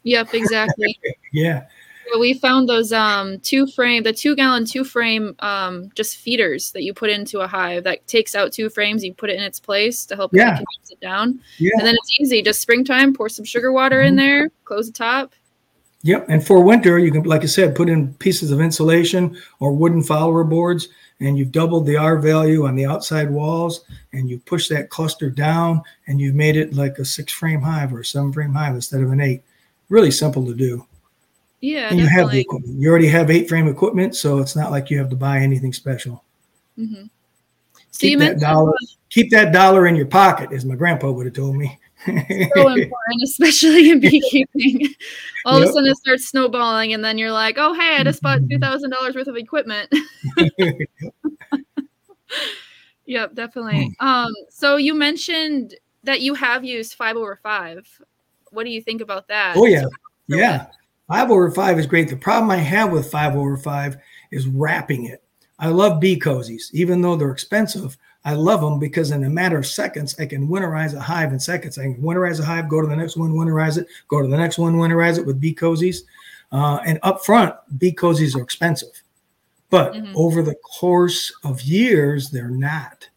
Yep. 0.03 0.33
Exactly. 0.33 0.99
Yeah, 1.33 1.67
We 2.19 2.33
found 2.33 2.67
those 2.69 2.91
um 2.93 3.39
two 3.39 3.67
frame 3.67 4.03
the 4.03 4.13
two 4.13 4.35
gallon 4.35 4.65
two 4.65 4.83
frame 4.83 5.35
um 5.39 5.89
just 5.95 6.17
feeders 6.17 6.71
that 6.71 6.83
you 6.83 6.93
put 6.93 7.09
into 7.09 7.39
a 7.41 7.47
hive 7.47 7.83
that 7.83 8.05
takes 8.07 8.33
out 8.35 8.51
two 8.53 8.69
frames 8.69 9.03
you 9.03 9.13
put 9.13 9.29
it 9.29 9.35
in 9.37 9.43
its 9.43 9.59
place 9.59 10.05
to 10.07 10.15
help 10.15 10.31
Yeah. 10.33 10.43
it 10.53 10.55
condense 10.57 10.91
it 10.91 10.99
down 10.99 11.39
yeah. 11.57 11.71
and 11.77 11.85
then 11.85 11.95
it's 11.95 12.19
easy 12.19 12.41
just 12.41 12.61
springtime 12.61 13.13
pour 13.13 13.29
some 13.29 13.45
sugar 13.45 13.71
water 13.71 13.97
Mm-hmm. 13.97 14.07
in 14.07 14.15
there 14.15 14.49
close 14.65 14.87
the 14.87 14.93
top 14.93 15.33
Yep. 16.03 16.27
And 16.29 16.45
for 16.45 16.61
winter, 16.61 16.99
you 16.99 17.11
can, 17.11 17.23
like 17.23 17.41
I 17.41 17.47
said, 17.47 17.75
put 17.75 17.89
in 17.89 18.13
pieces 18.13 18.51
of 18.51 18.61
insulation 18.61 19.35
or 19.59 19.73
wooden 19.73 20.03
follower 20.03 20.43
boards, 20.43 20.87
and 21.19 21.37
you've 21.37 21.51
doubled 21.51 21.85
the 21.87 21.97
R 21.97 22.19
value 22.19 22.65
on 22.67 22.75
the 22.75 22.85
outside 22.85 23.29
walls, 23.31 23.83
and 24.13 24.29
you 24.29 24.39
push 24.39 24.69
that 24.69 24.89
cluster 24.89 25.29
down, 25.31 25.81
and 26.05 26.21
you've 26.21 26.35
made 26.35 26.55
it 26.55 26.75
like 26.75 26.99
a 26.99 27.03
six 27.03 27.33
frame 27.33 27.61
hive 27.61 27.91
or 27.93 28.01
a 28.01 28.05
seven 28.05 28.31
frame 28.31 28.53
hive 28.53 28.75
instead 28.75 29.01
of 29.01 29.11
an 29.11 29.19
eight. 29.19 29.41
Really 29.89 30.11
simple 30.11 30.45
to 30.45 30.53
do. 30.53 30.85
Yeah 31.61 31.93
you 31.93 32.07
have 32.07 32.31
the 32.31 32.39
equipment. 32.39 32.79
You 32.79 32.89
already 32.89 33.07
have 33.07 33.29
eight 33.31 33.49
frame 33.49 33.67
equipment, 33.67 34.15
so 34.15 34.39
it's 34.39 34.55
not 34.55 34.71
like 34.71 34.89
you 34.89 34.97
have 34.97 35.09
to 35.09 35.15
buy 35.15 35.39
anything 35.39 35.73
special. 35.73 36.23
hmm 36.75 37.03
so 37.89 38.01
Keep 38.01 38.11
you 38.11 38.19
that 38.19 38.39
dollar, 38.39 38.73
keep 39.09 39.31
that 39.31 39.51
dollar 39.51 39.87
in 39.87 39.95
your 39.95 40.05
pocket, 40.05 40.51
as 40.51 40.65
my 40.65 40.75
grandpa 40.75 41.09
would 41.09 41.25
have 41.25 41.35
told 41.35 41.55
me. 41.55 41.79
so 42.05 42.67
important 42.67 43.23
especially 43.23 43.89
in 43.89 43.99
beekeeping 43.99 44.87
all 45.45 45.57
of 45.57 45.63
a 45.63 45.73
sudden 45.73 45.89
it 45.89 45.97
starts 45.97 46.27
snowballing 46.27 46.93
and 46.93 47.03
then 47.03 47.17
you're 47.17 47.31
like 47.31 47.55
oh 47.57 47.73
hey 47.73 47.97
i 47.97 48.03
just 48.03 48.21
bought 48.21 48.39
two 48.51 48.59
thousand 48.59 48.91
dollars 48.91 49.15
worth 49.15 49.25
of 49.27 49.35
equipment 49.35 49.91
Yep, 53.07 53.35
definitely. 53.35 53.95
Hmm. 53.99 54.07
Um, 54.07 54.31
so 54.49 54.75
you 54.75 54.93
mentioned 54.93 55.75
that 56.03 56.21
you 56.21 56.33
have 56.35 56.63
used 56.63 56.93
five 56.93 57.15
over 57.15 57.39
five. 57.41 57.87
What 58.51 58.65
do 58.65 58.69
you 58.69 58.81
think 58.81 59.01
about 59.01 59.29
that? 59.29 59.55
Oh 59.55 59.65
yeah, 59.65 59.85
yeah. 60.27 60.67
Five 61.07 61.31
over 61.31 61.49
five 61.51 61.79
is 61.79 61.85
great. 61.87 62.09
The 62.09 62.17
problem 62.17 62.51
I 62.51 62.57
have 62.57 62.91
with 62.91 63.09
five 63.11 63.35
over 63.35 63.55
five 63.57 63.97
is 64.31 64.47
wrapping 64.47 65.05
it. 65.05 65.23
I 65.59 65.69
love 65.69 65.99
bee 65.99 66.19
cozies, 66.19 66.69
even 66.73 67.01
though 67.01 67.15
they're 67.15 67.31
expensive. 67.31 67.97
I 68.25 68.33
love 68.33 68.59
them 68.59 68.77
because 68.77 69.11
in 69.11 69.23
a 69.23 69.29
matter 69.29 69.57
of 69.57 69.65
seconds, 69.65 70.19
I 70.19 70.25
can 70.25 70.49
winterize 70.49 70.93
a 70.93 70.99
hive 70.99 71.31
in 71.31 71.39
seconds. 71.39 71.77
I 71.77 71.83
can 71.83 72.01
winterize 72.01 72.41
a 72.41 72.45
hive, 72.45 72.67
go 72.67 72.81
to 72.81 72.87
the 72.87 72.95
next 72.95 73.15
one, 73.15 73.31
winterize 73.31 73.77
it, 73.77 73.87
go 74.09 74.21
to 74.21 74.27
the 74.27 74.37
next 74.37 74.57
one, 74.57 74.75
winterize 74.75 75.17
it 75.17 75.25
with 75.25 75.39
bee 75.39 75.55
cozies. 75.55 75.99
Uh, 76.51 76.79
and 76.85 76.99
up 77.03 77.23
front, 77.25 77.55
bee 77.77 77.93
cozies 77.93 78.35
are 78.35 78.41
expensive, 78.41 79.01
but 79.69 79.93
Mhm. 79.93 80.13
over 80.15 80.41
the 80.41 80.55
course 80.55 81.31
of 81.43 81.61
years, 81.61 82.29
they're 82.29 82.49
not. 82.49 83.07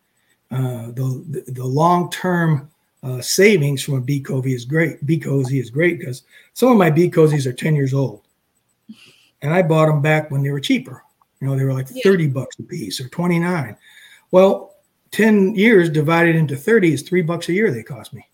Uh, 0.51 0.87
the 0.93 1.25
the, 1.29 1.53
the 1.53 1.65
long 1.65 2.11
term 2.11 2.69
uh, 3.03 3.21
savings 3.21 3.83
from 3.83 3.95
a 3.95 4.01
bee 4.01 4.21
cozy 4.21 4.55
is 4.55 4.65
great. 4.65 5.05
Bee 5.07 5.19
cozy 5.19 5.59
is 5.59 5.71
great 5.71 5.99
because 5.99 6.25
some 6.53 6.71
of 6.71 6.79
my 6.79 6.91
bee 6.91 7.11
cozies 7.11 7.47
are 7.47 7.53
10 7.53 7.75
years 7.75 7.95
old. 7.95 8.23
And 9.43 9.55
I 9.55 9.63
bought 9.63 9.87
them 9.87 10.03
back 10.03 10.31
when 10.31 10.43
they 10.43 10.51
were 10.51 10.61
cheaper. 10.61 11.03
You 11.41 11.49
know, 11.49 11.57
they 11.57 11.65
were 11.65 11.73
like 11.73 11.89
Yeah. 11.91 12.03
30 12.03 12.29
bucks 12.29 12.59
a 12.59 12.63
piece 12.63 13.01
or 13.01 13.09
29. 13.09 13.77
Well, 14.31 14.77
10 15.13 15.55
years 15.55 15.89
divided 15.89 16.37
into 16.37 16.57
30 16.57 16.93
is 16.93 17.03
three 17.03 17.23
bucks 17.23 17.49
a 17.49 17.53
year 17.53 17.71
they 17.71 17.83
cost 17.83 18.13
me. 18.13 18.27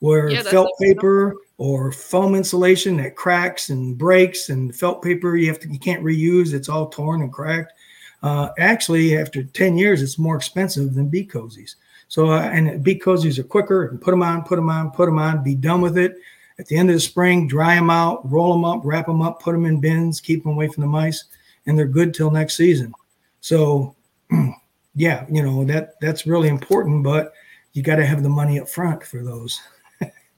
Where 0.00 0.30
Yeah, 0.30 0.42
felt 0.42 0.76
paper 0.80 1.36
or 1.58 1.92
foam 1.92 2.34
insulation 2.34 2.96
that 2.96 3.14
cracks 3.14 3.70
and 3.70 3.96
breaks 3.96 4.48
and 4.48 4.74
felt 4.74 5.00
paper 5.00 5.36
you 5.36 5.46
have 5.46 5.60
to 5.60 5.72
you 5.72 5.78
can't 5.78 6.02
reuse, 6.02 6.52
it's 6.52 6.68
all 6.68 6.88
torn 6.88 7.22
and 7.22 7.32
cracked. 7.32 7.72
Uh, 8.20 8.50
actually, 8.58 9.16
after 9.16 9.44
10 9.44 9.76
years, 9.76 10.02
it's 10.02 10.18
more 10.18 10.36
expensive 10.36 10.94
than 10.94 11.08
bee 11.08 11.24
cozies. 11.26 11.76
So, 12.12 12.30
uh, 12.30 12.42
and 12.42 12.84
bee 12.84 12.98
cozies 12.98 13.38
are 13.38 13.42
quicker 13.42 13.86
and 13.86 13.98
put 13.98 14.10
them 14.10 14.22
on, 14.22 14.44
put 14.44 14.56
them 14.56 14.68
on, 14.68 14.90
put 14.90 15.06
them 15.06 15.18
on, 15.18 15.42
be 15.42 15.54
done 15.54 15.80
with 15.80 15.96
it. 15.96 16.16
At 16.58 16.66
the 16.66 16.76
end 16.76 16.90
of 16.90 16.94
the 16.94 17.00
spring, 17.00 17.48
dry 17.48 17.74
them 17.74 17.88
out, 17.88 18.30
roll 18.30 18.52
them 18.52 18.66
up, 18.66 18.82
wrap 18.84 19.06
them 19.06 19.22
up, 19.22 19.40
put 19.40 19.52
them 19.52 19.64
in 19.64 19.80
bins, 19.80 20.20
keep 20.20 20.42
them 20.42 20.52
away 20.52 20.68
from 20.68 20.82
the 20.82 20.88
mice, 20.88 21.24
and 21.64 21.78
they're 21.78 21.86
good 21.86 22.12
till 22.12 22.30
next 22.30 22.58
season. 22.58 22.92
So, 23.40 23.96
yeah, 24.94 25.24
you 25.30 25.42
know 25.42 25.64
that 25.64 25.98
that's 26.02 26.26
really 26.26 26.48
important, 26.48 27.02
but 27.02 27.32
you 27.72 27.82
got 27.82 27.96
to 27.96 28.04
have 28.04 28.22
the 28.22 28.28
money 28.28 28.60
up 28.60 28.68
front 28.68 29.02
for 29.02 29.24
those. 29.24 29.58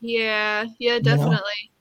Yeah, 0.01 0.67
yeah, 0.79 0.99
know? 0.99 1.01
definitely. 1.01 1.73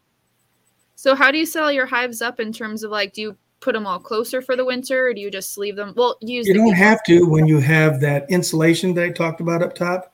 So 0.96 1.14
how 1.14 1.30
do 1.30 1.38
you 1.38 1.46
sell 1.46 1.72
your 1.72 1.86
hives 1.86 2.20
up 2.20 2.40
in 2.40 2.52
terms 2.52 2.82
of 2.82 2.90
like 2.90 3.14
do 3.14 3.22
you 3.22 3.38
put 3.64 3.74
them 3.74 3.88
all 3.88 4.00
closer 4.00 4.42
for 4.42 4.58
the 4.58 4.66
winter 4.66 5.08
or 5.08 5.14
do 5.14 5.22
you 5.22 5.32
just 5.32 5.58
leave 5.58 5.78
them 5.78 5.94
well 5.96 6.18
use 6.22 6.46
You 6.48 6.54
don't 6.54 6.74
have 6.74 7.02
to 7.06 7.26
when 7.26 7.48
you 7.48 7.60
have 7.60 8.02
that 8.02 8.30
insulation 8.30 8.94
that 8.96 9.06
I 9.06 9.10
talked 9.10 9.40
about 9.40 9.64
up 9.64 9.74
top. 9.74 10.14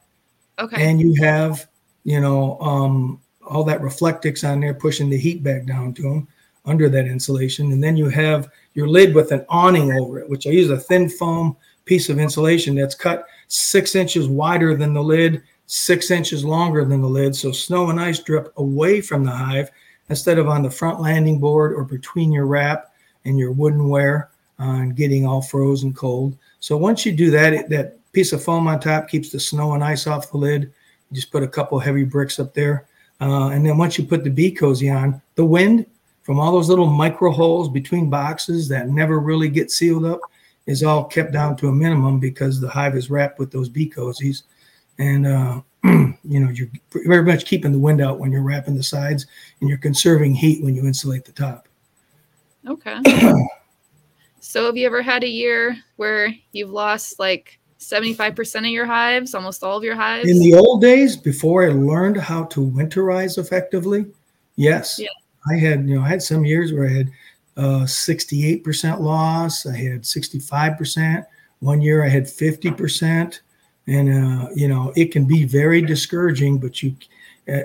okay. 0.59 0.89
And 0.89 1.01
you 1.01 1.15
have 1.15 1.67
you 2.03 2.21
know 2.21 2.59
um, 2.59 3.19
all 3.45 3.63
that 3.63 3.81
reflectix 3.81 4.47
on 4.47 4.59
there 4.59 4.75
pushing 4.75 5.09
the 5.09 5.17
heat 5.17 5.41
back 5.41 5.65
down 5.65 5.93
to 5.95 6.03
them 6.03 6.27
under 6.65 6.89
that 6.89 7.07
insulation. 7.07 7.71
And 7.71 7.83
then 7.83 7.97
you 7.97 8.07
have 8.09 8.49
your 8.75 8.87
lid 8.87 9.15
with 9.15 9.31
an 9.31 9.43
awning 9.49 9.91
over 9.93 10.19
it 10.19 10.29
which 10.29 10.45
i 10.45 10.51
use 10.51 10.69
a 10.69 10.77
thin 10.77 11.09
foam 11.09 11.57
piece 11.85 12.07
of 12.09 12.19
insulation 12.19 12.75
that's 12.75 12.93
cut 12.93 13.25
six 13.47 13.95
inches 13.95 14.27
wider 14.27 14.75
than 14.75 14.93
the 14.93 15.03
lid 15.03 15.41
six 15.71 16.09
inches 16.09 16.43
longer 16.43 16.83
than 16.83 17.01
the 17.01 17.07
lid. 17.07 17.35
So 17.35 17.51
snow 17.51 17.89
and 17.89 17.99
ice 17.99 18.19
drip 18.19 18.51
away 18.57 19.01
from 19.01 19.23
the 19.23 19.31
hive 19.31 19.69
instead 20.09 20.39
of 20.39 20.47
on 20.47 20.63
the 20.63 20.71
front 20.71 20.99
landing 20.99 21.39
board 21.39 21.73
or 21.73 21.83
between 21.83 22.31
your 22.31 22.47
wrap 22.47 22.88
and 23.25 23.37
your 23.37 23.53
woodenware 23.53 24.27
uh, 24.59 24.81
and 24.81 24.95
getting 24.95 25.25
all 25.25 25.41
frozen 25.41 25.93
cold 25.93 26.37
so 26.59 26.77
once 26.77 27.05
you 27.05 27.11
do 27.11 27.29
that 27.31 27.53
it, 27.53 27.69
that 27.69 27.97
piece 28.11 28.33
of 28.33 28.43
foam 28.43 28.67
on 28.67 28.79
top 28.79 29.07
keeps 29.07 29.29
the 29.29 29.39
snow 29.39 29.73
and 29.73 29.83
ice 29.83 30.07
off 30.07 30.31
the 30.31 30.37
lid 30.37 30.71
you 31.09 31.15
just 31.15 31.31
put 31.31 31.43
a 31.43 31.47
couple 31.47 31.79
heavy 31.79 32.03
bricks 32.03 32.39
up 32.39 32.53
there. 32.53 32.87
Uh, 33.21 33.49
and 33.49 33.65
then 33.65 33.77
once 33.77 33.97
you 33.97 34.05
put 34.05 34.23
the 34.23 34.29
bee 34.29 34.51
cozy 34.51 34.89
on, 34.89 35.21
the 35.35 35.45
wind 35.45 35.85
from 36.23 36.39
all 36.39 36.51
those 36.51 36.69
little 36.69 36.87
micro 36.87 37.31
holes 37.31 37.69
between 37.69 38.09
boxes 38.09 38.67
that 38.69 38.89
never 38.89 39.19
really 39.19 39.49
get 39.49 39.71
sealed 39.71 40.05
up 40.05 40.19
is 40.67 40.83
all 40.83 41.03
kept 41.03 41.31
down 41.31 41.57
to 41.57 41.67
a 41.67 41.71
minimum 41.71 42.19
because 42.19 42.59
the 42.59 42.69
hive 42.69 42.95
is 42.95 43.09
wrapped 43.09 43.39
with 43.39 43.51
those 43.51 43.69
bee 43.69 43.89
cozies. 43.89 44.43
And, 44.99 45.25
uh, 45.25 45.61
you 45.83 46.39
know, 46.39 46.49
you're 46.49 46.69
very 46.91 47.23
much 47.23 47.45
keeping 47.45 47.71
the 47.71 47.79
wind 47.79 48.01
out 48.01 48.19
when 48.19 48.31
you're 48.31 48.43
wrapping 48.43 48.75
the 48.75 48.83
sides 48.83 49.25
and 49.59 49.69
you're 49.69 49.79
conserving 49.79 50.35
heat 50.35 50.63
when 50.63 50.75
you 50.75 50.85
insulate 50.85 51.25
the 51.25 51.31
top. 51.31 51.68
Okay 52.67 52.99
So 54.41 54.65
have 54.65 54.77
you 54.77 54.85
ever 54.85 55.01
had 55.01 55.23
a 55.23 55.27
year 55.27 55.77
where 55.97 56.33
you've 56.53 56.71
lost 56.71 57.19
like 57.19 57.59
75% 57.79 58.59
of 58.59 58.65
your 58.65 58.85
hives, 58.85 59.35
almost 59.35 59.63
all 59.63 59.77
of 59.77 59.83
your 59.83 59.95
hives? 59.95 60.29
In 60.29 60.39
the 60.39 60.53
old 60.53 60.81
days, 60.81 61.15
before 61.15 61.65
I 61.65 61.69
learned 61.69 62.17
how 62.17 62.45
to 62.45 62.61
winterize 62.61 63.37
effectively, 63.37 64.05
yes. 64.55 64.97
Yeah. 64.99 65.09
I 65.49 65.55
had, 65.55 65.87
you 65.87 65.95
know, 65.95 66.01
I 66.03 66.07
had 66.07 66.21
some 66.21 66.45
years 66.45 66.73
where 66.73 66.87
I 66.87 66.91
had 66.91 67.11
uh, 67.57 67.83
68% 67.85 68.99
loss. 68.99 69.65
I 69.65 69.75
had 69.75 70.03
65%. 70.03 71.25
One 71.59 71.81
year 71.81 72.03
I 72.03 72.09
had 72.09 72.23
50%. 72.23 73.39
And, 73.87 74.09
uh, 74.09 74.49
you 74.55 74.67
know, 74.67 74.93
it 74.95 75.11
can 75.11 75.25
be 75.25 75.45
very 75.45 75.81
discouraging, 75.81 76.59
but 76.59 76.81
you, 76.81 76.95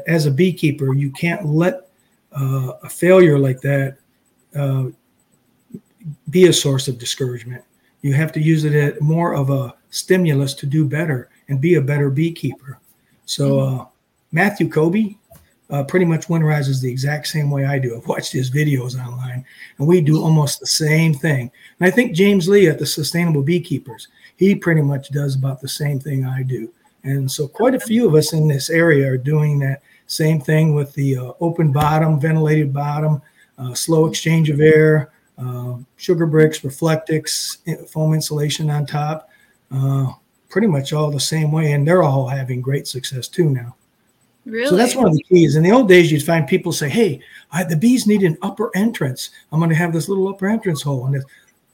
as 0.07 0.26
a 0.26 0.30
beekeeper, 0.30 0.95
you 0.95 1.11
can't 1.11 1.47
let 1.47 1.88
uh, 2.32 2.72
a 2.82 2.88
failure 2.88 3.38
like 3.38 3.61
that 3.61 3.99
uh, 4.55 4.86
be 6.30 6.46
a 6.46 6.52
source 6.52 6.88
of 6.88 6.98
discouragement. 6.98 7.64
You 8.02 8.12
have 8.12 8.32
to 8.32 8.40
use 8.40 8.64
it 8.64 8.74
as 8.74 9.00
more 9.00 9.34
of 9.34 9.50
a 9.50 9.74
stimulus 9.90 10.55
to 10.55 10.66
do 10.66 10.84
better 10.84 11.30
and 11.48 11.61
be 11.61 11.74
a 11.76 11.80
better 11.80 12.11
beekeeper. 12.11 12.78
So, 13.24 13.50
mm-hmm. 13.52 13.80
uh, 13.80 13.84
Matthew 14.32 14.68
Kobe, 14.68 15.14
uh, 15.70 15.84
pretty 15.84 16.05
much 16.05 16.26
winterizes 16.26 16.80
the 16.80 16.90
exact 16.90 17.26
same 17.26 17.50
way 17.50 17.64
I 17.64 17.78
do. 17.78 17.96
I've 17.96 18.07
watched 18.07 18.32
his 18.32 18.50
videos 18.50 18.98
online, 18.98 19.44
and 19.78 19.88
we 19.88 20.00
do 20.00 20.22
almost 20.22 20.61
the 20.61 20.66
same 20.66 21.14
thing. 21.14 21.50
And 21.78 21.88
I 21.88 21.90
think 21.90 22.14
James 22.14 22.48
Lee 22.48 22.68
at 22.68 22.78
the 22.78 22.86
Sustainable 22.86 23.42
Beekeepers, 23.42 24.09
he 24.36 24.55
pretty 24.55 24.82
much 24.82 25.11
does 25.11 25.36
about 25.36 25.61
the 25.61 25.68
same 25.68 25.98
thing 25.98 26.26
I 26.26 26.42
do. 26.42 26.70
And 27.05 27.30
so, 27.30 27.48
quite 27.48 27.74
a 27.74 27.80
few 27.80 28.07
of 28.07 28.14
us 28.14 28.32
in 28.32 28.48
this 28.48 28.70
area 28.70 29.11
are 29.11 29.16
doing 29.16 29.59
that 29.61 29.82
same 30.07 30.40
thing 30.40 30.74
with 30.74 30.92
the 30.94 31.16
uh, 31.16 31.32
open 31.40 31.72
bottom, 31.72 32.20
ventilated 32.20 32.72
bottom, 32.72 33.22
uh, 33.59 33.74
slow 33.74 34.07
exchange 34.07 34.50
of 34.50 34.61
air, 34.61 35.12
uh, 35.38 35.76
sugar 35.96 36.26
bricks, 36.26 36.61
reflectix, 36.61 37.88
foam 37.88 38.14
insulation 38.14 38.70
on 38.70 38.86
top. 38.86 39.28
Uh, 39.70 40.12
pretty 40.48 40.66
much 40.68 40.92
all 40.92 41.11
the 41.11 41.18
same 41.18 41.50
way, 41.50 41.72
and 41.72 41.86
they're 41.86 42.05
all 42.05 42.28
having 42.28 42.61
great 42.61 42.86
success 42.86 43.26
too 43.26 43.50
now. 43.50 43.74
Really? 44.44 44.68
So 44.68 44.76
that's 44.76 44.94
one 44.94 45.09
of 45.09 45.14
the 45.14 45.22
keys. 45.24 45.57
In 45.57 45.62
the 45.62 45.72
old 45.72 45.88
days, 45.88 46.12
you'd 46.12 46.22
find 46.22 46.46
people 46.46 46.72
say, 46.72 46.88
"Hey, 46.88 47.20
I, 47.50 47.64
the 47.64 47.76
bees 47.76 48.07
need 48.07 48.22
an 48.22 48.38
upper 48.42 48.70
entrance. 48.76 49.30
I'm 49.50 49.59
going 49.59 49.70
to 49.70 49.76
have 49.76 49.92
this 49.92 50.09
little 50.09 50.28
upper 50.28 50.46
entrance 50.46 50.82
hole." 50.82 51.07
And 51.07 51.24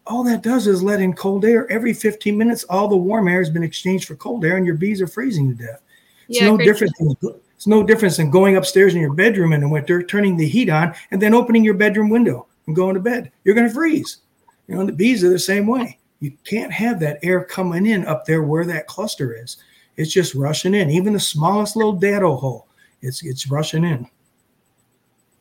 all 0.06 0.24
that 0.24 0.42
does 0.42 0.66
is 0.66 0.82
let 0.82 1.00
in 1.00 1.12
cold 1.12 1.44
air. 1.44 1.70
Every 1.70 1.92
15 1.92 2.36
minutes, 2.36 2.64
all 2.64 2.88
the 2.88 2.96
warm 2.96 3.28
air 3.28 3.38
has 3.38 3.50
been 3.50 3.62
exchanged 3.62 4.06
for 4.06 4.14
cold 4.16 4.44
air, 4.44 4.56
and 4.56 4.64
your 4.64 4.76
bees 4.76 5.02
are 5.02 5.06
freezing 5.06 5.48
to 5.48 5.62
death. 5.66 5.82
It's 6.28 6.40
yeah, 6.40 6.46
no 6.46 6.56
different. 6.56 6.92
Than, 6.98 7.40
it's 7.60 7.66
no 7.66 7.82
difference 7.82 8.16
than 8.16 8.30
going 8.30 8.56
upstairs 8.56 8.94
in 8.94 9.02
your 9.02 9.12
bedroom 9.12 9.52
in 9.52 9.60
the 9.60 9.68
winter, 9.68 10.02
turning 10.02 10.34
the 10.34 10.48
heat 10.48 10.70
on, 10.70 10.94
and 11.10 11.20
then 11.20 11.34
opening 11.34 11.62
your 11.62 11.74
bedroom 11.74 12.08
window 12.08 12.46
and 12.66 12.74
going 12.74 12.94
to 12.94 13.02
bed. 13.02 13.30
You're 13.44 13.54
going 13.54 13.68
to 13.68 13.74
freeze. 13.74 14.22
You 14.66 14.76
know, 14.76 14.86
the 14.86 14.92
bees 14.92 15.22
are 15.22 15.28
the 15.28 15.38
same 15.38 15.66
way. 15.66 15.98
You 16.20 16.32
can't 16.46 16.72
have 16.72 16.98
that 17.00 17.18
air 17.22 17.44
coming 17.44 17.84
in 17.84 18.06
up 18.06 18.24
there 18.24 18.44
where 18.44 18.64
that 18.64 18.86
cluster 18.86 19.34
is. 19.34 19.58
It's 19.98 20.10
just 20.10 20.34
rushing 20.34 20.72
in. 20.72 20.88
Even 20.88 21.12
the 21.12 21.20
smallest 21.20 21.76
little 21.76 21.92
dado 21.92 22.34
hole, 22.34 22.66
it's 23.02 23.22
it's 23.22 23.50
rushing 23.50 23.84
in. 23.84 24.08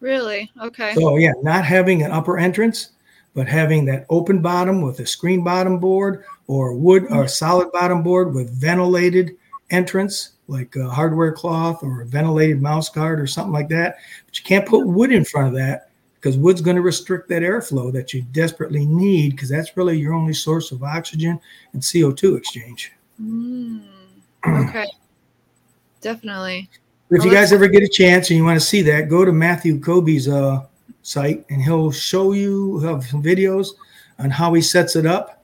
Really? 0.02 0.52
Okay. 0.62 0.96
So 0.96 1.16
yeah, 1.16 1.32
not 1.42 1.64
having 1.64 2.04
an 2.04 2.12
upper 2.12 2.38
entrance, 2.38 2.90
but 3.34 3.48
having 3.48 3.86
that 3.86 4.06
open 4.10 4.42
bottom 4.42 4.82
with 4.82 5.00
a 5.00 5.06
screen 5.06 5.42
bottom 5.42 5.80
board 5.80 6.26
or 6.48 6.76
wood 6.76 7.06
or 7.12 7.30
solid 7.30 7.72
bottom 7.72 8.04
board 8.04 8.36
with 8.36 8.50
ventilated 8.50 9.38
entrance, 9.70 10.32
like 10.50 10.76
a 10.76 10.90
hardware 10.90 11.32
cloth 11.32 11.84
or 11.84 12.02
a 12.02 12.06
ventilated 12.06 12.62
mouse 12.62 12.90
guard 12.90 13.20
or 13.20 13.28
something 13.28 13.54
like 13.54 13.70
that. 13.70 13.98
But 14.26 14.38
you 14.38 14.44
can't 14.44 14.68
put 14.68 14.88
wood 14.88 15.12
in 15.12 15.24
front 15.24 15.48
of 15.48 15.54
that 15.54 15.90
because 16.16 16.38
wood's 16.38 16.62
going 16.62 16.76
to 16.76 16.82
restrict 16.82 17.30
that 17.30 17.42
airflow 17.42 17.94
that 17.94 18.14
you 18.14 18.24
desperately 18.34 18.86
need 18.86 19.32
because 19.32 19.50
that's 19.50 19.78
really 19.78 19.98
your 19.98 20.14
only 20.14 20.34
source 20.34 20.72
of 20.72 20.84
oxygen 20.84 21.40
and 21.74 21.82
CO2 21.82 22.38
exchange. 22.38 22.92
Mm, 23.22 23.84
okay. 24.48 24.88
Definitely. 26.02 26.70
If 27.12 27.26
you 27.26 27.32
guys 27.32 27.52
ever 27.52 27.68
get 27.68 27.82
a 27.82 27.88
chance 27.88 28.30
and 28.30 28.38
you 28.38 28.44
want 28.44 28.60
to 28.60 28.66
see 28.66 28.82
that, 28.84 29.10
go 29.10 29.26
to 29.26 29.32
Matthew 29.32 29.80
Kobe's 29.80 30.28
uh, 30.28 30.66
site 31.02 31.46
and 31.50 31.62
he'll 31.62 31.92
show 31.92 32.34
you 32.34 32.80
have 32.80 33.04
some 33.04 33.24
videos 33.24 33.70
on 34.20 34.30
how 34.30 34.54
he 34.54 34.62
sets 34.62 34.96
it 34.96 35.06
up. 35.06 35.39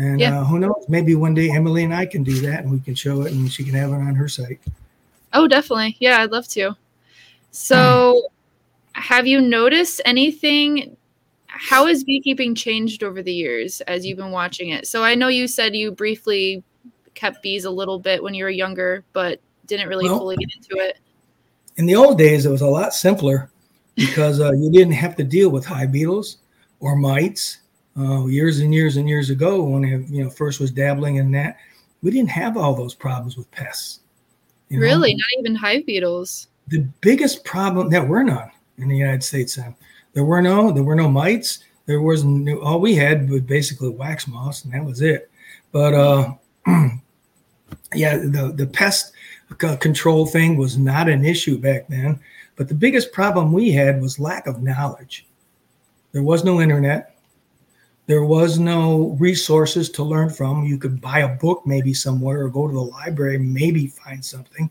And 0.00 0.18
yeah. 0.18 0.40
uh, 0.40 0.44
who 0.44 0.58
knows, 0.58 0.86
maybe 0.88 1.14
one 1.14 1.34
day 1.34 1.50
Emily 1.50 1.84
and 1.84 1.92
I 1.92 2.06
can 2.06 2.22
do 2.22 2.40
that 2.40 2.60
and 2.60 2.70
we 2.70 2.80
can 2.80 2.94
show 2.94 3.20
it 3.20 3.32
and 3.32 3.52
she 3.52 3.62
can 3.62 3.74
have 3.74 3.90
it 3.90 3.96
on 3.96 4.14
her 4.14 4.28
site. 4.28 4.58
Oh, 5.34 5.46
definitely. 5.46 5.98
Yeah, 6.00 6.22
I'd 6.22 6.32
love 6.32 6.48
to. 6.48 6.74
So, 7.50 8.28
have 8.94 9.26
you 9.26 9.42
noticed 9.42 10.00
anything? 10.06 10.96
How 11.48 11.84
has 11.84 12.02
beekeeping 12.02 12.54
changed 12.54 13.04
over 13.04 13.22
the 13.22 13.32
years 13.32 13.82
as 13.82 14.06
you've 14.06 14.16
been 14.16 14.30
watching 14.30 14.70
it? 14.70 14.86
So, 14.86 15.04
I 15.04 15.14
know 15.14 15.28
you 15.28 15.46
said 15.46 15.76
you 15.76 15.90
briefly 15.90 16.64
kept 17.12 17.42
bees 17.42 17.66
a 17.66 17.70
little 17.70 17.98
bit 17.98 18.22
when 18.22 18.32
you 18.32 18.44
were 18.44 18.50
younger, 18.50 19.04
but 19.12 19.38
didn't 19.66 19.88
really 19.88 20.08
well, 20.08 20.18
fully 20.18 20.36
get 20.36 20.48
into 20.56 20.82
it. 20.82 20.98
In 21.76 21.84
the 21.84 21.94
old 21.94 22.16
days, 22.16 22.46
it 22.46 22.50
was 22.50 22.62
a 22.62 22.66
lot 22.66 22.94
simpler 22.94 23.50
because 23.96 24.40
uh, 24.40 24.52
you 24.52 24.72
didn't 24.72 24.94
have 24.94 25.14
to 25.16 25.24
deal 25.24 25.50
with 25.50 25.66
hive 25.66 25.92
beetles 25.92 26.38
or 26.80 26.96
mites. 26.96 27.58
Uh, 28.00 28.24
years 28.26 28.60
and 28.60 28.72
years 28.72 28.96
and 28.96 29.06
years 29.06 29.28
ago, 29.28 29.62
when 29.62 29.84
I 29.84 29.88
you 30.10 30.24
know 30.24 30.30
first 30.30 30.58
was 30.58 30.70
dabbling 30.70 31.16
in 31.16 31.30
that, 31.32 31.58
we 32.02 32.10
didn't 32.10 32.30
have 32.30 32.56
all 32.56 32.74
those 32.74 32.94
problems 32.94 33.36
with 33.36 33.50
pests. 33.50 34.00
You 34.70 34.78
know? 34.78 34.86
Really, 34.86 35.14
not 35.14 35.38
even 35.38 35.54
hive 35.54 35.84
beetles. 35.84 36.48
The 36.68 36.86
biggest 37.02 37.44
problem 37.44 37.90
that 37.90 38.06
were 38.06 38.24
none 38.24 38.50
in 38.78 38.88
the 38.88 38.96
United 38.96 39.22
States. 39.22 39.56
Then 39.56 39.74
there 40.14 40.24
were 40.24 40.40
no 40.40 40.72
there 40.72 40.82
were 40.82 40.94
no 40.94 41.10
mites. 41.10 41.58
There 41.84 42.00
was 42.00 42.24
no, 42.24 42.60
all 42.60 42.80
we 42.80 42.94
had 42.94 43.28
was 43.28 43.42
basically 43.42 43.90
wax 43.90 44.26
moths, 44.26 44.64
and 44.64 44.72
that 44.72 44.84
was 44.84 45.02
it. 45.02 45.30
But 45.70 45.92
uh, 45.92 46.34
yeah, 47.94 48.16
the 48.16 48.52
the 48.56 48.66
pest 48.66 49.12
control 49.58 50.24
thing 50.24 50.56
was 50.56 50.78
not 50.78 51.08
an 51.08 51.24
issue 51.24 51.58
back 51.58 51.86
then. 51.88 52.18
But 52.56 52.68
the 52.68 52.74
biggest 52.74 53.12
problem 53.12 53.52
we 53.52 53.72
had 53.72 54.00
was 54.00 54.18
lack 54.18 54.46
of 54.46 54.62
knowledge. 54.62 55.26
There 56.12 56.22
was 56.22 56.44
no 56.44 56.60
internet. 56.60 57.16
There 58.10 58.24
was 58.24 58.58
no 58.58 59.16
resources 59.20 59.88
to 59.90 60.02
learn 60.02 60.30
from. 60.30 60.64
You 60.64 60.78
could 60.78 61.00
buy 61.00 61.20
a 61.20 61.36
book 61.36 61.62
maybe 61.64 61.94
somewhere 61.94 62.42
or 62.42 62.48
go 62.48 62.66
to 62.66 62.74
the 62.74 62.80
library, 62.80 63.38
maybe 63.38 63.86
find 63.86 64.24
something. 64.24 64.68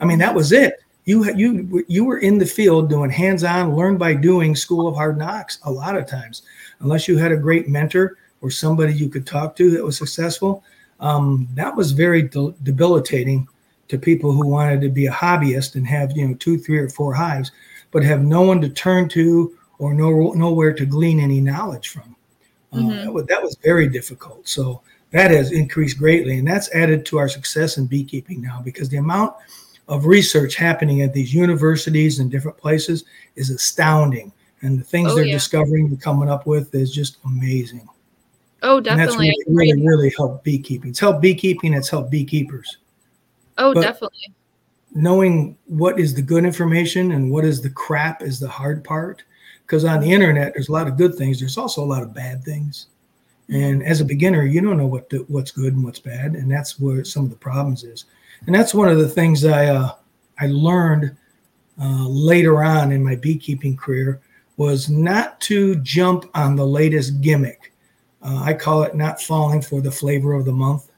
I 0.00 0.04
mean, 0.04 0.18
that 0.18 0.34
was 0.34 0.50
it 0.50 0.82
you 1.04 1.32
you 1.36 1.84
you 1.86 2.04
were 2.04 2.18
in 2.18 2.38
the 2.38 2.44
field 2.44 2.90
doing 2.90 3.08
hands-on 3.08 3.76
learn 3.76 3.96
by 3.96 4.14
doing 4.14 4.56
school 4.56 4.88
of 4.88 4.96
hard 4.96 5.16
knocks 5.16 5.60
a 5.64 5.70
lot 5.70 5.96
of 5.96 6.08
times 6.08 6.42
unless 6.80 7.06
you 7.06 7.16
had 7.16 7.30
a 7.30 7.36
great 7.36 7.68
mentor 7.68 8.18
or 8.40 8.50
somebody 8.50 8.92
you 8.92 9.08
could 9.08 9.26
talk 9.26 9.54
to 9.54 9.70
that 9.70 9.84
was 9.84 9.96
successful 9.96 10.64
um, 10.98 11.48
that 11.54 11.74
was 11.76 11.92
very 11.92 12.22
de- 12.22 12.54
debilitating 12.64 13.46
to 13.86 13.96
people 13.96 14.32
who 14.32 14.48
wanted 14.48 14.80
to 14.80 14.88
be 14.88 15.06
a 15.06 15.12
hobbyist 15.12 15.76
and 15.76 15.86
have 15.86 16.16
you 16.16 16.26
know 16.26 16.34
two 16.34 16.58
three 16.58 16.78
or 16.78 16.88
four 16.88 17.14
hives 17.14 17.52
but 17.92 18.02
have 18.02 18.22
no 18.22 18.42
one 18.42 18.60
to 18.60 18.68
turn 18.68 19.08
to 19.08 19.56
or 19.78 19.94
no, 19.94 20.32
nowhere 20.32 20.72
to 20.72 20.86
glean 20.86 21.20
any 21.20 21.40
knowledge 21.40 21.88
from 21.88 22.16
uh, 22.72 22.76
mm-hmm. 22.76 23.04
that, 23.04 23.12
was, 23.12 23.26
that 23.26 23.42
was 23.42 23.56
very 23.62 23.88
difficult 23.88 24.48
so 24.48 24.80
that 25.10 25.30
has 25.30 25.52
increased 25.52 25.98
greatly 25.98 26.38
and 26.38 26.48
that's 26.48 26.72
added 26.74 27.04
to 27.06 27.18
our 27.18 27.28
success 27.28 27.78
in 27.78 27.86
beekeeping 27.86 28.40
now 28.40 28.60
because 28.64 28.88
the 28.88 28.96
amount 28.96 29.34
of 29.88 30.06
research 30.06 30.54
happening 30.54 31.02
at 31.02 31.12
these 31.12 31.34
universities 31.34 32.18
and 32.18 32.30
different 32.30 32.56
places 32.56 33.04
is 33.36 33.50
astounding. 33.50 34.32
And 34.62 34.78
the 34.78 34.84
things 34.84 35.10
oh, 35.10 35.16
they're 35.16 35.24
yeah. 35.24 35.34
discovering 35.34 35.86
and 35.86 36.00
coming 36.00 36.28
up 36.28 36.46
with 36.46 36.74
is 36.74 36.94
just 36.94 37.18
amazing. 37.24 37.88
Oh, 38.62 38.80
definitely. 38.80 39.28
And 39.28 39.34
that's 39.36 39.48
really, 39.48 39.72
really, 39.72 39.86
really 39.86 40.14
helped 40.16 40.44
beekeeping. 40.44 40.90
It's 40.90 41.00
helped 41.00 41.20
beekeeping, 41.20 41.74
it's 41.74 41.88
helped 41.88 42.10
beekeepers. 42.10 42.78
Oh, 43.58 43.74
but 43.74 43.82
definitely. 43.82 44.32
Knowing 44.94 45.58
what 45.66 45.98
is 45.98 46.14
the 46.14 46.22
good 46.22 46.44
information 46.44 47.12
and 47.12 47.30
what 47.30 47.44
is 47.44 47.60
the 47.60 47.70
crap 47.70 48.22
is 48.22 48.38
the 48.38 48.48
hard 48.48 48.84
part. 48.84 49.24
Because 49.72 49.86
on 49.86 50.00
the 50.00 50.12
internet, 50.12 50.52
there's 50.52 50.68
a 50.68 50.72
lot 50.72 50.86
of 50.86 50.98
good 50.98 51.14
things. 51.14 51.40
There's 51.40 51.56
also 51.56 51.82
a 51.82 51.86
lot 51.86 52.02
of 52.02 52.12
bad 52.12 52.44
things. 52.44 52.88
And 53.48 53.82
as 53.82 54.02
a 54.02 54.04
beginner, 54.04 54.44
you 54.44 54.60
don't 54.60 54.76
know 54.76 54.86
what 54.86 55.08
the, 55.08 55.24
what's 55.28 55.50
good 55.50 55.72
and 55.72 55.82
what's 55.82 55.98
bad, 55.98 56.34
and 56.34 56.50
that's 56.50 56.78
where 56.78 57.04
some 57.04 57.24
of 57.24 57.30
the 57.30 57.36
problems 57.36 57.82
is 57.82 58.04
and 58.46 58.54
that's 58.54 58.74
one 58.74 58.88
of 58.88 58.98
the 58.98 59.08
things 59.08 59.44
I 59.44 59.66
uh, 59.66 59.94
I 60.38 60.46
learned 60.48 61.16
uh, 61.80 62.08
later 62.08 62.62
on 62.62 62.92
in 62.92 63.02
my 63.02 63.16
beekeeping 63.16 63.76
career 63.76 64.20
was 64.56 64.90
not 64.90 65.40
to 65.42 65.76
jump 65.76 66.26
on 66.34 66.56
the 66.56 66.66
latest 66.66 67.20
gimmick. 67.20 67.72
Uh, 68.22 68.42
I 68.44 68.54
call 68.54 68.82
it 68.82 68.94
not 68.94 69.20
falling 69.20 69.62
for 69.62 69.80
the 69.80 69.90
flavor 69.90 70.34
of 70.34 70.44
the 70.44 70.52
month. 70.52 70.90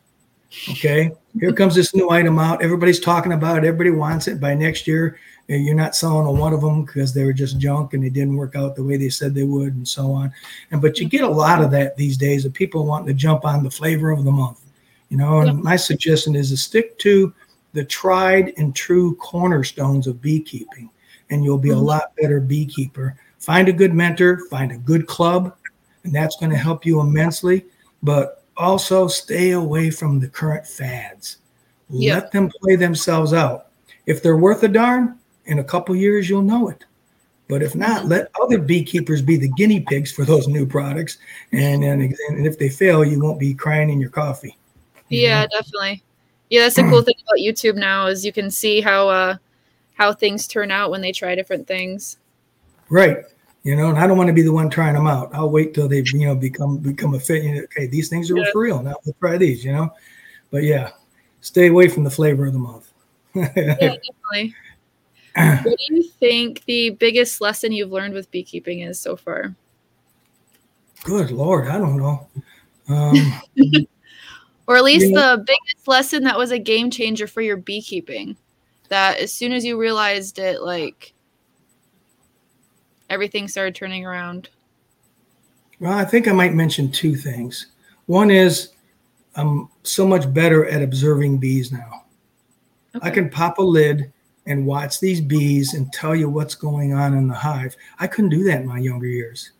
Okay, 0.70 1.12
here 1.38 1.52
comes 1.52 1.74
this 1.74 1.94
new 1.94 2.10
item 2.10 2.38
out. 2.38 2.62
Everybody's 2.62 3.00
talking 3.00 3.32
about 3.32 3.58
it. 3.58 3.66
Everybody 3.66 3.90
wants 3.90 4.28
it. 4.28 4.40
By 4.40 4.54
next 4.54 4.86
year, 4.86 5.18
you're 5.48 5.74
not 5.74 5.94
selling 5.94 6.26
a 6.26 6.32
one 6.32 6.52
of 6.52 6.62
them 6.62 6.84
because 6.84 7.12
they 7.12 7.24
were 7.24 7.32
just 7.32 7.58
junk 7.58 7.92
and 7.92 8.02
they 8.02 8.08
didn't 8.08 8.36
work 8.36 8.56
out 8.56 8.74
the 8.74 8.84
way 8.84 8.96
they 8.96 9.10
said 9.10 9.34
they 9.34 9.44
would, 9.44 9.74
and 9.74 9.86
so 9.86 10.12
on. 10.12 10.32
And 10.70 10.80
but 10.80 10.98
you 10.98 11.08
get 11.08 11.24
a 11.24 11.28
lot 11.28 11.62
of 11.62 11.70
that 11.72 11.96
these 11.96 12.16
days 12.16 12.44
of 12.44 12.52
people 12.52 12.86
wanting 12.86 13.08
to 13.08 13.14
jump 13.14 13.44
on 13.44 13.62
the 13.62 13.70
flavor 13.70 14.10
of 14.10 14.24
the 14.24 14.32
month. 14.32 14.60
You 15.10 15.18
know, 15.18 15.40
and 15.40 15.62
my 15.62 15.76
suggestion 15.76 16.34
is 16.34 16.50
to 16.50 16.56
stick 16.56 16.98
to 17.00 17.32
the 17.72 17.84
tried 17.84 18.54
and 18.56 18.74
true 18.74 19.14
cornerstones 19.16 20.06
of 20.06 20.22
beekeeping, 20.22 20.90
and 21.30 21.44
you'll 21.44 21.58
be 21.58 21.68
mm-hmm. 21.68 21.78
a 21.78 21.82
lot 21.82 22.16
better 22.20 22.40
beekeeper. 22.40 23.16
Find 23.38 23.68
a 23.68 23.72
good 23.72 23.92
mentor, 23.92 24.46
find 24.48 24.72
a 24.72 24.78
good 24.78 25.06
club, 25.06 25.54
and 26.04 26.14
that's 26.14 26.36
going 26.36 26.50
to 26.50 26.56
help 26.56 26.86
you 26.86 27.00
immensely. 27.00 27.66
But 28.02 28.44
also 28.56 29.08
stay 29.08 29.52
away 29.52 29.90
from 29.90 30.20
the 30.20 30.28
current 30.28 30.66
fads. 30.66 31.38
Yeah. 31.90 32.14
Let 32.14 32.32
them 32.32 32.50
play 32.62 32.76
themselves 32.76 33.32
out. 33.32 33.66
If 34.06 34.22
they're 34.22 34.36
worth 34.36 34.62
a 34.62 34.68
darn, 34.68 35.18
in 35.46 35.58
a 35.58 35.64
couple 35.64 35.94
years 35.96 36.28
you'll 36.28 36.42
know 36.42 36.68
it. 36.68 36.84
But 37.48 37.62
if 37.62 37.74
not, 37.74 38.06
let 38.06 38.30
other 38.42 38.58
beekeepers 38.58 39.20
be 39.20 39.36
the 39.36 39.48
guinea 39.50 39.80
pigs 39.80 40.10
for 40.10 40.24
those 40.24 40.48
new 40.48 40.64
products. 40.66 41.18
And 41.52 41.84
and, 41.84 42.02
and 42.02 42.46
if 42.46 42.58
they 42.58 42.68
fail, 42.70 43.04
you 43.04 43.20
won't 43.20 43.38
be 43.38 43.52
crying 43.54 43.90
in 43.90 44.00
your 44.00 44.10
coffee. 44.10 44.56
you 45.08 45.22
Yeah, 45.22 45.42
know? 45.42 45.48
definitely. 45.58 46.02
Yeah, 46.50 46.62
that's 46.62 46.76
the 46.76 46.82
cool 46.82 47.02
thing 47.02 47.16
about 47.26 47.38
YouTube 47.38 47.76
now 47.76 48.06
is 48.06 48.24
you 48.24 48.32
can 48.32 48.50
see 48.50 48.80
how 48.80 49.08
uh 49.08 49.36
how 49.94 50.12
things 50.12 50.46
turn 50.46 50.70
out 50.70 50.90
when 50.90 51.00
they 51.00 51.12
try 51.12 51.34
different 51.34 51.66
things. 51.66 52.16
Right. 52.88 53.18
You 53.62 53.76
know, 53.76 53.88
and 53.88 53.98
I 53.98 54.06
don't 54.06 54.18
want 54.18 54.28
to 54.28 54.34
be 54.34 54.42
the 54.42 54.52
one 54.52 54.68
trying 54.68 54.94
them 54.94 55.06
out. 55.06 55.34
I'll 55.34 55.48
wait 55.48 55.72
till 55.72 55.88
they, 55.88 56.02
you 56.04 56.26
know, 56.26 56.34
become 56.34 56.78
become 56.78 57.14
a 57.14 57.20
fit. 57.20 57.42
You 57.44 57.54
know, 57.54 57.62
okay, 57.62 57.86
these 57.86 58.08
things 58.08 58.30
are 58.30 58.36
Yeah. 58.36 58.50
for 58.52 58.60
real. 58.62 58.82
Now 58.82 58.94
we'll 59.04 59.16
try 59.20 59.36
these. 59.36 59.64
You 59.64 59.72
know, 59.72 59.92
but 60.50 60.62
yeah, 60.62 60.90
stay 61.40 61.68
away 61.68 61.88
from 61.88 62.04
the 62.04 62.10
flavor 62.10 62.46
of 62.46 62.52
the 62.54 62.58
month. 62.58 62.90
Yeah, 63.34 63.50
definitely. 63.52 64.54
What 65.36 65.64
do 65.78 65.94
you 65.94 66.02
think 66.20 66.64
the 66.64 66.90
biggest 66.90 67.40
lesson 67.40 67.72
you've 67.72 67.92
learned 67.92 68.14
with 68.14 68.30
beekeeping 68.30 68.80
is 68.80 69.00
so 69.00 69.16
far? 69.16 69.54
Good 71.04 71.30
lord, 71.30 71.68
I 71.68 71.78
don't 71.78 71.96
know. 71.96 72.28
Um, 72.88 73.32
Or 74.66 74.76
at 74.76 74.84
least 74.84 75.12
Yeah. 75.12 75.36
the 75.36 75.44
biggest 75.44 75.86
lesson 75.86 76.24
that 76.24 76.38
was 76.38 76.50
a 76.50 76.58
game 76.58 76.90
changer 76.90 77.26
for 77.26 77.42
your 77.42 77.58
beekeeping. 77.58 78.36
That 78.88 79.18
as 79.18 79.32
soon 79.32 79.52
as 79.52 79.62
you 79.64 79.78
realized 79.78 80.38
it, 80.38 80.62
like 80.62 81.12
everything 83.10 83.46
started 83.48 83.74
turning 83.74 84.06
around. 84.06 84.48
well, 85.80 85.92
I 85.92 86.04
think 86.04 86.28
I 86.28 86.32
might 86.32 86.54
mention 86.54 86.90
two 86.90 87.14
things. 87.14 87.66
One 88.06 88.30
is 88.30 88.70
I'm 89.36 89.68
so 89.82 90.06
much 90.06 90.32
better 90.32 90.64
at 90.66 90.80
observing 90.82 91.38
bees 91.38 91.70
now. 91.72 92.04
I 93.02 93.10
can 93.10 93.28
pop 93.28 93.58
a 93.58 93.62
lid 93.62 94.12
and 94.46 94.66
watch 94.66 95.00
these 95.00 95.20
bees 95.20 95.74
and 95.74 95.92
tell 95.92 96.14
you 96.14 96.28
what's 96.28 96.54
going 96.54 96.92
on 96.92 97.14
in 97.16 97.28
the 97.28 97.34
hive. 97.34 97.76
I 97.98 98.06
couldn't 98.06 98.30
do 98.30 98.44
that 98.44 98.60
in 98.60 98.66
my 98.66 98.78
younger 98.78 99.06
years. 99.06 99.50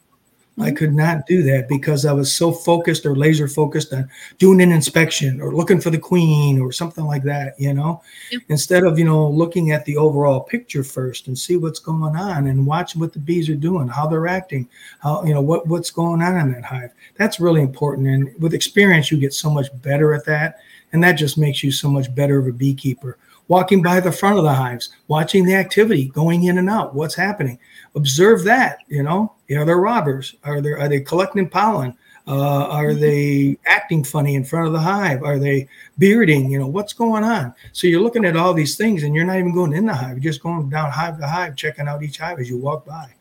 I 0.57 0.71
Mhm. 0.71 0.77
could 0.77 0.95
not 0.95 1.27
do 1.27 1.43
that 1.43 1.69
because 1.69 2.07
I 2.07 2.13
was 2.13 2.33
so 2.33 2.53
focused 2.53 3.05
or 3.05 3.17
laser 3.17 3.49
focused 3.49 3.93
on 3.93 4.09
doing 4.39 4.61
an 4.61 4.71
inspection 4.71 5.41
or 5.41 5.53
looking 5.53 5.81
for 5.81 5.91
the 5.91 5.99
queen 5.99 6.61
or 6.61 6.71
something 6.71 7.05
like 7.05 7.25
that, 7.25 7.59
you 7.59 7.75
know, 7.75 8.03
Yeah. 8.31 8.39
instead 8.51 8.85
of, 8.85 8.97
you 8.97 9.05
know, 9.05 9.29
looking 9.29 9.73
at 9.73 9.85
the 9.85 9.97
overall 9.97 10.39
picture 10.39 10.85
first 10.85 11.27
and 11.27 11.37
see 11.37 11.57
what's 11.57 11.81
going 11.81 12.15
on 12.15 12.47
and 12.47 12.65
watch 12.67 12.95
what 12.95 13.13
the 13.13 13.19
bees 13.19 13.49
are 13.49 13.57
doing, 13.57 13.89
how 13.89 14.07
they're 14.07 14.29
acting, 14.29 14.69
how, 15.01 15.25
you 15.25 15.35
know, 15.35 15.41
what, 15.41 15.67
what's 15.67 15.91
going 15.91 16.23
on 16.23 16.37
in 16.37 16.53
that 16.53 16.65
hive. 16.65 16.91
That's 17.17 17.41
really 17.41 17.61
important. 17.61 18.07
And 18.07 18.31
with 18.39 18.55
experience, 18.55 19.11
you 19.11 19.19
get 19.19 19.35
so 19.35 19.51
much 19.51 19.67
better 19.83 20.15
at 20.15 20.25
that. 20.27 20.59
And 20.93 21.03
that 21.03 21.15
just 21.15 21.37
makes 21.37 21.65
you 21.65 21.73
so 21.73 21.89
much 21.91 22.15
better 22.15 22.39
of 22.39 22.47
a 22.47 22.53
beekeeper. 22.53 23.19
Walking 23.49 23.83
by 23.83 24.01
the 24.01 24.11
front 24.11 24.39
of 24.39 24.45
the 24.45 24.53
hives, 24.55 24.89
watching 25.09 25.45
the 25.45 25.55
activity, 25.55 26.09
going 26.09 26.45
in 26.45 26.57
and 26.57 26.71
out, 26.71 26.95
what's 26.95 27.15
happening. 27.15 27.59
Observe 27.95 28.43
that 28.45 28.79
you 28.89 29.03
know 29.03 29.33
are 29.51 29.65
there 29.67 29.77
robbers? 29.77 30.35
Are 30.45 30.61
there 30.61 30.79
are 30.79 30.89
they 30.89 31.01
collecting 31.01 31.49
pollen? 31.49 31.97
Uh, 32.27 32.67
are 32.69 32.95
they 32.95 33.59
acting 33.67 34.03
funny 34.03 34.35
in 34.35 34.45
front 34.45 34.67
of 34.67 34.73
the 34.73 34.79
hive? 34.81 35.23
Are 35.23 35.39
they 35.39 35.69
bearding? 35.99 36.51
You 36.51 36.59
know 36.59 36.67
what's 36.67 36.95
going 36.95 37.23
on? 37.23 37.55
So 37.73 37.87
you're 37.87 38.01
looking 38.01 38.25
at 38.25 38.35
all 38.35 38.55
these 38.55 38.77
things 38.77 39.03
and 39.03 39.15
you're 39.15 39.27
not 39.27 39.37
even 39.37 39.53
going 39.55 39.75
in 39.75 39.85
the 39.85 39.95
hive. 39.95 40.13
You're 40.23 40.33
just 40.33 40.43
going 40.43 40.71
down 40.71 40.91
hive 40.91 41.19
to 41.19 41.27
hive 41.27 41.55
checking 41.55 41.87
out 41.87 42.03
each 42.03 42.17
hive 42.17 42.41
as 42.41 42.49
you 42.49 42.57
walk 42.57 42.87
by. 42.87 43.13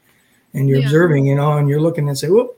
And 0.53 0.69
you're 0.69 0.79
Yeah. 0.79 0.85
observing 0.85 1.25
you 1.25 1.35
know 1.35 1.57
and 1.57 1.67
you're 1.67 1.81
looking 1.81 2.07
and 2.07 2.17
say 2.17 2.29
whoop 2.29 2.57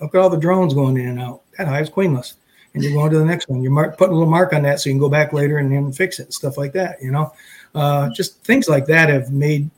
look 0.00 0.14
at 0.14 0.20
all 0.20 0.30
the 0.30 0.38
drones 0.38 0.72
going 0.74 0.96
in 0.96 1.08
and 1.08 1.20
out. 1.20 1.42
That 1.58 1.68
hive's 1.68 1.90
queenless 1.90 2.34
and 2.76 2.84
you're 2.84 2.92
going 2.92 3.10
to 3.10 3.18
the 3.18 3.24
next 3.24 3.48
one 3.48 3.60
you're 3.62 3.72
mark, 3.72 3.98
putting 3.98 4.12
a 4.12 4.16
little 4.16 4.30
mark 4.30 4.52
on 4.52 4.62
that 4.62 4.78
so 4.78 4.88
you 4.88 4.94
can 4.94 5.00
go 5.00 5.08
back 5.08 5.32
later 5.32 5.58
and 5.58 5.72
then 5.72 5.90
fix 5.90 6.20
it 6.20 6.24
and 6.24 6.34
stuff 6.34 6.56
like 6.56 6.72
that 6.72 7.02
you 7.02 7.10
know 7.10 7.32
uh, 7.74 8.08
just 8.10 8.42
things 8.44 8.68
like 8.68 8.86
that 8.86 9.08
have 9.08 9.32
made 9.32 9.68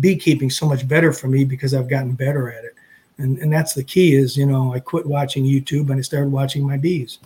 beekeeping 0.00 0.50
so 0.50 0.66
much 0.66 0.86
better 0.88 1.12
for 1.12 1.28
me 1.28 1.44
because 1.44 1.74
I've 1.74 1.88
gotten 1.88 2.14
better 2.14 2.50
at 2.50 2.64
it. 2.64 2.74
And, 3.18 3.38
and 3.38 3.52
that's 3.52 3.74
the 3.74 3.84
key 3.84 4.14
is, 4.14 4.36
you 4.36 4.46
know, 4.46 4.74
I 4.74 4.80
quit 4.80 5.06
watching 5.06 5.44
YouTube 5.44 5.90
and 5.90 5.98
I 5.98 6.00
started 6.00 6.32
watching 6.32 6.66
my 6.66 6.76
bees. 6.76 7.18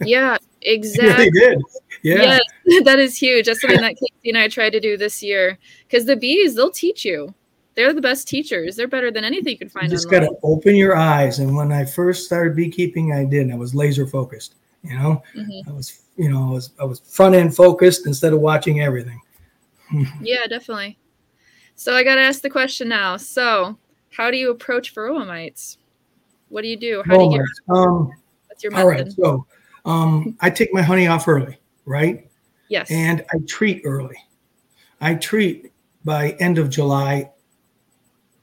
Yeah, 0.00 0.30
really 0.64 0.74
exactly. 0.74 1.30
did. 1.30 1.60
Yeah. 2.02 2.38
Yes, 2.64 2.84
that 2.84 2.98
is 2.98 3.16
huge. 3.16 3.46
That's 3.46 3.60
something 3.60 3.80
that 3.80 3.96
Casey 3.96 4.30
and 4.30 4.38
I 4.38 4.48
tried 4.48 4.70
to 4.70 4.80
do 4.80 4.96
this 4.96 5.22
year. 5.22 5.58
Because 5.86 6.06
the 6.06 6.16
bees, 6.16 6.54
they'll 6.54 6.70
teach 6.70 7.04
you. 7.04 7.34
They're 7.78 7.92
the 7.94 8.00
best 8.00 8.26
teachers. 8.26 8.74
They're 8.74 8.88
better 8.88 9.12
than 9.12 9.22
anything 9.22 9.52
you 9.52 9.58
can 9.58 9.68
find. 9.68 9.84
You 9.84 9.90
just 9.96 10.10
got 10.10 10.18
to 10.18 10.34
open 10.42 10.74
your 10.74 10.96
eyes. 10.96 11.38
And 11.38 11.54
when 11.54 11.70
I 11.70 11.84
first 11.84 12.26
started 12.26 12.56
beekeeping, 12.56 13.12
I 13.12 13.22
did. 13.24 13.52
I 13.52 13.54
was 13.54 13.72
laser 13.72 14.04
focused, 14.04 14.56
you 14.82 14.98
know, 14.98 15.22
Mhm. 15.36 15.68
I 15.68 15.70
was, 15.70 16.02
you 16.16 16.28
know, 16.28 16.48
I 16.48 16.50
was, 16.54 16.70
I 16.80 16.84
was 16.84 16.98
front 16.98 17.36
end 17.36 17.54
focused 17.54 18.04
instead 18.08 18.32
of 18.32 18.40
watching 18.40 18.80
everything. 18.80 19.20
Yeah, 20.20 20.44
definitely. 20.48 20.98
So 21.76 21.94
I 21.94 22.02
got 22.02 22.16
to 22.16 22.20
ask 22.20 22.42
the 22.42 22.50
question 22.50 22.88
now. 22.88 23.16
So, 23.16 23.78
how 24.10 24.32
do 24.32 24.36
you 24.36 24.50
approach 24.50 24.92
varroa 24.92 25.24
mites? 25.24 25.78
What 26.48 26.62
do 26.62 26.68
you 26.68 26.76
do? 26.76 27.04
How 27.06 27.16
do 27.16 27.24
you 27.26 27.30
get? 27.38 27.76
Um, 27.76 28.10
What's 28.48 28.64
your 28.64 28.74
all 28.74 28.90
method? 28.90 29.06
right. 29.06 29.12
So 29.12 29.46
um, 29.84 30.36
I 30.40 30.50
take 30.50 30.74
my 30.74 30.82
honey 30.82 31.06
off 31.06 31.28
early, 31.28 31.56
right? 31.86 32.28
Yes. 32.68 32.90
and 32.90 33.24
I 33.32 33.36
treat 33.46 33.82
early. 33.84 34.16
I 35.00 35.14
treat 35.14 35.72
by 36.04 36.30
end 36.40 36.58
of 36.58 36.70
July 36.70 37.30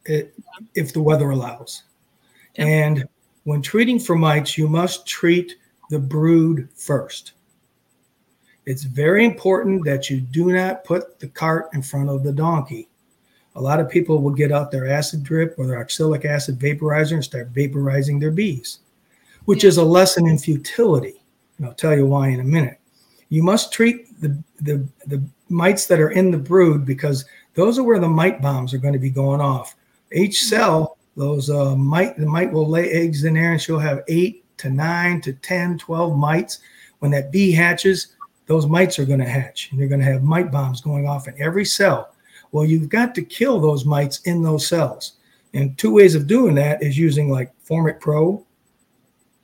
i- 0.09 0.27
if 0.75 0.93
the 0.93 1.01
weather 1.01 1.29
allows. 1.31 1.83
Yeah. 2.55 2.65
And 2.65 3.07
when 3.43 3.61
treating 3.61 3.99
for 3.99 4.15
mites, 4.15 4.57
you 4.57 4.67
must 4.67 5.05
treat 5.05 5.55
the 5.89 5.99
brood 5.99 6.67
first. 6.75 7.33
It's 8.65 8.83
very 8.83 9.25
important 9.25 9.85
that 9.85 10.09
you 10.09 10.19
do 10.19 10.51
not 10.51 10.83
put 10.83 11.19
the 11.19 11.27
cart 11.27 11.69
in 11.73 11.81
front 11.81 12.09
of 12.09 12.23
the 12.23 12.31
donkey. 12.31 12.89
A 13.55 13.61
lot 13.61 13.79
of 13.79 13.89
people 13.89 14.21
will 14.21 14.33
get 14.33 14.51
out 14.51 14.71
their 14.71 14.89
acid 14.89 15.23
drip 15.23 15.55
or 15.57 15.67
their 15.67 15.79
oxalic 15.79 16.25
acid 16.25 16.59
vaporizer 16.59 17.13
and 17.13 17.23
start 17.23 17.53
vaporizing 17.53 18.19
their 18.19 18.31
bees, 18.31 18.79
which 19.45 19.63
is 19.63 19.77
a 19.77 19.83
lesson 19.83 20.27
in 20.27 20.37
futility. 20.37 21.21
And 21.57 21.67
I'll 21.67 21.73
tell 21.73 21.95
you 21.95 22.05
why 22.05 22.29
in 22.29 22.39
a 22.39 22.43
minute. 22.43 22.79
You 23.29 23.43
must 23.43 23.71
treat 23.71 24.19
the, 24.21 24.37
the, 24.61 24.85
the 25.05 25.23
mites 25.49 25.85
that 25.87 25.99
are 25.99 26.11
in 26.11 26.31
the 26.31 26.37
brood 26.37 26.85
because 26.85 27.25
those 27.53 27.77
are 27.79 27.83
where 27.83 27.99
the 27.99 28.09
mite 28.09 28.41
bombs 28.41 28.73
are 28.73 28.77
going 28.79 28.93
to 28.93 28.99
be 28.99 29.09
going 29.09 29.41
off. 29.41 29.75
Each 30.15 30.43
cell, 30.43 30.97
those 31.15 31.49
uh, 31.49 31.75
mite, 31.75 32.17
the 32.17 32.25
mite 32.25 32.51
will 32.51 32.67
lay 32.67 32.89
eggs 32.91 33.23
in 33.25 33.33
there 33.35 33.51
and 33.51 33.61
she'll 33.61 33.79
have 33.79 34.03
eight 34.07 34.43
to 34.57 34.69
nine 34.69 35.21
to 35.21 35.33
10, 35.33 35.77
12 35.77 36.17
mites. 36.17 36.59
When 36.99 37.11
that 37.11 37.31
bee 37.31 37.51
hatches, 37.51 38.15
those 38.47 38.65
mites 38.65 38.97
are 38.97 39.05
going 39.05 39.19
to 39.19 39.27
hatch 39.27 39.69
and 39.71 39.79
you're 39.79 39.89
going 39.89 39.99
to 39.99 40.05
have 40.05 40.23
mite 40.23 40.51
bombs 40.51 40.81
going 40.81 41.07
off 41.07 41.27
in 41.27 41.39
every 41.41 41.65
cell. 41.65 42.15
Well, 42.51 42.65
you've 42.65 42.89
got 42.89 43.13
to 43.15 43.21
kill 43.21 43.59
those 43.59 43.83
mites 43.85 44.19
in 44.21 44.41
those 44.41 44.65
cells. 44.67 45.13
And 45.53 45.77
two 45.77 45.91
ways 45.93 46.15
of 46.15 46.27
doing 46.27 46.55
that 46.55 46.81
is 46.81 46.97
using 46.97 47.29
like 47.29 47.51
Formic 47.63 47.99
Pro 47.99 48.45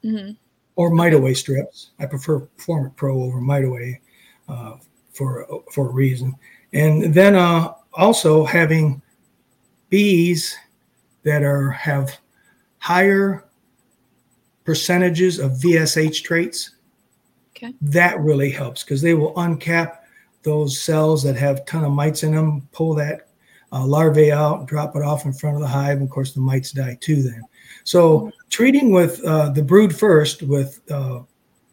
Mhm. 0.03 0.35
or 0.75 0.89
Mite 0.89 1.13
Away 1.13 1.33
strips. 1.33 1.91
I 1.99 2.05
prefer 2.05 2.47
Formic 2.57 2.95
Pro 2.95 3.21
over 3.23 3.39
Mite 3.39 3.65
Away 3.65 4.01
uh, 4.47 4.77
for 5.13 5.45
for 5.71 5.89
a 5.89 5.91
reason. 5.91 6.35
And 6.73 7.13
then 7.13 7.35
uh, 7.35 7.73
also 7.93 8.45
having 8.45 9.01
bees 9.91 10.57
that 11.21 11.43
are 11.43 11.69
have 11.69 12.17
higher 12.79 13.45
percentages 14.63 15.37
of 15.37 15.51
VSH 15.51 16.23
traits. 16.23 16.71
Okay. 17.55 17.75
That 17.81 18.19
really 18.19 18.49
helps 18.49 18.83
because 18.83 19.03
they 19.03 19.13
will 19.13 19.33
uncap 19.35 19.97
those 20.41 20.81
cells 20.81 21.21
that 21.21 21.35
have 21.35 21.63
ton 21.65 21.83
of 21.83 21.91
mites 21.91 22.23
in 22.23 22.33
them, 22.33 22.67
pull 22.71 22.95
that 22.95 23.27
uh, 23.71 23.85
larvae 23.85 24.31
out, 24.31 24.65
drop 24.65 24.95
it 24.95 25.03
off 25.03 25.25
in 25.25 25.33
front 25.33 25.55
of 25.55 25.61
the 25.61 25.67
hive. 25.67 25.97
And 25.97 26.03
of 26.03 26.09
course, 26.09 26.33
the 26.33 26.41
mites 26.41 26.71
die 26.71 26.97
too 26.99 27.21
then. 27.21 27.43
So 27.83 28.31
treating 28.49 28.91
with 28.91 29.23
uh, 29.23 29.49
the 29.49 29.61
brood 29.61 29.95
first 29.95 30.41
with 30.41 30.81
uh, 30.89 31.21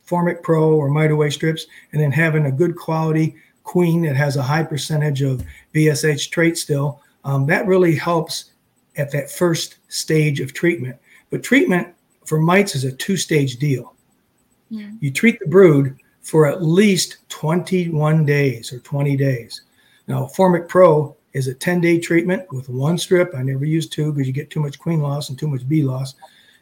Formic 0.04 0.42
Pro 0.42 0.74
or 0.74 0.90
Mite 0.90 1.10
Away 1.10 1.30
strips, 1.30 1.66
and 1.92 2.02
then 2.02 2.12
having 2.12 2.46
a 2.46 2.52
good 2.52 2.76
quality 2.76 3.36
queen 3.62 4.02
that 4.02 4.16
has 4.16 4.36
a 4.36 4.42
high 4.42 4.62
percentage 4.62 5.22
of 5.22 5.44
VSH 5.74 6.30
trait 6.30 6.56
still, 6.56 7.02
um, 7.28 7.46
that 7.46 7.66
really 7.66 7.94
helps 7.94 8.52
at 8.96 9.10
that 9.12 9.30
first 9.30 9.76
stage 9.88 10.40
of 10.40 10.54
treatment. 10.54 10.96
But 11.30 11.42
treatment 11.42 11.94
for 12.24 12.38
mites 12.38 12.74
is 12.74 12.84
a 12.84 12.92
two-stage 12.92 13.58
deal. 13.58 13.94
Mm. 14.72 14.96
You 15.00 15.10
treat 15.10 15.38
the 15.38 15.46
brood 15.46 15.96
for 16.22 16.46
at 16.46 16.62
least 16.62 17.18
21 17.28 18.24
days 18.24 18.72
or 18.72 18.78
20 18.80 19.16
days. 19.16 19.62
Now, 20.06 20.26
Formic 20.26 20.68
Pro 20.68 21.16
is 21.34 21.48
a 21.48 21.54
10 21.54 21.80
day 21.82 21.98
treatment 21.98 22.50
with 22.50 22.68
one 22.70 22.96
strip. 22.96 23.34
I 23.34 23.42
never 23.42 23.66
use 23.66 23.88
two 23.88 24.12
because 24.12 24.26
you 24.26 24.32
get 24.32 24.50
too 24.50 24.60
much 24.60 24.78
queen 24.78 25.00
loss 25.00 25.28
and 25.28 25.38
too 25.38 25.48
much 25.48 25.68
bee 25.68 25.82
loss. 25.82 26.14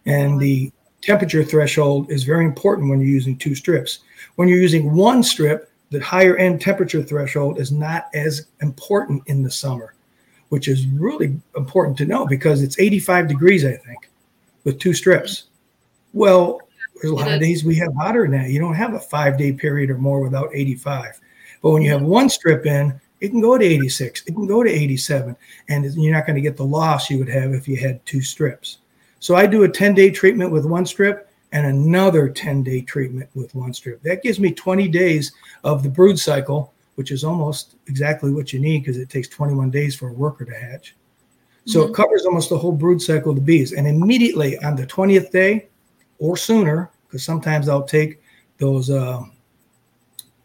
And 0.04 0.40
the 0.40 0.72
temperature 1.00 1.44
threshold 1.44 2.10
is 2.10 2.24
very 2.24 2.44
important 2.44 2.90
when 2.90 3.00
you're 3.00 3.08
using 3.08 3.36
two 3.36 3.54
strips. 3.54 4.00
When 4.34 4.48
you're 4.48 4.58
using 4.58 4.94
one 4.94 5.22
strip, 5.22 5.70
the 5.90 6.00
higher 6.00 6.36
end 6.36 6.60
temperature 6.60 7.02
threshold 7.02 7.60
is 7.60 7.70
not 7.70 8.08
as 8.14 8.48
important 8.60 9.22
in 9.26 9.42
the 9.44 9.50
summer, 9.50 9.94
which 10.48 10.68
is 10.68 10.86
really 10.86 11.38
important 11.56 11.96
to 11.98 12.06
know 12.06 12.26
because 12.26 12.62
it's 12.62 12.78
85 12.78 13.28
degrees, 13.28 13.64
I 13.64 13.72
think, 13.72 14.08
with 14.64 14.78
two 14.78 14.94
strips. 14.94 15.44
Well, 16.12 16.60
there's 16.94 17.12
a 17.12 17.14
lot 17.14 17.32
of 17.32 17.40
days 17.40 17.64
we 17.64 17.76
have 17.76 17.94
hotter 17.94 18.22
than 18.22 18.32
that. 18.32 18.50
You 18.50 18.58
don't 18.58 18.74
have 18.74 18.94
a 18.94 19.00
five 19.00 19.36
day 19.36 19.52
period 19.52 19.90
or 19.90 19.98
more 19.98 20.20
without 20.20 20.50
85. 20.54 21.20
But 21.62 21.70
when 21.70 21.82
you 21.82 21.90
have 21.90 22.02
one 22.02 22.28
strip 22.28 22.64
in, 22.66 22.98
it 23.20 23.30
can 23.30 23.40
go 23.40 23.56
to 23.56 23.64
86, 23.64 24.22
it 24.26 24.34
can 24.34 24.46
go 24.46 24.62
to 24.62 24.70
87, 24.70 25.34
and 25.68 25.94
you're 25.94 26.12
not 26.12 26.26
going 26.26 26.36
to 26.36 26.42
get 26.42 26.56
the 26.56 26.64
loss 26.64 27.08
you 27.08 27.18
would 27.18 27.28
have 27.28 27.52
if 27.54 27.66
you 27.66 27.76
had 27.76 28.04
two 28.04 28.20
strips. 28.20 28.78
So 29.20 29.34
I 29.34 29.46
do 29.46 29.64
a 29.64 29.68
10 29.68 29.94
day 29.94 30.10
treatment 30.10 30.52
with 30.52 30.66
one 30.66 30.84
strip 30.84 31.30
and 31.52 31.66
another 31.66 32.28
10 32.28 32.62
day 32.62 32.82
treatment 32.82 33.30
with 33.34 33.54
one 33.54 33.72
strip. 33.72 34.02
That 34.02 34.22
gives 34.22 34.38
me 34.38 34.52
20 34.52 34.88
days 34.88 35.32
of 35.64 35.82
the 35.82 35.88
brood 35.88 36.18
cycle, 36.18 36.74
which 36.96 37.12
is 37.12 37.24
almost 37.24 37.76
exactly 37.86 38.32
what 38.32 38.52
you 38.52 38.58
need 38.58 38.80
because 38.80 38.98
it 38.98 39.08
takes 39.08 39.28
21 39.28 39.70
days 39.70 39.94
for 39.94 40.08
a 40.08 40.12
worker 40.12 40.44
to 40.44 40.54
hatch. 40.54 40.96
So 41.66 41.80
mm-hmm. 41.80 41.90
it 41.90 41.94
covers 41.94 42.26
almost 42.26 42.50
the 42.50 42.58
whole 42.58 42.72
brood 42.72 43.00
cycle 43.00 43.30
of 43.30 43.36
the 43.36 43.42
bees. 43.42 43.72
And 43.72 43.86
immediately 43.86 44.58
on 44.58 44.76
the 44.76 44.86
20th 44.86 45.30
day 45.30 45.68
or 46.18 46.36
sooner, 46.36 46.90
because 47.06 47.24
sometimes 47.24 47.68
I'll 47.68 47.84
take 47.84 48.20
those 48.58 48.90
uh, 48.90 49.22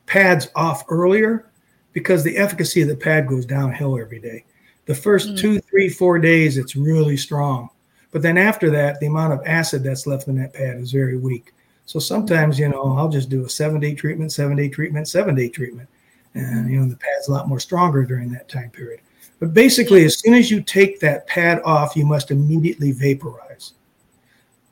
pads 0.05 0.49
off 0.55 0.83
earlier 0.89 1.49
because 1.93 2.23
the 2.23 2.37
efficacy 2.37 2.81
of 2.81 2.87
the 2.87 2.95
pad 2.95 3.27
goes 3.27 3.45
downhill 3.45 3.99
every 3.99 4.19
day. 4.19 4.45
The 4.85 4.93
1st 4.93 5.27
mm-hmm. 5.27 5.35
two, 5.35 5.59
three, 5.59 5.89
four 5.89 6.19
days, 6.19 6.57
it's 6.57 6.75
really 6.75 7.17
strong. 7.17 7.69
But 8.11 8.21
then 8.21 8.37
after 8.37 8.69
that, 8.71 8.99
the 8.99 9.07
amount 9.07 9.33
of 9.33 9.41
acid 9.45 9.83
that's 9.83 10.05
left 10.05 10.27
in 10.27 10.35
that 10.35 10.53
pad 10.53 10.77
is 10.77 10.91
very 10.91 11.17
weak. 11.17 11.53
So 11.85 11.99
sometimes, 11.99 12.59
you 12.59 12.69
know, 12.69 12.95
I'll 12.97 13.09
just 13.09 13.29
do 13.29 13.45
a 13.45 13.49
seven 13.49 13.79
day 13.79 13.95
treatment, 13.95 14.31
seven 14.31 14.57
day 14.57 14.69
treatment, 14.69 15.07
seven 15.07 15.35
day 15.35 15.49
treatment. 15.49 15.87
And, 16.34 16.71
you 16.71 16.79
know, 16.79 16.88
the 16.88 16.95
pad's 16.95 17.27
a 17.27 17.32
lot 17.32 17.47
more 17.47 17.59
stronger 17.59 18.03
during 18.03 18.32
that 18.32 18.47
time 18.47 18.69
period. 18.69 19.01
But 19.39 19.53
basically, 19.53 20.05
as 20.05 20.19
soon 20.19 20.36
as 20.36 20.51
you 20.51 20.61
take 20.61 20.99
that 20.99 21.27
pad 21.27 21.61
off, 21.65 21.95
you 21.95 22.05
must 22.05 22.32
immediately 22.32 22.91
vaporize. 22.91 23.73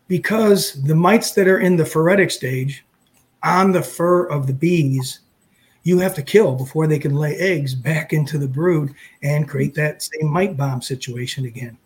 Because 0.08 0.82
the 0.84 0.96
mites 0.96 1.32
that 1.32 1.48
are 1.48 1.60
in 1.60 1.76
the 1.76 1.86
phoretic 1.86 2.32
stage 2.32 2.86
on 3.44 3.72
the 3.72 3.82
fur 3.82 4.26
of 4.26 4.48
the 4.48 4.54
bees, 4.54 5.20
you 5.84 5.98
have 6.00 6.14
to 6.16 6.22
kill 6.22 6.56
before 6.56 6.88
they 6.88 7.00
can 7.00 7.16
lay 7.16 7.36
eggs 7.38 7.74
back 7.74 8.14
into 8.14 8.38
the 8.38 8.48
brood 8.48 8.94
and 9.24 9.50
create 9.50 9.74
that 9.76 10.04
same 10.04 10.30
mite 10.30 10.56
bomb 10.56 10.82
situation 10.82 11.46
again. 11.46 11.78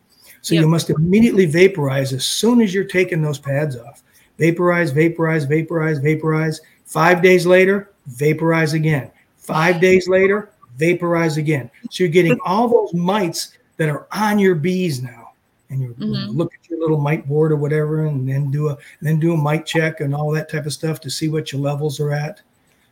So 0.42 0.56
yep. 0.56 0.64
you 0.64 0.68
must 0.68 0.90
immediately 0.90 1.46
vaporize 1.46 2.12
as 2.12 2.26
soon 2.26 2.60
as 2.60 2.74
you're 2.74 2.84
taking 2.84 3.22
those 3.22 3.40
pads 3.40 3.78
off. 3.78 4.04
Vaporize, 4.38 4.92
vaporize, 4.92 5.46
vaporize, 5.46 6.00
vaporize. 6.00 6.60
Five 6.86 7.22
days 7.22 7.46
later, 7.46 7.92
vaporize 8.08 8.74
again. 8.74 9.10
Five 9.44 9.82
days 9.82 10.08
later, 10.08 10.52
vaporize 10.78 11.38
again. 11.38 11.70
So 11.92 12.04
you're 12.04 12.12
getting 12.12 12.40
all 12.46 12.68
those 12.68 12.94
mites 12.94 13.58
that 13.78 13.90
are 13.90 14.08
on 14.12 14.40
your 14.40 14.56
bees 14.56 15.04
now. 15.04 15.34
And 15.70 15.82
you 15.82 15.90
mm-hmm. 15.90 16.32
look 16.32 16.54
at 16.54 16.70
your 16.70 16.80
little 16.80 17.00
mite 17.00 17.28
board 17.28 17.52
or 17.52 17.56
whatever, 17.58 18.06
and 18.06 18.28
then 18.30 18.52
do 18.52 18.70
a 18.70 18.78
then 19.02 19.20
do 19.20 19.34
a 19.34 19.38
mite 19.38 19.66
check 19.66 20.02
and 20.02 20.14
all 20.14 20.32
that 20.32 20.50
type 20.50 20.66
of 20.66 20.74
stuff 20.74 21.02
to 21.02 21.10
see 21.10 21.30
what 21.30 21.52
your 21.52 21.62
levels 21.62 22.00
are 22.00 22.12
at. 22.12 22.42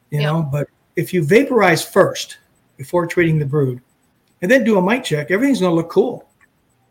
You 0.10 0.22
yep. 0.22 0.34
know, 0.34 0.42
but 0.42 0.68
if 0.96 1.14
you 1.14 1.24
vaporize 1.24 1.86
first 1.86 2.40
before 2.78 3.06
treating 3.06 3.38
the 3.38 3.46
brood, 3.46 3.82
and 4.42 4.50
then 4.50 4.64
do 4.64 4.78
a 4.78 4.82
mite 4.82 5.04
check, 5.04 5.30
everything's 5.30 5.60
going 5.60 5.72
to 5.72 5.76
look 5.76 5.90
cool 5.90 6.28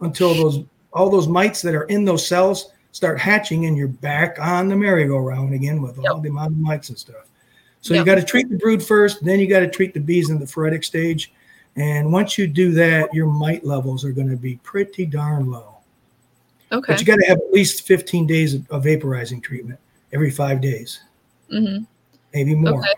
until 0.01 0.33
those 0.35 0.65
all 0.93 1.11
those 1.11 1.29
mites 1.29 1.61
that 1.63 1.75
are 1.75 1.85
in 1.85 2.05
those 2.05 2.27
cells 2.27 2.73
start 2.93 3.19
hatching 3.19 3.67
and 3.67 3.77
you're 3.77 3.89
back 3.89 4.39
on 4.41 4.69
the 4.69 4.77
merry-go-round 4.77 5.55
again 5.55 5.81
with 5.81 5.97
yep. 5.99 6.13
all 6.13 6.21
the 6.21 6.29
amount 6.29 6.53
of 6.53 6.59
mites 6.59 6.89
and 6.89 6.99
stuff. 6.99 7.30
So 7.81 7.95
yep. 7.95 8.01
you 8.01 8.13
got 8.13 8.21
to 8.21 8.25
treat 8.25 8.49
the 8.51 8.57
brood 8.57 8.83
first, 8.83 9.25
then 9.25 9.41
you 9.41 9.49
got 9.49 9.61
to 9.61 9.69
treat 9.69 9.95
the 9.95 10.01
bees 10.01 10.31
in 10.31 10.39
the 10.39 10.47
phoretic 10.47 10.85
stage. 10.85 11.33
And 11.77 12.13
once 12.13 12.37
you 12.37 12.47
do 12.47 12.73
that, 12.73 13.13
your 13.15 13.27
mite 13.27 13.65
levels 13.65 14.05
are 14.05 14.13
going 14.13 14.29
to 14.29 14.37
be 14.37 14.57
pretty 14.57 15.07
darn 15.07 15.51
low. 15.51 15.79
Okay. 16.73 16.93
But 16.93 17.01
you 17.01 17.07
got 17.07 17.17
to 17.17 17.27
have 17.27 17.39
at 17.39 17.53
least 17.53 17.87
15 17.87 18.27
days 18.27 18.55
of, 18.55 18.71
of 18.71 18.85
vaporizing 18.85 19.43
treatment 19.43 19.81
every 20.13 20.31
five 20.31 20.61
days, 20.61 21.01
mm-hmm. 21.53 21.85
maybe 22.35 22.55
more. 22.55 22.81
Okay. 22.81 22.93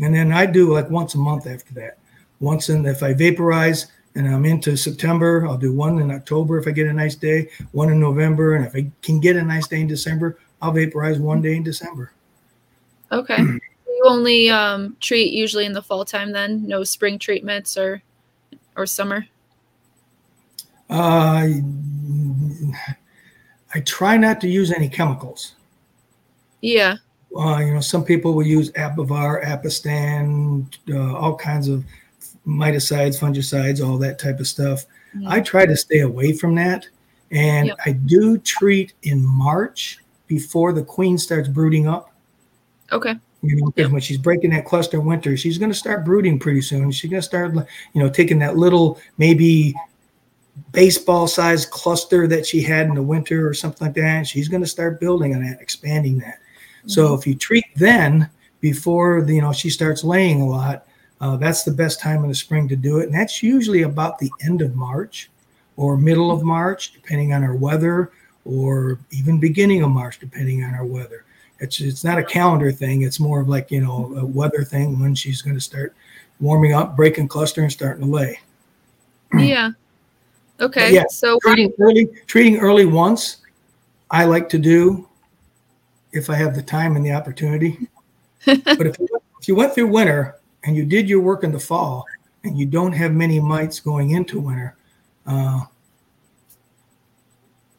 And 0.00 0.14
then 0.14 0.32
I 0.32 0.46
do 0.46 0.72
like 0.72 0.90
once 0.90 1.14
a 1.14 1.18
month 1.18 1.46
after 1.46 1.74
that. 1.74 1.98
Once 2.40 2.68
in, 2.68 2.86
if 2.86 3.02
I 3.02 3.14
vaporize, 3.14 3.86
and 4.18 4.26
I'm 4.26 4.44
into 4.44 4.76
September. 4.76 5.46
I'll 5.46 5.56
do 5.56 5.72
one 5.72 6.00
in 6.00 6.10
October 6.10 6.58
if 6.58 6.66
I 6.66 6.72
get 6.72 6.88
a 6.88 6.92
nice 6.92 7.14
day, 7.14 7.48
one 7.70 7.90
in 7.90 8.00
November, 8.00 8.56
and 8.56 8.66
if 8.66 8.74
I 8.74 8.90
can 9.00 9.20
get 9.20 9.36
a 9.36 9.42
nice 9.42 9.68
day 9.68 9.80
in 9.80 9.86
December, 9.86 10.38
I'll 10.60 10.72
vaporize 10.72 11.18
one 11.18 11.40
day 11.40 11.54
in 11.54 11.62
December. 11.62 12.12
Okay. 13.12 13.36
you 13.98 14.04
only 14.06 14.48
um, 14.48 14.96
treat 15.00 15.32
usually 15.32 15.66
in 15.66 15.72
the 15.72 15.82
fall 15.82 16.04
time 16.04 16.32
then? 16.32 16.66
No 16.66 16.84
spring 16.84 17.18
treatments 17.18 17.76
or 17.76 18.02
or 18.76 18.86
summer? 18.86 19.26
Uh, 20.88 21.48
I 23.74 23.80
try 23.84 24.16
not 24.16 24.40
to 24.40 24.48
use 24.48 24.72
any 24.72 24.88
chemicals. 24.88 25.56
Yeah. 26.60 26.96
Uh, 27.36 27.58
you 27.58 27.74
know, 27.74 27.80
some 27.80 28.04
people 28.04 28.32
will 28.32 28.46
use 28.46 28.70
Apivar, 28.72 29.44
Apistan, 29.44 30.66
uh, 30.88 31.14
all 31.16 31.36
kinds 31.36 31.68
of 31.68 31.84
miticides, 32.46 33.18
fungicides, 33.18 33.86
all 33.86 33.98
that 33.98 34.18
type 34.18 34.40
of 34.40 34.46
stuff. 34.46 34.86
Yeah. 35.18 35.28
I 35.30 35.40
try 35.40 35.66
to 35.66 35.76
stay 35.76 36.00
away 36.00 36.32
from 36.32 36.54
that. 36.54 36.86
And 37.30 37.68
yep. 37.68 37.76
I 37.84 37.92
do 37.92 38.38
treat 38.38 38.94
in 39.02 39.22
March 39.22 39.98
before 40.26 40.72
the 40.72 40.82
queen 40.82 41.18
starts 41.18 41.48
brooding 41.48 41.86
up. 41.86 42.14
Okay. 42.90 43.16
You 43.42 43.56
know, 43.56 43.66
because 43.66 43.84
yep. 43.84 43.92
when 43.92 44.00
she's 44.00 44.18
breaking 44.18 44.50
that 44.50 44.64
cluster 44.64 45.00
winter, 45.00 45.36
she's 45.36 45.58
going 45.58 45.70
to 45.70 45.76
start 45.76 46.04
brooding 46.04 46.40
pretty 46.40 46.60
soon. 46.60 46.90
She's 46.90 47.10
going 47.10 47.22
to 47.22 47.26
start, 47.26 47.54
you 47.54 48.02
know, 48.02 48.08
taking 48.08 48.38
that 48.40 48.56
little 48.56 48.98
maybe 49.16 49.74
baseball 50.72 51.28
sized 51.28 51.70
cluster 51.70 52.26
that 52.26 52.46
she 52.46 52.60
had 52.62 52.86
in 52.86 52.94
the 52.94 53.02
winter 53.02 53.48
or 53.48 53.54
something 53.54 53.86
like 53.86 53.94
that. 53.94 54.26
she's 54.26 54.48
going 54.48 54.62
to 54.62 54.68
start 54.68 55.00
building 55.00 55.34
on 55.34 55.44
that, 55.44 55.60
expanding 55.60 56.18
that. 56.18 56.38
Mm-hmm. 56.38 56.88
So 56.88 57.14
if 57.14 57.26
you 57.26 57.34
treat 57.34 57.64
then 57.76 58.28
before 58.60 59.22
the, 59.22 59.36
you 59.36 59.40
know 59.40 59.52
she 59.52 59.70
starts 59.70 60.02
laying 60.02 60.40
a 60.40 60.46
lot, 60.46 60.86
uh, 61.20 61.36
that's 61.36 61.62
the 61.62 61.72
best 61.72 62.00
time 62.00 62.22
in 62.22 62.28
the 62.28 62.34
spring 62.34 62.68
to 62.68 62.76
do 62.76 62.98
it. 62.98 63.06
And 63.06 63.14
that's 63.14 63.42
usually 63.42 63.82
about 63.82 64.18
the 64.18 64.30
end 64.42 64.62
of 64.62 64.74
March 64.74 65.30
or 65.76 65.96
middle 65.96 66.30
of 66.30 66.42
March, 66.42 66.92
depending 66.92 67.32
on 67.32 67.44
our 67.44 67.54
weather, 67.54 68.10
or 68.44 68.98
even 69.10 69.38
beginning 69.38 69.82
of 69.82 69.90
March, 69.90 70.18
depending 70.18 70.64
on 70.64 70.74
our 70.74 70.84
weather. 70.84 71.24
It's, 71.60 71.80
it's 71.80 72.04
not 72.04 72.18
a 72.18 72.24
calendar 72.24 72.70
thing. 72.70 73.02
It's 73.02 73.18
more 73.18 73.40
of 73.40 73.48
like, 73.48 73.70
you 73.70 73.80
know, 73.80 74.14
a 74.16 74.24
weather 74.24 74.62
thing 74.62 74.98
when 75.00 75.14
she's 75.14 75.42
going 75.42 75.56
to 75.56 75.60
start 75.60 75.94
warming 76.40 76.72
up, 76.72 76.96
breaking 76.96 77.28
cluster, 77.28 77.62
and 77.62 77.72
starting 77.72 78.04
to 78.04 78.10
lay. 78.10 78.38
Yeah. 79.36 79.70
Okay. 80.60 80.80
But 80.86 80.92
yeah. 80.92 81.04
So 81.10 81.38
treating 81.42 81.72
early, 81.78 82.06
treating 82.26 82.58
early 82.58 82.84
once, 82.84 83.38
I 84.10 84.24
like 84.24 84.48
to 84.50 84.58
do 84.58 85.08
if 86.12 86.30
I 86.30 86.34
have 86.34 86.54
the 86.54 86.62
time 86.62 86.96
and 86.96 87.04
the 87.04 87.12
opportunity. 87.12 87.88
but 88.46 88.86
if 88.86 88.98
you, 88.98 89.08
if 89.40 89.48
you 89.48 89.54
went 89.54 89.74
through 89.74 89.88
winter 89.88 90.36
and 90.64 90.76
you 90.76 90.84
did 90.84 91.08
your 91.08 91.20
work 91.20 91.44
in 91.44 91.52
the 91.52 91.58
fall 91.58 92.04
and 92.44 92.58
you 92.58 92.66
don't 92.66 92.92
have 92.92 93.12
many 93.12 93.40
mites 93.40 93.80
going 93.80 94.10
into 94.10 94.40
winter, 94.40 94.76
uh, 95.26 95.62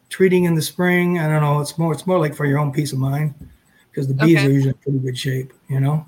treating 0.09 0.43
in 0.43 0.53
the 0.53 0.61
spring, 0.61 1.19
I 1.19 1.27
don't 1.27 1.41
know, 1.41 1.61
it's 1.61 1.77
more 1.77 1.93
it's 1.93 2.05
more 2.05 2.19
like 2.19 2.35
for 2.35 2.45
your 2.45 2.59
own 2.59 2.71
peace 2.71 2.91
of 2.91 2.99
mind 2.99 3.33
because 3.91 4.07
the 4.07 4.13
bees 4.13 4.37
okay. 4.37 4.47
are 4.47 4.49
usually 4.49 4.69
in 4.69 4.77
pretty 4.77 4.99
good 4.99 5.17
shape, 5.17 5.53
you 5.67 5.79
know. 5.79 6.05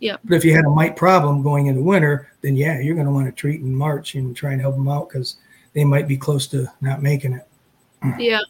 Yeah. 0.00 0.16
But 0.24 0.36
if 0.36 0.44
you 0.44 0.54
had 0.54 0.64
a 0.64 0.70
mite 0.70 0.96
problem 0.96 1.42
going 1.42 1.66
into 1.66 1.82
winter, 1.82 2.28
then 2.42 2.56
yeah, 2.56 2.78
you're 2.78 2.94
going 2.94 3.06
to 3.06 3.12
want 3.12 3.26
to 3.26 3.32
treat 3.32 3.60
in 3.60 3.74
March 3.74 4.14
and 4.14 4.36
try 4.36 4.52
and 4.52 4.60
help 4.60 4.74
them 4.74 4.88
out 4.88 5.08
because 5.08 5.36
they 5.72 5.84
might 5.84 6.06
be 6.06 6.16
close 6.16 6.46
to 6.48 6.66
not 6.80 7.02
making 7.02 7.34
it. 7.34 7.48
Yeah, 8.18 8.40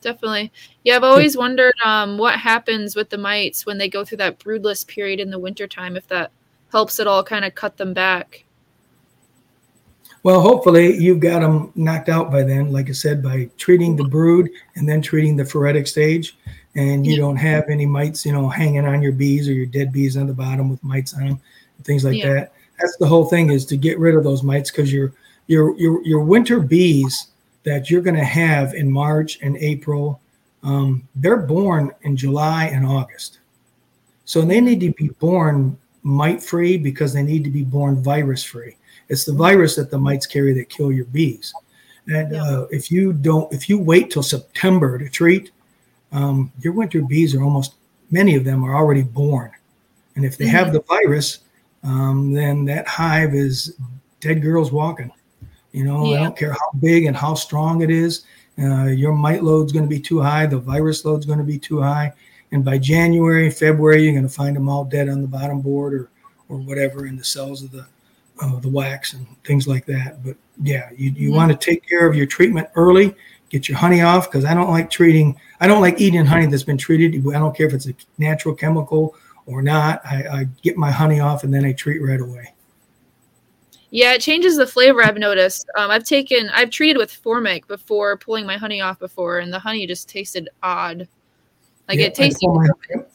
definitely. 0.00 0.50
Yeah, 0.82 0.96
I've 0.96 1.04
always 1.04 1.36
wondered 1.36 1.74
um, 1.84 2.16
what 2.16 2.38
happens 2.38 2.96
with 2.96 3.10
the 3.10 3.18
mites 3.18 3.66
when 3.66 3.76
they 3.76 3.88
go 3.88 4.02
through 4.02 4.18
that 4.18 4.38
broodless 4.38 4.82
period 4.84 5.20
in 5.20 5.30
the 5.30 5.38
wintertime, 5.38 5.94
if 5.94 6.08
that 6.08 6.32
helps 6.72 6.98
at 7.00 7.06
all 7.06 7.22
kind 7.22 7.44
of 7.44 7.54
cut 7.54 7.76
them 7.76 7.92
back. 7.92 8.44
Well, 10.22 10.40
hopefully 10.40 10.96
you've 10.96 11.20
got 11.20 11.40
them 11.40 11.70
knocked 11.74 12.08
out 12.08 12.32
by 12.32 12.44
then, 12.44 12.72
like 12.72 12.88
I 12.88 12.92
said, 12.92 13.22
by 13.22 13.50
treating 13.58 13.94
the 13.94 14.04
brood 14.04 14.48
and 14.74 14.88
then 14.88 15.02
treating 15.02 15.36
the 15.36 15.44
phoretic 15.44 15.86
stage. 15.86 16.38
And 16.76 17.06
you 17.06 17.16
don't 17.16 17.36
have 17.36 17.68
any 17.68 17.86
mites, 17.86 18.26
you 18.26 18.32
know, 18.32 18.48
hanging 18.48 18.84
on 18.84 19.00
your 19.00 19.12
bees 19.12 19.48
or 19.48 19.52
your 19.52 19.66
dead 19.66 19.92
bees 19.92 20.16
on 20.16 20.26
the 20.26 20.34
bottom 20.34 20.68
with 20.68 20.82
mites 20.82 21.14
on 21.14 21.26
them, 21.26 21.40
things 21.84 22.04
like 22.04 22.16
yeah. 22.16 22.32
that. 22.32 22.52
That's 22.80 22.96
the 22.96 23.06
whole 23.06 23.26
thing 23.26 23.50
is 23.50 23.64
to 23.66 23.76
get 23.76 23.98
rid 24.00 24.16
of 24.16 24.24
those 24.24 24.42
mites 24.42 24.70
because 24.70 24.92
your 24.92 25.12
your 25.46 25.76
your 25.78 26.04
your 26.04 26.20
winter 26.20 26.58
bees 26.58 27.28
that 27.62 27.90
you're 27.90 28.02
going 28.02 28.16
to 28.16 28.24
have 28.24 28.74
in 28.74 28.90
March 28.90 29.38
and 29.40 29.56
April, 29.58 30.20
um, 30.64 31.06
they're 31.14 31.36
born 31.36 31.92
in 32.02 32.16
July 32.16 32.66
and 32.66 32.84
August, 32.84 33.38
so 34.24 34.42
they 34.42 34.60
need 34.60 34.80
to 34.80 34.92
be 34.92 35.08
born 35.20 35.78
mite 36.02 36.42
free 36.42 36.76
because 36.76 37.12
they 37.12 37.22
need 37.22 37.44
to 37.44 37.50
be 37.50 37.62
born 37.64 38.02
virus 38.02 38.42
free. 38.42 38.76
It's 39.08 39.24
the 39.24 39.32
virus 39.32 39.76
that 39.76 39.90
the 39.90 39.98
mites 39.98 40.26
carry 40.26 40.52
that 40.54 40.68
kill 40.68 40.92
your 40.92 41.06
bees. 41.06 41.52
And 42.06 42.34
uh, 42.34 42.66
if 42.70 42.90
you 42.90 43.12
don't, 43.12 43.52
if 43.52 43.68
you 43.68 43.78
wait 43.78 44.10
till 44.10 44.22
September 44.22 44.98
to 44.98 45.08
treat, 45.08 45.50
um, 46.14 46.52
your 46.60 46.72
winter 46.72 47.02
bees 47.02 47.34
are 47.34 47.42
almost 47.42 47.74
many 48.10 48.36
of 48.36 48.44
them 48.44 48.64
are 48.64 48.74
already 48.74 49.02
born. 49.02 49.50
And 50.16 50.24
if 50.24 50.38
they 50.38 50.46
mm-hmm. 50.46 50.56
have 50.56 50.72
the 50.72 50.80
virus, 50.82 51.40
um, 51.82 52.32
then 52.32 52.64
that 52.66 52.86
hive 52.86 53.34
is 53.34 53.76
dead 54.20 54.40
girls 54.40 54.72
walking. 54.72 55.12
You 55.72 55.84
know, 55.84 56.06
yeah. 56.06 56.20
I 56.20 56.22
don't 56.22 56.36
care 56.36 56.52
how 56.52 56.70
big 56.80 57.04
and 57.06 57.16
how 57.16 57.34
strong 57.34 57.82
it 57.82 57.90
is. 57.90 58.24
uh, 58.58 58.84
your 58.84 59.12
mite 59.12 59.42
load's 59.42 59.72
going 59.72 59.84
to 59.84 59.88
be 59.88 60.00
too 60.00 60.20
high, 60.20 60.46
the 60.46 60.58
virus 60.58 61.04
load's 61.04 61.26
going 61.26 61.40
to 61.40 61.44
be 61.44 61.58
too 61.58 61.82
high, 61.82 62.12
and 62.52 62.64
by 62.64 62.78
January, 62.78 63.50
February, 63.50 64.04
you're 64.04 64.12
going 64.12 64.22
to 64.22 64.32
find 64.32 64.54
them 64.54 64.68
all 64.68 64.84
dead 64.84 65.08
on 65.08 65.20
the 65.20 65.26
bottom 65.26 65.60
board 65.60 65.92
or 65.92 66.10
or 66.48 66.58
whatever 66.58 67.06
in 67.06 67.16
the 67.16 67.24
cells 67.24 67.64
of 67.64 67.72
the 67.72 67.84
uh, 68.40 68.60
the 68.60 68.68
wax 68.68 69.14
and 69.14 69.26
things 69.44 69.66
like 69.66 69.84
that. 69.86 70.24
But 70.24 70.36
yeah, 70.62 70.90
you, 70.96 71.10
you 71.10 71.28
mm-hmm. 71.28 71.36
want 71.36 71.50
to 71.50 71.56
take 71.56 71.88
care 71.88 72.06
of 72.06 72.14
your 72.14 72.26
treatment 72.26 72.68
early, 72.76 73.14
get 73.54 73.68
your 73.68 73.78
honey 73.78 74.02
off 74.02 74.28
because 74.28 74.44
I 74.44 74.52
don't 74.52 74.70
like 74.70 74.90
treating, 74.90 75.38
I 75.60 75.68
don't 75.68 75.80
like 75.80 76.00
eating 76.00 76.26
honey 76.26 76.46
that's 76.46 76.64
been 76.64 76.76
treated. 76.76 77.14
I 77.28 77.38
don't 77.38 77.56
care 77.56 77.68
if 77.68 77.72
it's 77.72 77.86
a 77.86 77.94
natural 78.18 78.52
chemical 78.52 79.14
or 79.46 79.62
not. 79.62 80.04
I, 80.04 80.24
I 80.26 80.48
get 80.62 80.76
my 80.76 80.90
honey 80.90 81.20
off 81.20 81.44
and 81.44 81.54
then 81.54 81.64
I 81.64 81.72
treat 81.72 82.00
right 82.00 82.20
away. 82.20 82.52
Yeah, 83.90 84.14
it 84.14 84.20
changes 84.20 84.56
the 84.56 84.66
flavor. 84.66 85.04
I've 85.04 85.18
noticed. 85.18 85.70
Um, 85.78 85.92
I've 85.92 86.02
taken, 86.02 86.50
I've 86.52 86.70
treated 86.70 86.98
with 86.98 87.12
Formic 87.12 87.68
before 87.68 88.16
pulling 88.16 88.44
my 88.44 88.56
honey 88.56 88.80
off 88.80 88.98
before, 88.98 89.38
and 89.38 89.52
the 89.52 89.60
honey 89.60 89.86
just 89.86 90.08
tasted 90.08 90.48
odd. 90.64 91.06
Like 91.88 92.00
yeah, 92.00 92.06
it 92.06 92.16
tasted 92.16 92.48
my, 92.48 92.66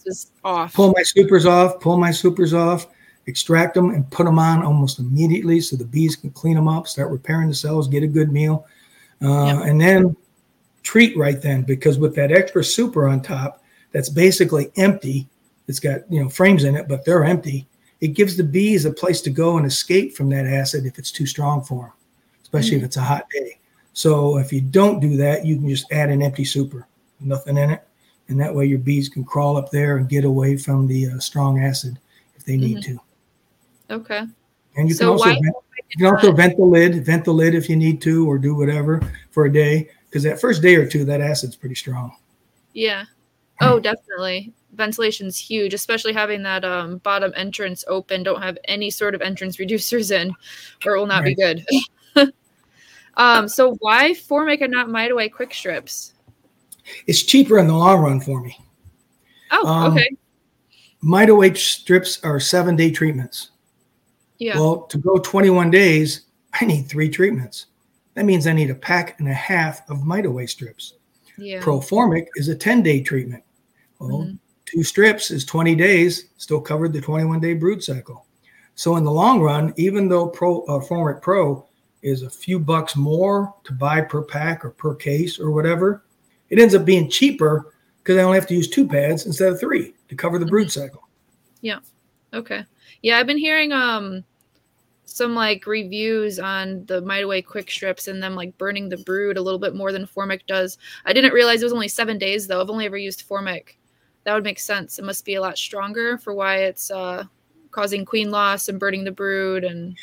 just 0.05 0.31
off. 0.45 0.73
Pull 0.73 0.93
my 0.95 1.03
supers 1.03 1.45
off. 1.45 1.81
Pull 1.81 1.97
my 1.97 2.11
supers 2.11 2.53
off 2.53 2.87
extract 3.27 3.75
them 3.75 3.91
and 3.91 4.09
put 4.09 4.25
them 4.25 4.39
on 4.39 4.63
almost 4.63 4.99
immediately 4.99 5.61
so 5.61 5.75
the 5.75 5.85
bees 5.85 6.15
can 6.15 6.31
clean 6.31 6.55
them 6.55 6.67
up, 6.67 6.87
start 6.87 7.11
repairing 7.11 7.47
the 7.47 7.53
cells, 7.53 7.87
get 7.87 8.01
a 8.01 8.07
good 8.07 8.31
meal, 8.31 8.65
uh, 9.21 9.45
yep. 9.45 9.67
and 9.67 9.79
then 9.79 10.15
treat 10.83 11.17
right 11.17 11.41
then 11.41 11.63
because 11.63 11.97
with 11.97 12.15
that 12.15 12.31
extra 12.31 12.63
super 12.63 13.07
on 13.07 13.21
top, 13.21 13.63
that's 13.91 14.09
basically 14.09 14.71
empty. 14.77 15.27
It's 15.67 15.79
got 15.79 16.11
you 16.11 16.23
know 16.23 16.29
frames 16.29 16.63
in 16.63 16.75
it, 16.75 16.87
but 16.87 17.05
they're 17.05 17.23
empty. 17.23 17.67
It 18.01 18.09
gives 18.09 18.37
the 18.37 18.43
bees 18.43 18.85
a 18.85 18.91
place 18.91 19.21
to 19.21 19.29
go 19.29 19.57
and 19.57 19.65
escape 19.65 20.15
from 20.15 20.29
that 20.29 20.45
acid 20.45 20.85
if 20.85 20.97
it's 20.97 21.11
too 21.11 21.25
strong 21.25 21.63
for 21.63 21.83
them, 21.83 21.93
especially 22.41 22.77
mm-hmm. 22.77 22.77
if 22.77 22.83
it's 22.85 22.97
a 22.97 23.01
hot 23.01 23.25
day. 23.31 23.59
So 23.93 24.37
if 24.37 24.53
you 24.53 24.61
don't 24.61 24.99
do 24.99 25.17
that, 25.17 25.45
you 25.45 25.57
can 25.57 25.67
just 25.67 25.91
add 25.91 26.09
an 26.09 26.21
empty 26.21 26.45
super, 26.45 26.87
nothing 27.19 27.57
in 27.57 27.71
it, 27.71 27.85
and 28.29 28.39
that 28.39 28.53
way 28.53 28.65
your 28.65 28.79
bees 28.79 29.09
can 29.09 29.25
crawl 29.25 29.57
up 29.57 29.71
there 29.71 29.97
and 29.97 30.07
get 30.07 30.23
away 30.23 30.55
from 30.55 30.87
the 30.87 31.07
uh, 31.07 31.19
strong 31.19 31.61
acid 31.61 31.99
if 32.35 32.45
they 32.45 32.55
need 32.55 32.77
mm-hmm. 32.77 32.95
to. 32.95 33.95
Okay. 33.95 34.23
And 34.75 34.87
you 34.87 34.95
so 34.95 34.99
can 34.99 35.09
also 35.09 35.25
vent, 35.25 35.55
you 35.89 35.97
can 35.97 36.05
also 36.05 36.31
vent 36.31 36.57
the 36.57 36.63
lid, 36.63 37.05
vent 37.05 37.25
the 37.25 37.33
lid 37.33 37.55
if 37.55 37.69
you 37.69 37.75
need 37.75 38.01
to, 38.03 38.29
or 38.29 38.37
do 38.37 38.55
whatever 38.55 39.01
for 39.31 39.45
a 39.45 39.51
day. 39.51 39.89
Because 40.09 40.23
that 40.23 40.41
first 40.41 40.61
day 40.61 40.75
or 40.75 40.87
two, 40.87 41.05
that 41.05 41.21
acid's 41.21 41.55
pretty 41.55 41.75
strong. 41.75 42.15
Yeah. 42.73 43.05
Oh, 43.61 43.79
definitely. 43.79 44.53
Ventilation's 44.73 45.37
huge, 45.37 45.73
especially 45.73 46.13
having 46.13 46.43
that 46.43 46.63
um, 46.63 46.97
bottom 46.99 47.33
entrance 47.35 47.83
open. 47.87 48.23
Don't 48.23 48.41
have 48.41 48.57
any 48.65 48.89
sort 48.89 49.15
of 49.15 49.21
entrance 49.21 49.57
reducers 49.57 50.11
in, 50.11 50.33
or 50.85 50.95
it 50.95 50.99
will 50.99 51.07
not 51.07 51.23
right. 51.23 51.35
be 51.35 51.43
good. 51.43 51.65
um, 53.17 53.47
so 53.47 53.75
why 53.79 54.13
Formic 54.13 54.61
and 54.61 54.71
not 54.71 54.89
Mite 54.89 55.11
Away 55.11 55.29
quick 55.29 55.53
strips? 55.53 56.13
It's 57.07 57.23
cheaper 57.23 57.59
in 57.59 57.67
the 57.67 57.75
long 57.75 58.01
run 58.01 58.21
for 58.21 58.41
me. 58.41 58.57
Oh, 59.51 59.67
um, 59.67 59.93
okay. 59.93 60.09
Mite 61.01 61.29
Away 61.29 61.53
strips 61.53 62.23
are 62.23 62.39
seven 62.39 62.75
day 62.75 62.91
treatments. 62.91 63.51
Yeah. 64.37 64.57
Well, 64.57 64.83
to 64.83 64.97
go 64.97 65.17
21 65.17 65.69
days, 65.69 66.27
I 66.53 66.65
need 66.65 66.83
three 66.87 67.09
treatments. 67.09 67.67
That 68.19 68.25
means 68.25 68.47
I 68.47 68.51
need 68.51 68.69
a 68.69 68.75
pack 68.75 69.17
and 69.21 69.29
a 69.29 69.33
half 69.33 69.89
of 69.89 70.03
Mite 70.03 70.25
Away 70.25 70.45
strips. 70.45 70.95
Yeah. 71.37 71.61
Proformic 71.61 72.27
is 72.35 72.49
a 72.49 72.55
10 72.55 72.83
day 72.83 72.99
treatment. 72.99 73.45
Well, 73.97 74.23
mm-hmm. 74.23 74.35
two 74.65 74.83
strips 74.83 75.31
is 75.31 75.45
20 75.45 75.73
days, 75.75 76.25
still 76.35 76.59
covered 76.59 76.91
the 76.91 76.99
21 76.99 77.39
day 77.39 77.53
brood 77.53 77.81
cycle. 77.81 78.25
So 78.75 78.97
in 78.97 79.05
the 79.05 79.11
long 79.11 79.39
run, 79.39 79.73
even 79.77 80.09
though 80.09 80.27
Pro 80.27 80.63
uh, 80.63 80.81
Formic 80.81 81.21
Pro 81.21 81.65
is 82.01 82.23
a 82.23 82.29
few 82.29 82.59
bucks 82.59 82.97
more 82.97 83.55
to 83.63 83.71
buy 83.71 84.01
per 84.01 84.21
pack 84.21 84.65
or 84.65 84.71
per 84.71 84.95
case 84.95 85.39
or 85.39 85.51
whatever, 85.51 86.03
it 86.49 86.59
ends 86.59 86.75
up 86.75 86.83
being 86.83 87.09
cheaper 87.09 87.73
because 87.99 88.17
I 88.17 88.23
only 88.23 88.37
have 88.37 88.47
to 88.47 88.53
use 88.53 88.67
two 88.67 88.85
pads 88.85 89.27
instead 89.27 89.53
of 89.53 89.61
three 89.61 89.93
to 90.09 90.15
cover 90.15 90.39
the 90.39 90.45
brood 90.45 90.67
mm-hmm. 90.67 90.81
cycle. 90.81 91.07
Yeah. 91.61 91.79
Okay. 92.33 92.65
Yeah, 93.01 93.17
I've 93.17 93.27
been 93.27 93.37
hearing 93.37 93.71
um 93.71 94.25
some 95.09 95.35
like 95.35 95.65
reviews 95.65 96.39
on 96.39 96.85
the 96.85 97.01
Mite 97.01 97.23
Away 97.23 97.41
quick 97.41 97.69
strips 97.69 98.07
and 98.07 98.21
them 98.21 98.35
like 98.35 98.57
burning 98.57 98.89
the 98.89 98.97
brood 98.97 99.37
a 99.37 99.41
little 99.41 99.59
bit 99.59 99.75
more 99.75 99.91
than 99.91 100.05
Formic 100.05 100.45
does. 100.47 100.77
I 101.05 101.13
didn't 101.13 101.33
realize 101.33 101.61
it 101.61 101.65
was 101.65 101.73
only 101.73 101.87
seven 101.87 102.17
days 102.17 102.47
though. 102.47 102.61
I've 102.61 102.69
only 102.69 102.85
ever 102.85 102.97
used 102.97 103.27
Formic. 103.27 103.77
That 104.23 104.33
would 104.33 104.43
make 104.43 104.59
sense. 104.59 104.99
It 104.99 105.05
must 105.05 105.25
be 105.25 105.35
a 105.35 105.41
lot 105.41 105.57
stronger 105.57 106.17
for 106.17 106.33
why 106.33 106.57
it's 106.57 106.91
uh, 106.91 107.23
causing 107.71 108.05
queen 108.05 108.31
loss 108.31 108.69
and 108.69 108.79
burning 108.79 109.03
the 109.03 109.11
brood 109.11 109.63
and. 109.63 109.97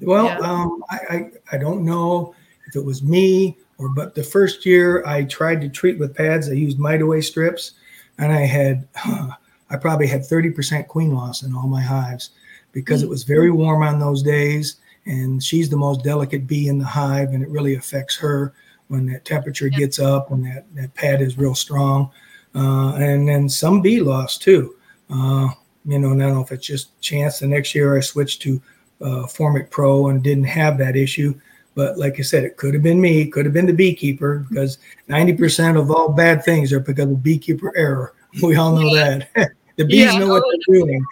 Well, 0.00 0.26
yeah. 0.26 0.38
um, 0.40 0.84
I, 0.90 0.98
I 1.08 1.30
I 1.52 1.58
don't 1.58 1.84
know 1.84 2.34
if 2.66 2.76
it 2.76 2.84
was 2.84 3.02
me 3.02 3.56
or 3.78 3.88
but 3.88 4.14
the 4.14 4.22
first 4.22 4.66
year 4.66 5.06
I 5.06 5.24
tried 5.24 5.60
to 5.62 5.68
treat 5.68 5.98
with 5.98 6.14
pads, 6.14 6.48
I 6.48 6.54
used 6.54 6.78
Mite 6.78 7.02
Away 7.02 7.20
strips, 7.20 7.72
and 8.18 8.32
I 8.32 8.40
had. 8.40 8.88
Uh, 9.04 9.30
I 9.68 9.76
probably 9.76 10.06
had 10.06 10.20
30% 10.20 10.86
queen 10.86 11.12
loss 11.12 11.42
in 11.42 11.52
all 11.52 11.66
my 11.66 11.80
hives 11.80 12.30
because 12.76 13.02
it 13.02 13.08
was 13.08 13.24
very 13.24 13.50
warm 13.50 13.82
on 13.82 13.98
those 13.98 14.22
days. 14.22 14.76
And 15.06 15.42
she's 15.42 15.70
the 15.70 15.78
most 15.78 16.04
delicate 16.04 16.46
bee 16.46 16.68
in 16.68 16.78
the 16.78 16.84
hive, 16.84 17.30
and 17.30 17.42
it 17.42 17.48
really 17.48 17.76
affects 17.76 18.18
her 18.18 18.52
when 18.88 19.06
that 19.06 19.24
temperature 19.24 19.70
gets 19.70 19.98
up 19.98 20.30
and 20.30 20.44
that, 20.44 20.66
that 20.74 20.92
pad 20.92 21.22
is 21.22 21.38
real 21.38 21.54
strong. 21.54 22.10
Uh, 22.54 22.94
and 22.96 23.26
then 23.26 23.48
some 23.48 23.80
bee 23.80 24.00
loss 24.00 24.36
too. 24.36 24.76
Uh, 25.08 25.48
you 25.86 25.98
know, 25.98 26.08
I 26.08 26.18
don't 26.18 26.18
know 26.18 26.42
if 26.42 26.52
it's 26.52 26.66
just 26.66 27.00
chance. 27.00 27.38
The 27.38 27.46
next 27.46 27.74
year 27.74 27.96
I 27.96 28.00
switched 28.00 28.42
to 28.42 28.60
uh, 29.00 29.26
Formic 29.26 29.70
Pro 29.70 30.08
and 30.08 30.22
didn't 30.22 30.44
have 30.44 30.76
that 30.76 30.96
issue. 30.96 31.34
But 31.74 31.96
like 31.96 32.18
I 32.18 32.22
said, 32.22 32.44
it 32.44 32.58
could 32.58 32.74
have 32.74 32.82
been 32.82 33.00
me, 33.00 33.26
could 33.30 33.46
have 33.46 33.54
been 33.54 33.64
the 33.64 33.72
beekeeper, 33.72 34.44
because 34.50 34.78
90% 35.08 35.80
of 35.80 35.90
all 35.90 36.10
bad 36.10 36.44
things 36.44 36.74
are 36.74 36.80
because 36.80 37.08
of 37.08 37.22
beekeeper 37.22 37.74
error. 37.74 38.12
We 38.42 38.56
all 38.56 38.76
know 38.76 38.94
that. 38.94 39.28
the 39.76 39.86
bees 39.86 40.12
yeah. 40.12 40.18
know 40.18 40.28
what 40.28 40.44
they're 40.44 40.74
doing. 40.80 41.02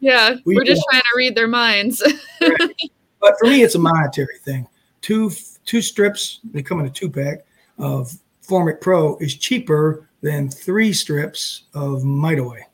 Yeah, 0.00 0.36
we 0.44 0.56
are 0.58 0.64
just 0.64 0.82
trying 0.90 1.02
to 1.02 1.14
read 1.16 1.34
their 1.34 1.48
minds. 1.48 2.02
right. 2.40 2.90
But 3.20 3.34
for 3.38 3.46
me, 3.46 3.62
it's 3.62 3.74
a 3.74 3.78
monetary 3.78 4.38
thing. 4.42 4.66
Two 5.00 5.30
two 5.64 5.82
strips, 5.82 6.40
they 6.52 6.62
come 6.62 6.80
in 6.80 6.86
a 6.86 6.90
two 6.90 7.10
pack 7.10 7.46
of 7.78 8.12
Formic 8.42 8.80
Pro 8.80 9.16
is 9.18 9.34
cheaper 9.34 10.08
than 10.20 10.48
three 10.48 10.92
strips 10.92 11.64
of 11.74 12.04
Mite 12.04 12.38
Away. 12.38 12.66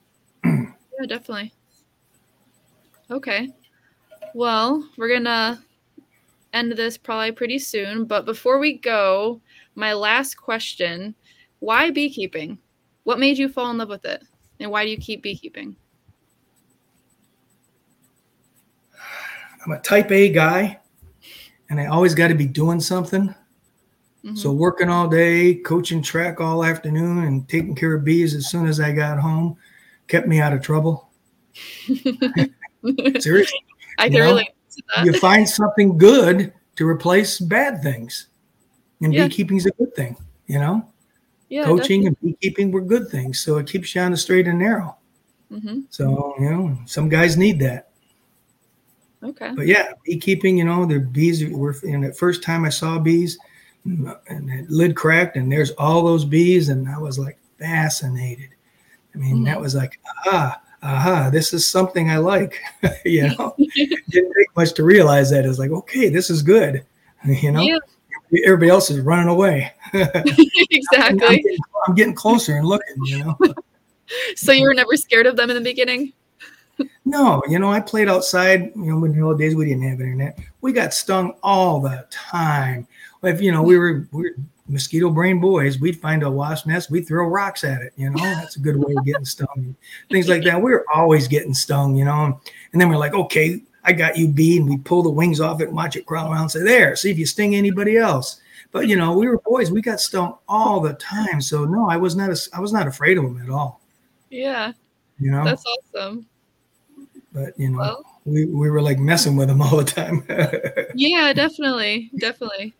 yeah, 0.44 1.06
definitely. 1.06 1.52
Okay. 3.10 3.48
Well, 4.34 4.88
we're 4.96 5.12
gonna 5.12 5.62
end 6.52 6.72
this 6.72 6.98
probably 6.98 7.32
pretty 7.32 7.58
soon. 7.58 8.04
But 8.04 8.24
before 8.24 8.58
we 8.58 8.78
go, 8.78 9.40
my 9.74 9.92
last 9.92 10.36
question: 10.36 11.14
Why 11.60 11.90
beekeeping? 11.90 12.58
What 13.04 13.20
made 13.20 13.38
you 13.38 13.48
fall 13.48 13.70
in 13.70 13.78
love 13.78 13.88
with 13.88 14.04
it? 14.04 14.24
And 14.58 14.70
why 14.70 14.84
do 14.84 14.90
you 14.90 14.96
keep 14.96 15.22
beekeeping? 15.22 15.76
I'm 19.66 19.72
a 19.72 19.80
type 19.80 20.10
A 20.12 20.30
guy 20.30 20.78
and 21.68 21.80
I 21.80 21.86
always 21.86 22.14
got 22.14 22.28
to 22.28 22.34
be 22.34 22.46
doing 22.46 22.80
something. 22.80 23.28
Mm-hmm. 24.24 24.36
So 24.36 24.52
working 24.52 24.88
all 24.88 25.08
day, 25.08 25.56
coaching 25.56 26.02
track 26.02 26.40
all 26.40 26.64
afternoon, 26.64 27.24
and 27.24 27.48
taking 27.48 27.74
care 27.74 27.94
of 27.94 28.04
bees 28.04 28.34
as 28.34 28.50
soon 28.50 28.66
as 28.66 28.80
I 28.80 28.92
got 28.92 29.18
home 29.18 29.56
kept 30.08 30.28
me 30.28 30.40
out 30.40 30.52
of 30.52 30.62
trouble. 30.62 31.10
Seriously. 33.18 33.64
I 33.98 34.08
can 34.08 34.20
relate. 34.20 34.50
You 35.04 35.12
find 35.14 35.48
something 35.48 35.98
good 35.98 36.52
to 36.76 36.88
replace 36.88 37.40
bad 37.40 37.82
things. 37.82 38.28
And 39.02 39.12
yeah. 39.12 39.26
beekeeping 39.26 39.56
is 39.56 39.66
a 39.66 39.70
good 39.72 39.94
thing, 39.94 40.16
you 40.46 40.58
know? 40.58 40.86
yeah, 41.48 41.64
coaching 41.64 42.02
definitely. 42.02 42.30
and 42.30 42.40
beekeeping 42.40 42.70
were 42.70 42.80
good 42.80 43.08
things. 43.08 43.40
So 43.40 43.58
it 43.58 43.66
keeps 43.66 43.94
you 43.94 44.00
on 44.00 44.10
the 44.10 44.16
straight 44.16 44.48
and 44.48 44.58
narrow. 44.58 44.96
Mm-hmm. 45.50 45.80
So 45.90 46.34
you 46.38 46.50
know, 46.50 46.78
some 46.86 47.08
guys 47.08 47.36
need 47.36 47.60
that. 47.60 47.85
Okay. 49.26 49.52
But 49.54 49.66
yeah, 49.66 49.92
beekeeping. 50.04 50.58
You 50.58 50.64
know, 50.64 50.86
the 50.86 51.00
bees 51.00 51.44
were. 51.50 51.74
And 51.82 52.04
the 52.04 52.12
first 52.12 52.42
time 52.42 52.64
I 52.64 52.68
saw 52.68 52.98
bees, 52.98 53.38
and 53.84 54.06
the 54.06 54.66
lid 54.68 54.96
cracked, 54.96 55.36
and 55.36 55.50
there's 55.50 55.70
all 55.72 56.04
those 56.04 56.24
bees, 56.24 56.68
and 56.68 56.88
I 56.88 56.98
was 56.98 57.18
like 57.18 57.38
fascinated. 57.58 58.50
I 59.14 59.18
mean, 59.18 59.36
mm-hmm. 59.36 59.44
that 59.44 59.60
was 59.60 59.74
like 59.74 60.00
ah. 60.26 60.60
Aha, 60.82 61.30
this 61.30 61.52
is 61.54 61.66
something 61.66 62.10
I 62.10 62.18
like. 62.18 62.60
you 63.04 63.28
know, 63.38 63.56
didn't 63.56 64.34
take 64.34 64.56
much 64.56 64.72
to 64.74 64.84
realize 64.84 65.30
that. 65.30 65.46
It's 65.46 65.58
like, 65.58 65.70
okay, 65.70 66.10
this 66.10 66.30
is 66.30 66.42
good. 66.42 66.84
You 67.24 67.50
know, 67.50 67.62
yeah 67.62 67.78
everybody 68.44 68.70
else 68.70 68.90
is 68.90 69.00
running 69.00 69.28
away. 69.28 69.72
exactly. 69.92 70.98
I'm, 70.98 71.12
I'm, 71.12 71.18
getting, 71.18 71.58
I'm, 71.86 71.94
getting, 71.94 72.14
closer 72.14 72.56
and 72.56 72.66
looking, 72.66 72.96
you 73.04 73.18
know. 73.18 73.38
so 74.34 74.52
you 74.52 74.64
were 74.64 74.74
never 74.74 74.96
scared 74.96 75.26
of 75.26 75.36
them 75.36 75.50
in 75.50 75.56
the 75.56 75.62
beginning? 75.62 76.12
No, 77.04 77.42
you 77.48 77.58
know, 77.58 77.70
I 77.70 77.80
played 77.80 78.08
outside, 78.08 78.72
you 78.74 78.84
know, 78.92 79.04
in 79.04 79.12
the 79.12 79.22
old 79.22 79.38
days 79.38 79.54
we 79.54 79.66
didn't 79.66 79.84
have 79.84 80.00
internet. 80.00 80.38
We 80.60 80.72
got 80.72 80.92
stung 80.92 81.34
all 81.42 81.80
the 81.80 82.06
time. 82.10 82.86
If 83.22 83.40
you 83.40 83.50
know, 83.50 83.62
we 83.62 83.78
were 83.78 84.06
we 84.12 84.22
were 84.22 84.36
mosquito 84.68 85.10
brain 85.10 85.40
boys, 85.40 85.78
we'd 85.78 86.00
find 86.00 86.22
a 86.22 86.30
wasp 86.30 86.66
nest, 86.66 86.90
we'd 86.90 87.06
throw 87.06 87.26
rocks 87.26 87.64
at 87.64 87.82
it, 87.82 87.92
you 87.96 88.10
know. 88.10 88.22
That's 88.22 88.56
a 88.56 88.60
good 88.60 88.76
way 88.76 88.94
of 88.96 89.04
getting 89.04 89.24
stung. 89.24 89.76
Things 90.10 90.28
like 90.28 90.44
that. 90.44 90.60
We 90.60 90.72
were 90.72 90.84
always 90.94 91.28
getting 91.28 91.54
stung, 91.54 91.96
you 91.96 92.04
know. 92.04 92.40
And 92.72 92.80
then 92.80 92.88
we're 92.88 92.96
like, 92.96 93.14
okay, 93.14 93.62
I 93.84 93.92
got 93.92 94.16
you 94.16 94.28
bee, 94.28 94.58
and 94.58 94.68
we 94.68 94.76
pull 94.78 95.02
the 95.02 95.10
wings 95.10 95.40
off 95.40 95.60
it 95.60 95.68
and 95.68 95.76
watch 95.76 95.96
it 95.96 96.06
crawl 96.06 96.30
around 96.30 96.42
and 96.42 96.50
say, 96.50 96.62
there, 96.62 96.96
see 96.96 97.10
if 97.10 97.18
you 97.18 97.26
sting 97.26 97.54
anybody 97.54 97.96
else. 97.96 98.40
but 98.72 98.88
you 98.88 98.96
know, 98.96 99.16
we 99.16 99.28
were 99.28 99.38
boys. 99.38 99.70
We 99.70 99.80
got 99.80 100.00
stung 100.00 100.36
all 100.48 100.80
the 100.80 100.94
time. 100.94 101.40
So 101.40 101.64
no, 101.64 101.88
I 101.88 101.96
was 101.96 102.14
not. 102.16 102.30
A, 102.30 102.38
I 102.52 102.60
was 102.60 102.72
not 102.72 102.86
afraid 102.86 103.18
of 103.18 103.24
them 103.24 103.40
at 103.42 103.48
all. 103.48 103.80
Yeah. 104.30 104.72
You 105.18 105.30
know. 105.30 105.44
That's 105.44 105.64
awesome. 105.94 106.26
But 107.36 107.52
you 107.58 107.68
know, 107.68 107.78
well, 107.78 108.20
we 108.24 108.46
we 108.46 108.70
were 108.70 108.80
like 108.80 108.98
messing 108.98 109.36
with 109.36 109.48
them 109.48 109.60
all 109.62 109.76
the 109.76 109.84
time. 109.84 110.24
yeah, 110.94 111.34
definitely, 111.34 112.10
definitely. 112.18 112.74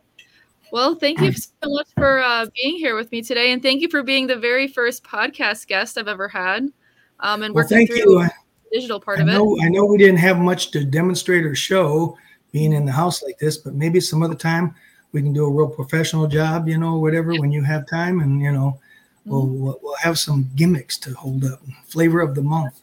Well, 0.72 0.94
thank 0.94 1.20
you 1.20 1.32
so 1.32 1.50
much 1.64 1.88
for 1.94 2.20
uh, 2.20 2.46
being 2.56 2.76
here 2.76 2.96
with 2.96 3.12
me 3.12 3.20
today, 3.20 3.52
and 3.52 3.62
thank 3.62 3.82
you 3.82 3.90
for 3.90 4.02
being 4.02 4.26
the 4.26 4.36
very 4.36 4.66
first 4.66 5.04
podcast 5.04 5.66
guest 5.66 5.98
I've 5.98 6.08
ever 6.08 6.26
had. 6.26 6.70
Um, 7.20 7.42
and 7.42 7.54
working 7.54 7.78
well, 7.78 7.86
through 7.86 7.96
you. 7.96 8.22
the 8.22 8.30
digital 8.72 8.98
part 8.98 9.18
I 9.18 9.22
of 9.22 9.26
know, 9.28 9.56
it. 9.56 9.64
I 9.66 9.68
know 9.68 9.84
we 9.84 9.98
didn't 9.98 10.16
have 10.16 10.38
much 10.38 10.70
to 10.70 10.84
demonstrate 10.84 11.44
or 11.44 11.54
show 11.54 12.16
being 12.50 12.72
in 12.72 12.86
the 12.86 12.92
house 12.92 13.22
like 13.22 13.38
this, 13.38 13.58
but 13.58 13.74
maybe 13.74 14.00
some 14.00 14.22
other 14.22 14.34
time 14.34 14.74
we 15.12 15.20
can 15.20 15.34
do 15.34 15.44
a 15.44 15.50
real 15.50 15.68
professional 15.68 16.26
job, 16.26 16.66
you 16.66 16.78
know, 16.78 16.96
whatever 16.96 17.34
when 17.34 17.52
you 17.52 17.62
have 17.62 17.86
time, 17.86 18.20
and 18.20 18.40
you 18.40 18.52
know, 18.52 18.80
mm-hmm. 19.26 19.30
we'll 19.30 19.78
we'll 19.82 19.96
have 19.96 20.18
some 20.18 20.50
gimmicks 20.56 20.96
to 20.98 21.12
hold 21.12 21.44
up. 21.44 21.60
Flavor 21.84 22.22
of 22.22 22.34
the 22.34 22.42
month. 22.42 22.80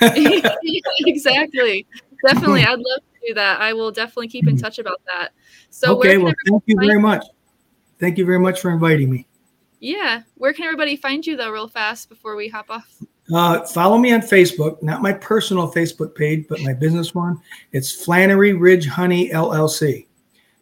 exactly. 1.00 1.86
Definitely, 2.26 2.64
I'd 2.64 2.78
love 2.78 3.00
to 3.00 3.28
do 3.28 3.34
that. 3.34 3.60
I 3.60 3.72
will 3.72 3.90
definitely 3.90 4.28
keep 4.28 4.46
in 4.46 4.54
mm-hmm. 4.54 4.64
touch 4.64 4.78
about 4.78 5.00
that. 5.06 5.30
So 5.70 5.98
okay, 5.98 6.18
well, 6.18 6.32
thank 6.48 6.62
you 6.66 6.76
very 6.78 7.00
much. 7.00 7.24
Thank 7.98 8.18
you 8.18 8.24
very 8.24 8.38
much 8.38 8.60
for 8.60 8.70
inviting 8.70 9.10
me. 9.10 9.26
Yeah, 9.80 10.22
where 10.36 10.52
can 10.52 10.64
everybody 10.64 10.96
find 10.96 11.26
you 11.26 11.36
though, 11.36 11.50
real 11.50 11.68
fast 11.68 12.08
before 12.08 12.36
we 12.36 12.48
hop 12.48 12.70
off? 12.70 13.02
Uh, 13.32 13.64
follow 13.64 13.96
me 13.96 14.12
on 14.12 14.20
Facebook, 14.20 14.82
not 14.82 15.00
my 15.00 15.12
personal 15.12 15.72
Facebook 15.72 16.14
page, 16.14 16.46
but 16.48 16.60
my 16.60 16.74
business 16.74 17.14
one. 17.14 17.40
It's 17.72 17.90
Flannery 17.90 18.52
Ridge 18.52 18.86
Honey 18.86 19.30
LLC. 19.30 20.06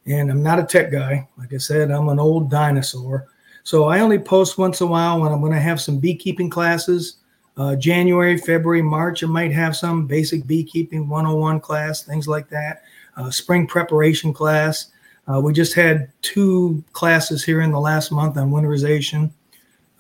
And 0.07 0.31
I'm 0.31 0.43
not 0.43 0.59
a 0.59 0.65
tech 0.65 0.91
guy. 0.91 1.29
Like 1.39 1.53
I 1.53 1.59
said, 1.59 1.91
I'm 1.91 2.09
an 2.09 2.21
old 2.21 2.51
dinosaur. 2.51 3.27
So 3.65 3.85
I 3.85 4.01
only 4.01 4.19
post 4.19 4.59
once 4.59 4.81
in 4.81 4.89
a 4.89 4.91
while 4.91 5.21
when 5.21 5.33
I'm 5.33 5.41
going 5.41 5.53
to 5.53 5.61
have 5.61 5.81
some 5.81 5.99
beekeeping 5.99 6.51
classes. 6.51 7.19
Uh, 7.57 7.77
January, 7.77 8.39
February, 8.39 8.83
March, 8.83 9.23
I 9.23 9.27
might 9.27 9.53
have 9.53 9.77
some 9.77 10.07
basic 10.07 10.47
beekeeping 10.47 11.09
101 11.09 11.61
class, 11.61 12.03
things 12.03 12.27
like 12.27 12.49
that. 12.49 12.83
Uh, 13.17 13.31
spring 13.31 13.67
preparation 13.67 14.33
class. 14.33 14.91
Uh, 15.29 15.41
we 15.41 15.53
just 15.53 15.75
had 15.75 16.11
two 16.23 16.83
classes 16.93 17.45
here 17.45 17.61
in 17.61 17.71
the 17.71 17.79
last 17.79 18.11
month 18.11 18.37
on 18.37 18.51
winterization, 18.51 19.31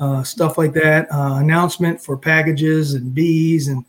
uh, 0.00 0.22
stuff 0.22 0.56
like 0.56 0.72
that. 0.72 1.06
Uh, 1.12 1.36
announcement 1.36 2.00
for 2.00 2.16
packages 2.16 2.94
and 2.94 3.14
bees, 3.14 3.68
and 3.68 3.84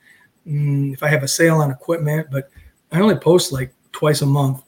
mm, 0.46 0.94
if 0.94 1.02
I 1.02 1.08
have 1.08 1.24
a 1.24 1.28
sale 1.28 1.58
on 1.58 1.72
equipment. 1.72 2.28
But 2.30 2.50
I 2.92 3.00
only 3.00 3.16
post 3.16 3.52
like 3.52 3.74
twice 3.94 4.22
a 4.22 4.26
month 4.26 4.62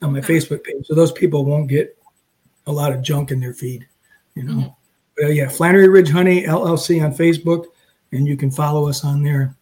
on 0.00 0.12
my 0.12 0.20
Facebook 0.20 0.62
page, 0.64 0.86
so 0.86 0.94
those 0.94 1.12
people 1.12 1.44
won't 1.44 1.68
get 1.68 1.98
a 2.66 2.72
lot 2.72 2.92
of 2.92 3.02
junk 3.02 3.32
in 3.32 3.40
their 3.40 3.52
feed, 3.52 3.86
you 4.34 4.44
know. 4.44 4.52
Mm-hmm. 4.52 4.68
But 5.16 5.34
yeah, 5.34 5.48
Flannery 5.48 5.88
Ridge 5.88 6.10
Honey 6.10 6.44
LLC 6.44 7.04
on 7.04 7.14
Facebook, 7.14 7.66
and 8.12 8.26
you 8.26 8.36
can 8.36 8.50
follow 8.50 8.88
us 8.88 9.04
on 9.04 9.22
there. 9.22 9.56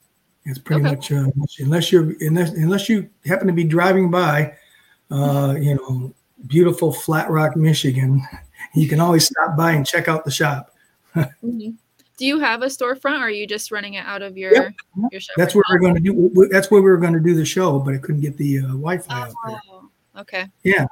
It's 0.44 0.58
pretty 0.58 0.82
okay. 0.82 0.94
much 0.94 1.12
uh, 1.12 1.26
unless 1.58 1.92
you're 1.92 2.14
unless, 2.20 2.50
unless 2.50 2.88
you 2.88 3.08
happen 3.24 3.46
to 3.46 3.52
be 3.52 3.64
driving 3.64 4.10
by, 4.10 4.54
uh, 5.10 5.54
you 5.58 5.74
know, 5.74 6.14
beautiful 6.46 6.92
Flat 6.92 7.30
Rock, 7.30 7.56
Michigan. 7.56 8.22
You 8.74 8.86
can 8.86 9.00
always 9.00 9.24
stop 9.24 9.56
by 9.56 9.72
and 9.72 9.86
check 9.86 10.06
out 10.06 10.24
the 10.24 10.30
shop. 10.30 10.76
mm-hmm. 11.16 11.70
Do 12.18 12.26
you 12.26 12.38
have 12.38 12.60
a 12.62 12.66
storefront, 12.66 13.20
or 13.20 13.22
are 13.22 13.30
you 13.30 13.46
just 13.46 13.72
running 13.72 13.94
it 13.94 14.04
out 14.04 14.20
of 14.20 14.36
your 14.36 14.52
yep. 14.52 14.72
your 15.10 15.20
shop? 15.20 15.34
That's 15.38 15.54
right 15.54 15.62
where 15.70 15.80
now? 15.80 15.94
we're 15.94 16.00
going 16.00 16.04
to 16.04 16.34
do. 16.34 16.48
That's 16.52 16.70
where 16.70 16.82
we 16.82 16.90
were 16.90 16.98
going 16.98 17.14
to 17.14 17.20
do 17.20 17.34
the 17.34 17.44
show, 17.44 17.78
but 17.78 17.94
I 17.94 17.96
couldn't 17.96 18.20
get 18.20 18.36
the 18.36 18.58
uh, 18.58 18.62
Wi-Fi 18.62 19.06
oh, 19.08 19.22
out 19.22 19.34
there. 19.46 19.60
Oh, 19.70 19.90
okay. 20.18 20.46
Yeah. 20.62 20.86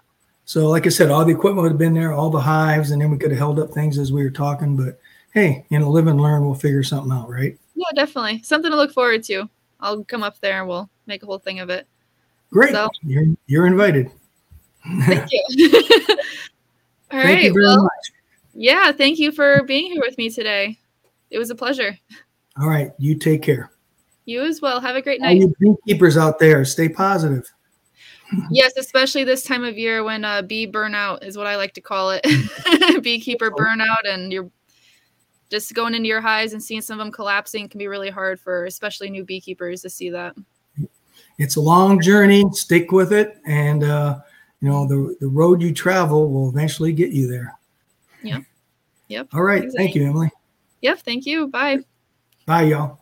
So, 0.46 0.68
like 0.68 0.86
I 0.86 0.88
said, 0.88 1.10
all 1.10 1.26
the 1.26 1.32
equipment 1.32 1.62
would 1.62 1.72
have 1.72 1.78
been 1.78 1.92
there, 1.92 2.14
all 2.14 2.30
the 2.30 2.40
hives, 2.40 2.90
and 2.90 3.02
then 3.02 3.10
we 3.10 3.18
could 3.18 3.30
have 3.30 3.38
held 3.38 3.60
up 3.60 3.70
things 3.70 3.98
as 3.98 4.10
we 4.10 4.24
were 4.24 4.30
talking. 4.30 4.74
But 4.76 4.98
hey, 5.32 5.64
you 5.70 5.78
know, 5.78 5.90
live 5.90 6.06
and 6.06 6.20
learn. 6.20 6.44
We'll 6.44 6.54
figure 6.54 6.82
something 6.82 7.12
out, 7.12 7.28
right? 7.28 7.58
Yeah, 7.74 7.86
definitely. 7.94 8.42
Something 8.42 8.70
to 8.70 8.76
look 8.76 8.92
forward 8.92 9.22
to. 9.24 9.48
I'll 9.80 10.04
come 10.04 10.22
up 10.22 10.40
there 10.40 10.60
and 10.60 10.68
we'll 10.68 10.90
make 11.06 11.22
a 11.22 11.26
whole 11.26 11.38
thing 11.38 11.60
of 11.60 11.70
it. 11.70 11.86
Great. 12.50 12.72
So, 12.72 12.88
you're, 13.02 13.26
you're 13.46 13.66
invited. 13.66 14.10
Thank 15.04 15.28
you. 15.50 15.70
All 17.10 17.22
thank 17.22 17.24
right, 17.24 17.44
you 17.44 17.54
well, 17.54 17.82
much. 17.82 18.12
Yeah, 18.54 18.92
thank 18.92 19.18
you 19.18 19.32
for 19.32 19.62
being 19.62 19.92
here 19.92 20.02
with 20.02 20.18
me 20.18 20.30
today. 20.30 20.78
It 21.30 21.38
was 21.38 21.50
a 21.50 21.54
pleasure. 21.54 21.96
All 22.60 22.68
right, 22.68 22.90
you 22.98 23.14
take 23.14 23.42
care. 23.42 23.70
You 24.24 24.42
as 24.42 24.60
well. 24.60 24.80
Have 24.80 24.96
a 24.96 25.02
great 25.02 25.20
night. 25.20 25.40
All 25.40 25.48
you 25.48 25.76
beekeepers 25.86 26.16
out 26.16 26.38
there, 26.38 26.64
stay 26.64 26.88
positive. 26.88 27.48
yes, 28.50 28.76
especially 28.76 29.24
this 29.24 29.42
time 29.42 29.64
of 29.64 29.78
year 29.78 30.04
when 30.04 30.24
uh, 30.24 30.42
bee 30.42 30.70
burnout 30.70 31.24
is 31.24 31.36
what 31.36 31.46
I 31.46 31.56
like 31.56 31.72
to 31.74 31.80
call 31.80 32.10
it. 32.10 32.22
Beekeeper 33.02 33.50
burnout, 33.50 34.04
and 34.04 34.32
you're 34.32 34.50
just 35.50 35.74
going 35.74 35.94
into 35.94 36.08
your 36.08 36.20
hives 36.20 36.52
and 36.52 36.62
seeing 36.62 36.80
some 36.80 36.98
of 37.00 37.04
them 37.04 37.12
collapsing 37.12 37.68
can 37.68 37.78
be 37.78 37.86
really 37.86 38.10
hard 38.10 38.38
for 38.40 38.66
especially 38.66 39.10
new 39.10 39.24
beekeepers 39.24 39.82
to 39.82 39.90
see 39.90 40.10
that. 40.10 40.34
It's 41.38 41.56
a 41.56 41.60
long 41.60 42.00
journey. 42.00 42.44
Stick 42.52 42.90
with 42.90 43.12
it, 43.12 43.38
and 43.46 43.84
uh, 43.84 44.18
you 44.60 44.68
know 44.68 44.86
the 44.86 45.16
the 45.20 45.28
road 45.28 45.62
you 45.62 45.72
travel 45.72 46.30
will 46.30 46.48
eventually 46.48 46.92
get 46.92 47.10
you 47.10 47.28
there. 47.28 47.56
Yep. 48.22 48.42
Yep. 49.08 49.28
All 49.32 49.42
right. 49.42 49.62
Exactly. 49.64 49.84
Thank 49.84 49.94
you, 49.96 50.06
Emily. 50.08 50.30
Yep. 50.82 50.98
Thank 51.00 51.26
you. 51.26 51.48
Bye. 51.48 51.78
Bye, 52.46 52.62
y'all. 52.62 53.00